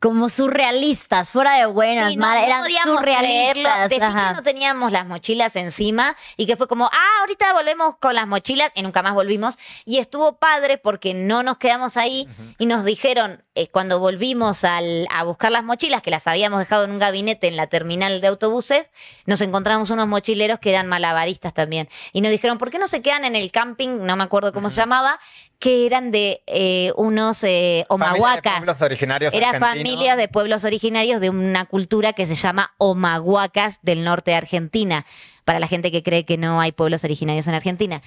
[0.01, 3.23] como surrealistas, fuera de buenas, Sí, no, malas, no eran podíamos creerlo.
[3.25, 3.89] surrealistas.
[3.91, 4.29] Decir ajá.
[4.29, 8.29] que no teníamos las mochilas encima y que fue como, ah, ahorita volvemos con las
[8.29, 9.59] mochilas y nunca más volvimos.
[9.85, 12.29] Y estuvo padre porque no nos quedamos ahí
[12.59, 16.85] y nos dijeron, eh, cuando volvimos al- a buscar las mochilas, que las habíamos dejado
[16.85, 18.91] en un gabinete en la terminal de autobuses,
[19.27, 21.89] nos encontramos unos mochileros que eran malabaristas también.
[22.13, 23.99] Y nos dijeron, ¿por qué no se quedan en el camping?
[24.03, 25.19] No me acuerdo cómo se llamaba,
[25.59, 28.59] que eran de eh, unos eh, de omahuacas.
[28.59, 29.75] pueblos originarios Era argentinos.
[29.77, 35.05] familia de pueblos originarios de una cultura que se llama Omahuacas del norte de Argentina,
[35.45, 38.03] para la gente que cree que no hay pueblos originarios en Argentina.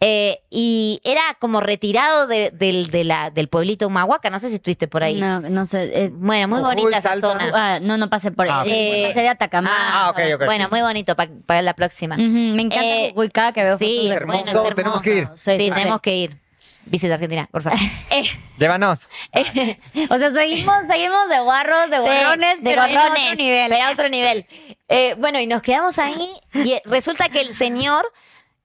[0.00, 4.56] Eh, y era como retirado de- del, de la- del pueblito Humahuaca, no sé si
[4.56, 5.20] estuviste por ahí.
[5.20, 6.04] No, no sé.
[6.06, 7.38] eh, Bueno, muy Jujuy, bonita esa Salta.
[7.38, 7.52] zona.
[7.54, 8.68] ah, no, no pasé por Ah, ahí.
[8.68, 9.08] ok, Eh, bueno.
[9.08, 9.70] pasé de Atacama.
[9.72, 10.44] Ah, ok, ok.
[10.46, 12.16] Bueno, muy bonito pa- para la próxima.
[12.16, 15.14] Ujú, me encanta Eh, Jujuy, cada que veo sí, fotos de hermoso, es tenemos que
[15.16, 15.28] ir.
[15.36, 16.38] Sí, Sí, tenemos que ir.
[16.86, 17.78] Visita Argentina, por favor.
[18.10, 18.24] Eh,
[18.58, 19.08] Llévanos.
[20.10, 23.70] O sea, seguimos, seguimos de guarros, de Sí, gorrones, de pero en gorrones, otro nivel.
[23.70, 24.46] pero a otro nivel.
[24.88, 28.04] Eh, bueno, y nos quedamos ahí y eh, resulta que el señor,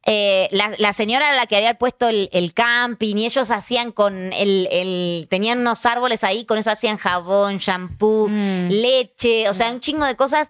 [0.06, 3.92] eh, la, la señora a la que había puesto el, el camping y ellos hacían
[3.92, 8.70] con el, el- tenían unos árboles ahí, con eso hacían jabón, shampoo, Mm.
[8.70, 10.50] leche, o sea, un chingo de cosas.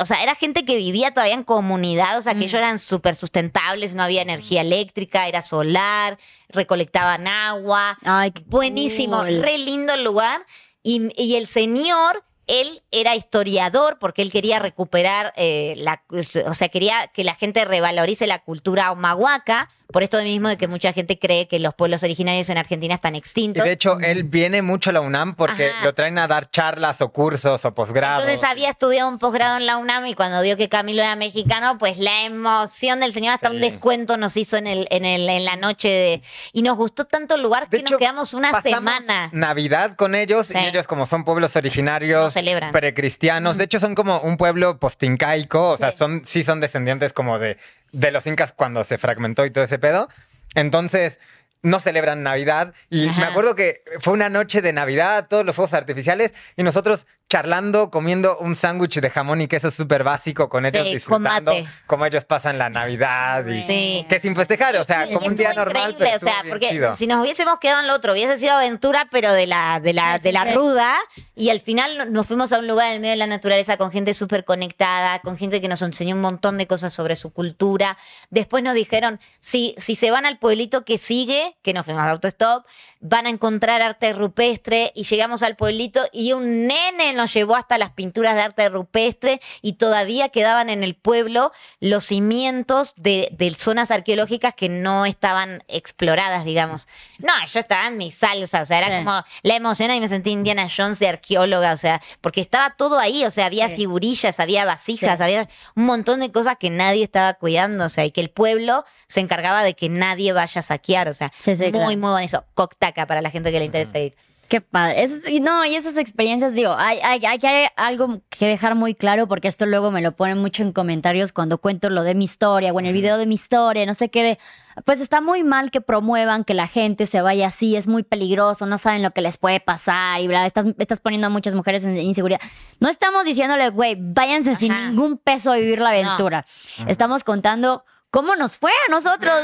[0.00, 2.42] O sea, era gente que vivía todavía en comunidad, o sea, que Mm.
[2.42, 6.18] ellos eran súper sustentables, no había energía eléctrica, era solar,
[6.50, 7.98] recolectaban agua.
[8.04, 9.42] Ay, qué Buenísimo, cool.
[9.42, 10.44] re lindo el lugar.
[10.82, 16.02] Y, y el señor, él era historiador porque él quería recuperar, eh, la,
[16.46, 20.68] o sea, quería que la gente revalorice la cultura omahuaca, por esto mismo de que
[20.68, 23.62] mucha gente cree que los pueblos originarios en Argentina están Y extintos.
[23.64, 25.84] de hecho, él viene mucho a la UNAM porque Ajá.
[25.84, 28.24] lo traen a dar charlas o cursos o posgrados.
[28.24, 31.78] Entonces había estudiado un posgrado en la UNAM y cuando vio que Camilo era mexicano,
[31.78, 33.54] pues la emoción del señor hasta Sí.
[33.56, 36.22] un descuento nos hizo en el, en el, en la noche de,
[36.52, 39.28] y nos gustó tanto el lugar De que hecho, nos quedamos una semana.
[39.32, 40.58] Navidad con ellos Sí.
[40.58, 42.34] y ellos como son pueblos originarios,
[42.72, 45.98] precristianos, de hecho son como un pueblo postincaico, o sea, Sí.
[45.98, 47.56] son sí son descendientes como de
[47.92, 50.08] de los incas cuando se fragmentó y todo ese pedo.
[50.54, 51.18] Entonces,
[51.62, 53.20] no celebran Navidad y Ajá.
[53.20, 57.90] me acuerdo que fue una noche de Navidad, todos los fuegos artificiales y nosotros charlando,
[57.90, 62.06] comiendo un sándwich de jamón y queso súper básico con ellos Sí, disfrutando con cómo
[62.06, 64.06] ellos pasan la Navidad y Sí.
[64.08, 66.94] que sin festejar, o sea, como un día normal, increíble, pero o sea, porque chido.
[66.94, 70.18] si nos hubiésemos quedado en lo otro, hubiese sido aventura, pero de la, de la,
[70.18, 70.52] de la sí.
[70.54, 70.96] ruda,
[71.34, 73.76] y al final no- nos fuimos a un lugar en el medio de la naturaleza
[73.76, 77.32] con gente súper conectada, con gente que nos enseñó un montón de cosas sobre su
[77.32, 77.98] cultura.
[78.30, 82.10] Después nos dijeron, si, si se van al pueblito que sigue, que nos fuimos a
[82.10, 82.64] autostop,
[83.00, 87.78] van a encontrar arte rupestre, y llegamos al pueblito y un nene nos llevó hasta
[87.78, 91.50] las pinturas de arte rupestre y todavía quedaban en el pueblo
[91.80, 96.86] los cimientos de, de zonas arqueológicas que no estaban exploradas, digamos.
[97.18, 99.04] No, yo estaba en mi salsa, o sea, era Sí.
[99.04, 102.98] como la emoción y me sentí Indiana Jones de arqueóloga, o sea, porque estaba todo
[102.98, 103.76] ahí, o sea, había Sí.
[103.76, 105.24] figurillas, había vasijas, Sí.
[105.24, 108.84] había un montón de cosas que nadie estaba cuidando, o sea, y que el pueblo
[109.06, 111.84] se encargaba de que nadie vaya a saquear, o sea, Sí, sí, muy, claro.
[111.86, 112.44] muy bueno eso.
[112.54, 114.14] Coctaca para la gente que le interesa ir.
[114.48, 115.08] Qué padre.
[115.28, 119.48] Y no, y esas experiencias, digo, hay, hay, hay, algo que dejar muy claro porque
[119.48, 122.78] esto luego me lo ponen mucho en comentarios cuando cuento lo de mi historia o
[122.78, 124.22] en el video de mi historia, no sé qué.
[124.22, 124.38] de-
[124.84, 128.66] pues está muy mal que promuevan que la gente se vaya así, es muy peligroso,
[128.66, 131.82] no saben lo que les puede pasar y bla, estás, estás poniendo a muchas mujeres
[131.84, 132.40] en inseguridad.
[132.78, 135.96] No estamos diciéndole, güey, váyanse sin ningún peso a vivir la No.
[136.10, 136.46] aventura.
[136.86, 137.84] Estamos contando.
[138.10, 139.34] ¿Cómo nos fue a nosotros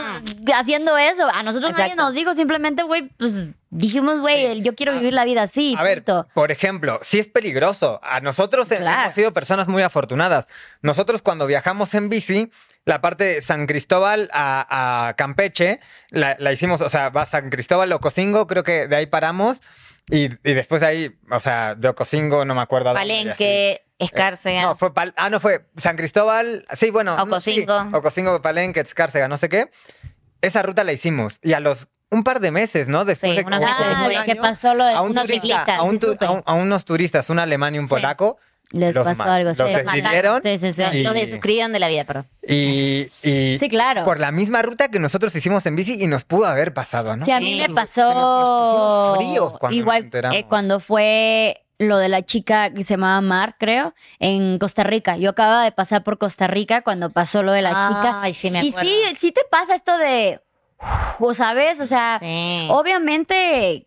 [0.55, 1.27] haciendo eso?
[1.29, 2.03] A nosotros nadie Exacto.
[2.05, 3.33] nos dijo, simplemente, güey, pues
[3.73, 4.63] dijimos, güey, Sí.
[4.63, 5.75] yo quiero A- vivir la vida así.
[5.77, 6.05] A ver,
[6.35, 7.99] por ejemplo, sí es peligroso.
[8.03, 9.03] A nosotros Claro.
[9.03, 10.47] hemos sido personas muy afortunadas.
[10.83, 12.51] Nosotros cuando viajamos en bici,
[12.85, 17.49] la parte de San Cristóbal a, a Campeche, la, la hicimos, o sea, va San
[17.51, 19.61] Cristóbal, Ocosingo, creo que de ahí paramos.
[20.11, 22.93] Y, y después de ahí, o sea, de Ocosingo no me acuerdo.
[22.93, 24.63] Palenque, Escárcega.
[24.63, 27.83] No, fue Pal- ah, no fue San Cristóbal, sí, bueno, no, Ocosingo.
[27.83, 29.71] sí, Ocosingo, Palenque, Escárcega, no sé qué.
[30.41, 33.05] Esa ruta la hicimos y a los un par de meses, ¿no?
[33.05, 34.25] Después Sí, de unos meses Ah, después.
[34.27, 36.27] que pasó lo de a un unos turista, ciclistas, a, un sí, tu- supe.
[36.27, 37.91] a un- a unos turistas, un alemán y un Sí.
[37.91, 38.37] polaco,
[38.71, 39.65] Les los pasó algo, los sí.
[39.65, 40.83] Sí, sí, sí.
[40.83, 42.27] Los, y- los dessuscribieron de la vida, perdón.
[42.47, 44.05] y, y Sí, claro.
[44.05, 47.25] por la misma ruta que nosotros hicimos en bici y nos pudo haber pasado, ¿no?
[47.25, 47.69] Sí, a mí Sí.
[47.69, 52.95] me pasó nos- fríos cuando igual eh, cuando fue lo de la chica que se
[52.95, 55.17] llamaba Mar, creo, en Costa Rica.
[55.17, 58.21] Yo acababa de pasar por Costa Rica cuando pasó lo de la chica.
[58.23, 58.89] Ay, sí, me Y acuerdo.
[58.89, 60.41] sí, sí te pasa esto de,
[61.21, 62.69] o sabes, o sea, Sí.
[62.71, 63.87] Obviamente,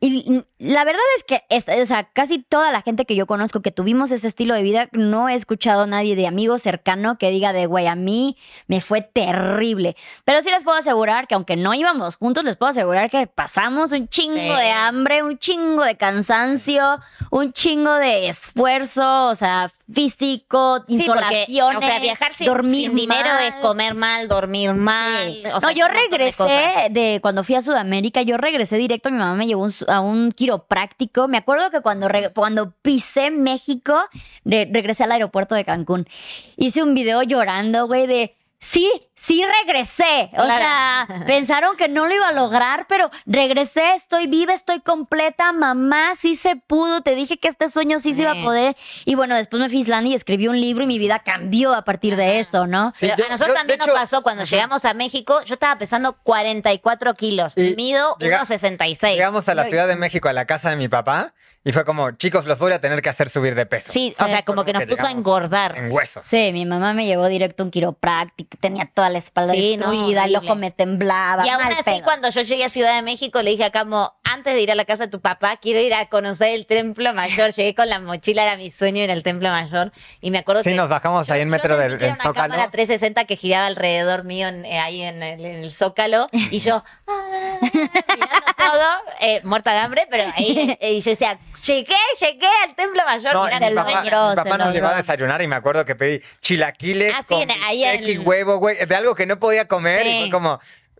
[0.00, 3.60] y, la verdad es que esta- o sea, casi toda la gente que yo conozco
[3.60, 7.30] que tuvimos ese estilo de vida, no he escuchado a nadie de amigo cercano que
[7.30, 8.36] diga de, güey, a mí
[8.66, 9.96] me fue terrible.
[10.24, 13.92] Pero sí les puedo asegurar que aunque no íbamos juntos, les puedo asegurar que pasamos
[13.92, 14.40] un chingo Sí.
[14.62, 16.98] de hambre, un chingo de cansancio,
[17.30, 22.96] un chingo de esfuerzo, o sea, físico, Sí, porque, o sea, viajar sin, dormir sin
[22.96, 23.44] dinero mal.
[23.44, 25.26] es comer mal, dormir mal.
[25.32, 25.42] Sí.
[25.52, 29.18] o sea, no, yo de regresé de, cuando fui a Sudamérica, yo regresé directo, mi
[29.18, 31.28] mamá me llevó un a un quiropráctico.
[31.28, 33.98] Me acuerdo que cuando, cuando pisé México,
[34.44, 36.08] re- regresé al aeropuerto de Cancún.
[36.56, 38.34] Hice un video llorando, güey, de
[38.64, 40.30] sí, sí regresé.
[40.32, 40.56] O Claro.
[40.56, 46.14] sea, pensaron que no lo iba a lograr, pero regresé, estoy viva, estoy completa, mamá,
[46.20, 48.76] sí se pudo, te dije que este sueño sí se iba a poder.
[49.04, 51.74] Y bueno, después me fui a Islandia y escribí un libro y mi vida cambió
[51.74, 52.90] a partir de eso, ¿no?
[52.92, 55.54] Sí, Pero yo- a nosotros yo, también hecho- nos pasó cuando llegamos a México, yo
[55.54, 59.14] estaba pesando 44 kilos, Y mido llega- 1,66.
[59.14, 61.34] Llegamos a la Ciudad de México, a la casa de mi papá,
[61.64, 63.86] y fue como, chicos, los voy a tener que hacer subir de peso.
[63.88, 65.76] Sí, o sea, como que nos puso a engordar.
[65.78, 66.24] En huesos.
[66.26, 69.90] Sí, mi mamá me llevó directo a un quiropráctico, tenía toda la espalda Sí, no,
[69.92, 71.46] el ojo me temblaba.
[71.46, 72.02] Y aún así, pedo.
[72.04, 74.74] cuando yo llegué a Ciudad de México, le dije a Camo, antes de ir a
[74.74, 77.52] la casa de tu papá, quiero ir a conocer el Templo Mayor.
[77.52, 79.92] Llegué con la mochila, era mi sueño ir al Templo Mayor.
[80.20, 80.76] Y me acuerdo Sí, que...
[80.76, 82.34] nos bajamos ahí en metro del en una Zócalo.
[82.52, 86.26] cámara 360 que giraba alrededor mío en- eh, ahí en el, en el Zócalo.
[86.32, 86.84] Y yo...
[87.06, 88.86] ah, mirando todo,
[89.20, 90.76] eh, muerta de hambre, pero ahí...
[90.80, 93.32] y yo decía, llegué, llegué al Templo Mayor.
[93.34, 94.30] No, mirá mi papá, sueño.
[94.30, 97.50] mi papá nos llevó a desayunar y me acuerdo que pedí chilaquiles Ah, sí, con
[97.64, 100.58] ahí y huevo, güey, de algo que no podía comer y fue como,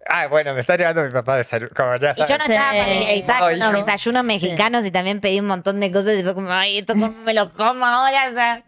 [0.09, 2.73] ah, bueno, me está llevando mi papá a desayunar, como ya Y yo no estaba
[2.73, 2.79] Sí.
[2.79, 6.35] familiarizada No, con los desayunos mexicanos y también pedí un montón de cosas y fue
[6.35, 8.63] como, ay, esto cómo me lo como ahora, o sea.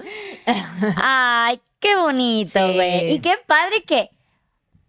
[0.96, 2.74] Ay, qué bonito, Sí.
[2.74, 3.12] güey.
[3.12, 4.10] Y qué padre que,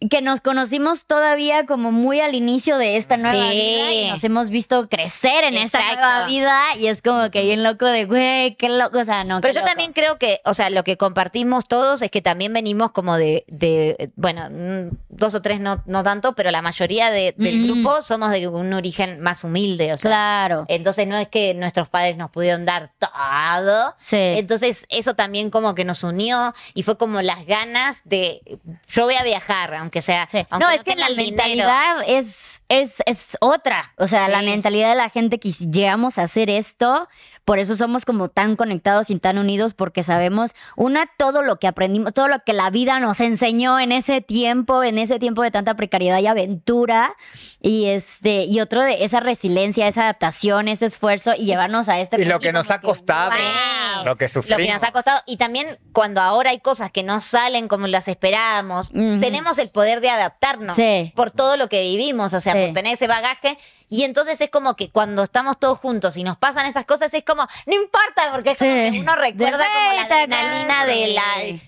[0.09, 3.55] que nos conocimos todavía como muy al inicio de esta nueva Sí.
[3.57, 6.01] vida y nos hemos visto crecer en esta Exacto.
[6.01, 9.41] nueva vida y es como que bien loco de, güey, qué loco, o sea, no.
[9.41, 9.69] Pero yo loco.
[9.69, 13.43] también creo que, o sea, lo que compartimos todos es que también venimos como de,
[13.47, 17.63] de bueno, mm, dos o tres no, no tanto, pero la mayoría de- del Mm.
[17.65, 20.09] grupo somos de un origen más humilde, o sea.
[20.09, 20.65] Claro.
[20.67, 23.95] Entonces no es que nuestros padres nos pudieron dar todo.
[23.97, 24.15] Sí.
[24.15, 28.41] Entonces eso también como que nos unió y fue como las ganas de
[28.87, 30.45] yo voy a viajar, aunque sea, Sí.
[30.49, 31.29] aunque No, es que la dinero.
[31.37, 32.27] mentalidad es,
[32.69, 33.93] es, es otra.
[33.97, 37.07] O sea, la mentalidad de la gente que llegamos a hacer esto,
[37.47, 41.67] por eso somos como tan conectados y tan unidos, porque sabemos, una, todo lo que
[41.67, 45.49] aprendimos, todo lo que la vida nos enseñó en ese tiempo, en ese tiempo de
[45.51, 47.15] tanta precariedad y aventura,
[47.61, 52.21] y este, y otro de esa resiliencia, esa adaptación, ese esfuerzo, y llevarnos a este
[52.21, 54.05] Y lo que nos ha costado, wow.
[54.05, 54.65] lo que Lo sufrimos.
[54.65, 55.21] que nos ha costado.
[55.25, 60.01] Y también cuando ahora hay cosas que no salen como las esperábamos, tenemos el poder
[60.01, 61.13] de adaptarnos Sí.
[61.15, 62.59] por todo lo que vivimos, o sea, Sí.
[62.65, 63.57] por tener ese bagaje
[63.89, 67.23] Y entonces es como que cuando estamos todos juntos y nos pasan esas cosas, es
[67.23, 68.91] como, no importa, porque es como Sí.
[68.91, 71.23] que uno recuerda De como la adrenalina de la.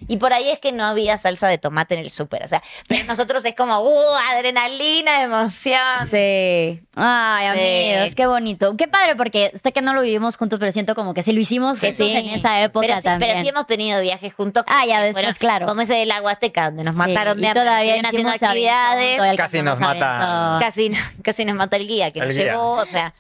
[0.08, 2.44] Y por ahí es que no había salsa de tomate en el súper.
[2.44, 4.16] O sea, pero nosotros es como, ¡uh!
[4.32, 6.08] Adrenalina, emoción.
[6.10, 6.82] Sí.
[6.96, 7.92] Ay, Sí.
[7.94, 8.76] amigos, qué bonito.
[8.78, 11.40] Qué padre, porque sé que no lo vivimos juntos, pero siento como que sí lo
[11.40, 12.18] hicimos Que juntos sí.
[12.18, 13.32] en esa época pero sí, también.
[13.32, 14.64] Pero sí hemos tenido viajes juntos.
[14.68, 15.66] Ah, ya después, fueron claro.
[15.68, 19.38] Como ese del agua azteca, donde nos mataron Sí, de y todavía haciendo actividades.
[19.38, 20.60] Casi nos aventón.
[20.60, 20.92] Casi,
[21.24, 22.54] casi nos mató el guía que El nos guía.
[22.54, 23.14] llevó, o sea,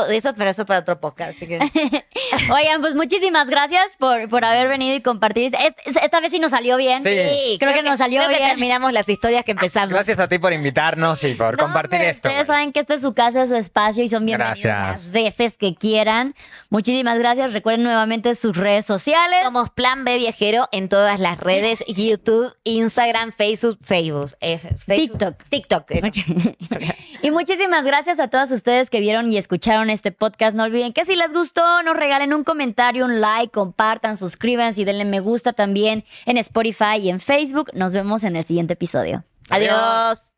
[0.00, 1.36] todo eso, pero eso para otro podcast.
[1.36, 1.58] Así que
[2.52, 5.54] Oigan, pues muchísimas gracias por, por haber venido y compartir.
[5.54, 7.02] Es- es- esta vez sí nos salió bien.
[7.02, 7.56] Sí.
[7.58, 8.50] Creo que nos salió creo que bien.
[8.50, 9.90] terminamos las historias que empezamos.
[9.90, 12.28] Gracias a ti por invitarnos y por No, compartir hombre, esto.
[12.28, 15.04] Ustedes saben que esta es su casa, es su espacio y son bienvenidos Gracias.
[15.04, 16.34] las veces que quieran.
[16.68, 17.52] Muchísimas gracias.
[17.52, 19.38] Recuerden nuevamente sus redes sociales.
[19.44, 25.86] Somos Plan B Viajero en todas las redes, YouTube, Instagram, Facebook, Facebook, eh, Facebook, TikTok.
[25.86, 25.90] TikTok,
[27.22, 30.56] y muchísimas gracias a todos ustedes que vieron y escucharon este podcast.
[30.56, 34.84] No olviden que si les gustó, nos regalen un comentario, un like, compartan, suscríbanse y
[34.84, 37.70] denle me gusta también en Spotify y en Facebook.
[37.74, 39.24] Nos vemos en el siguiente episodio.
[39.50, 40.35] Adiós.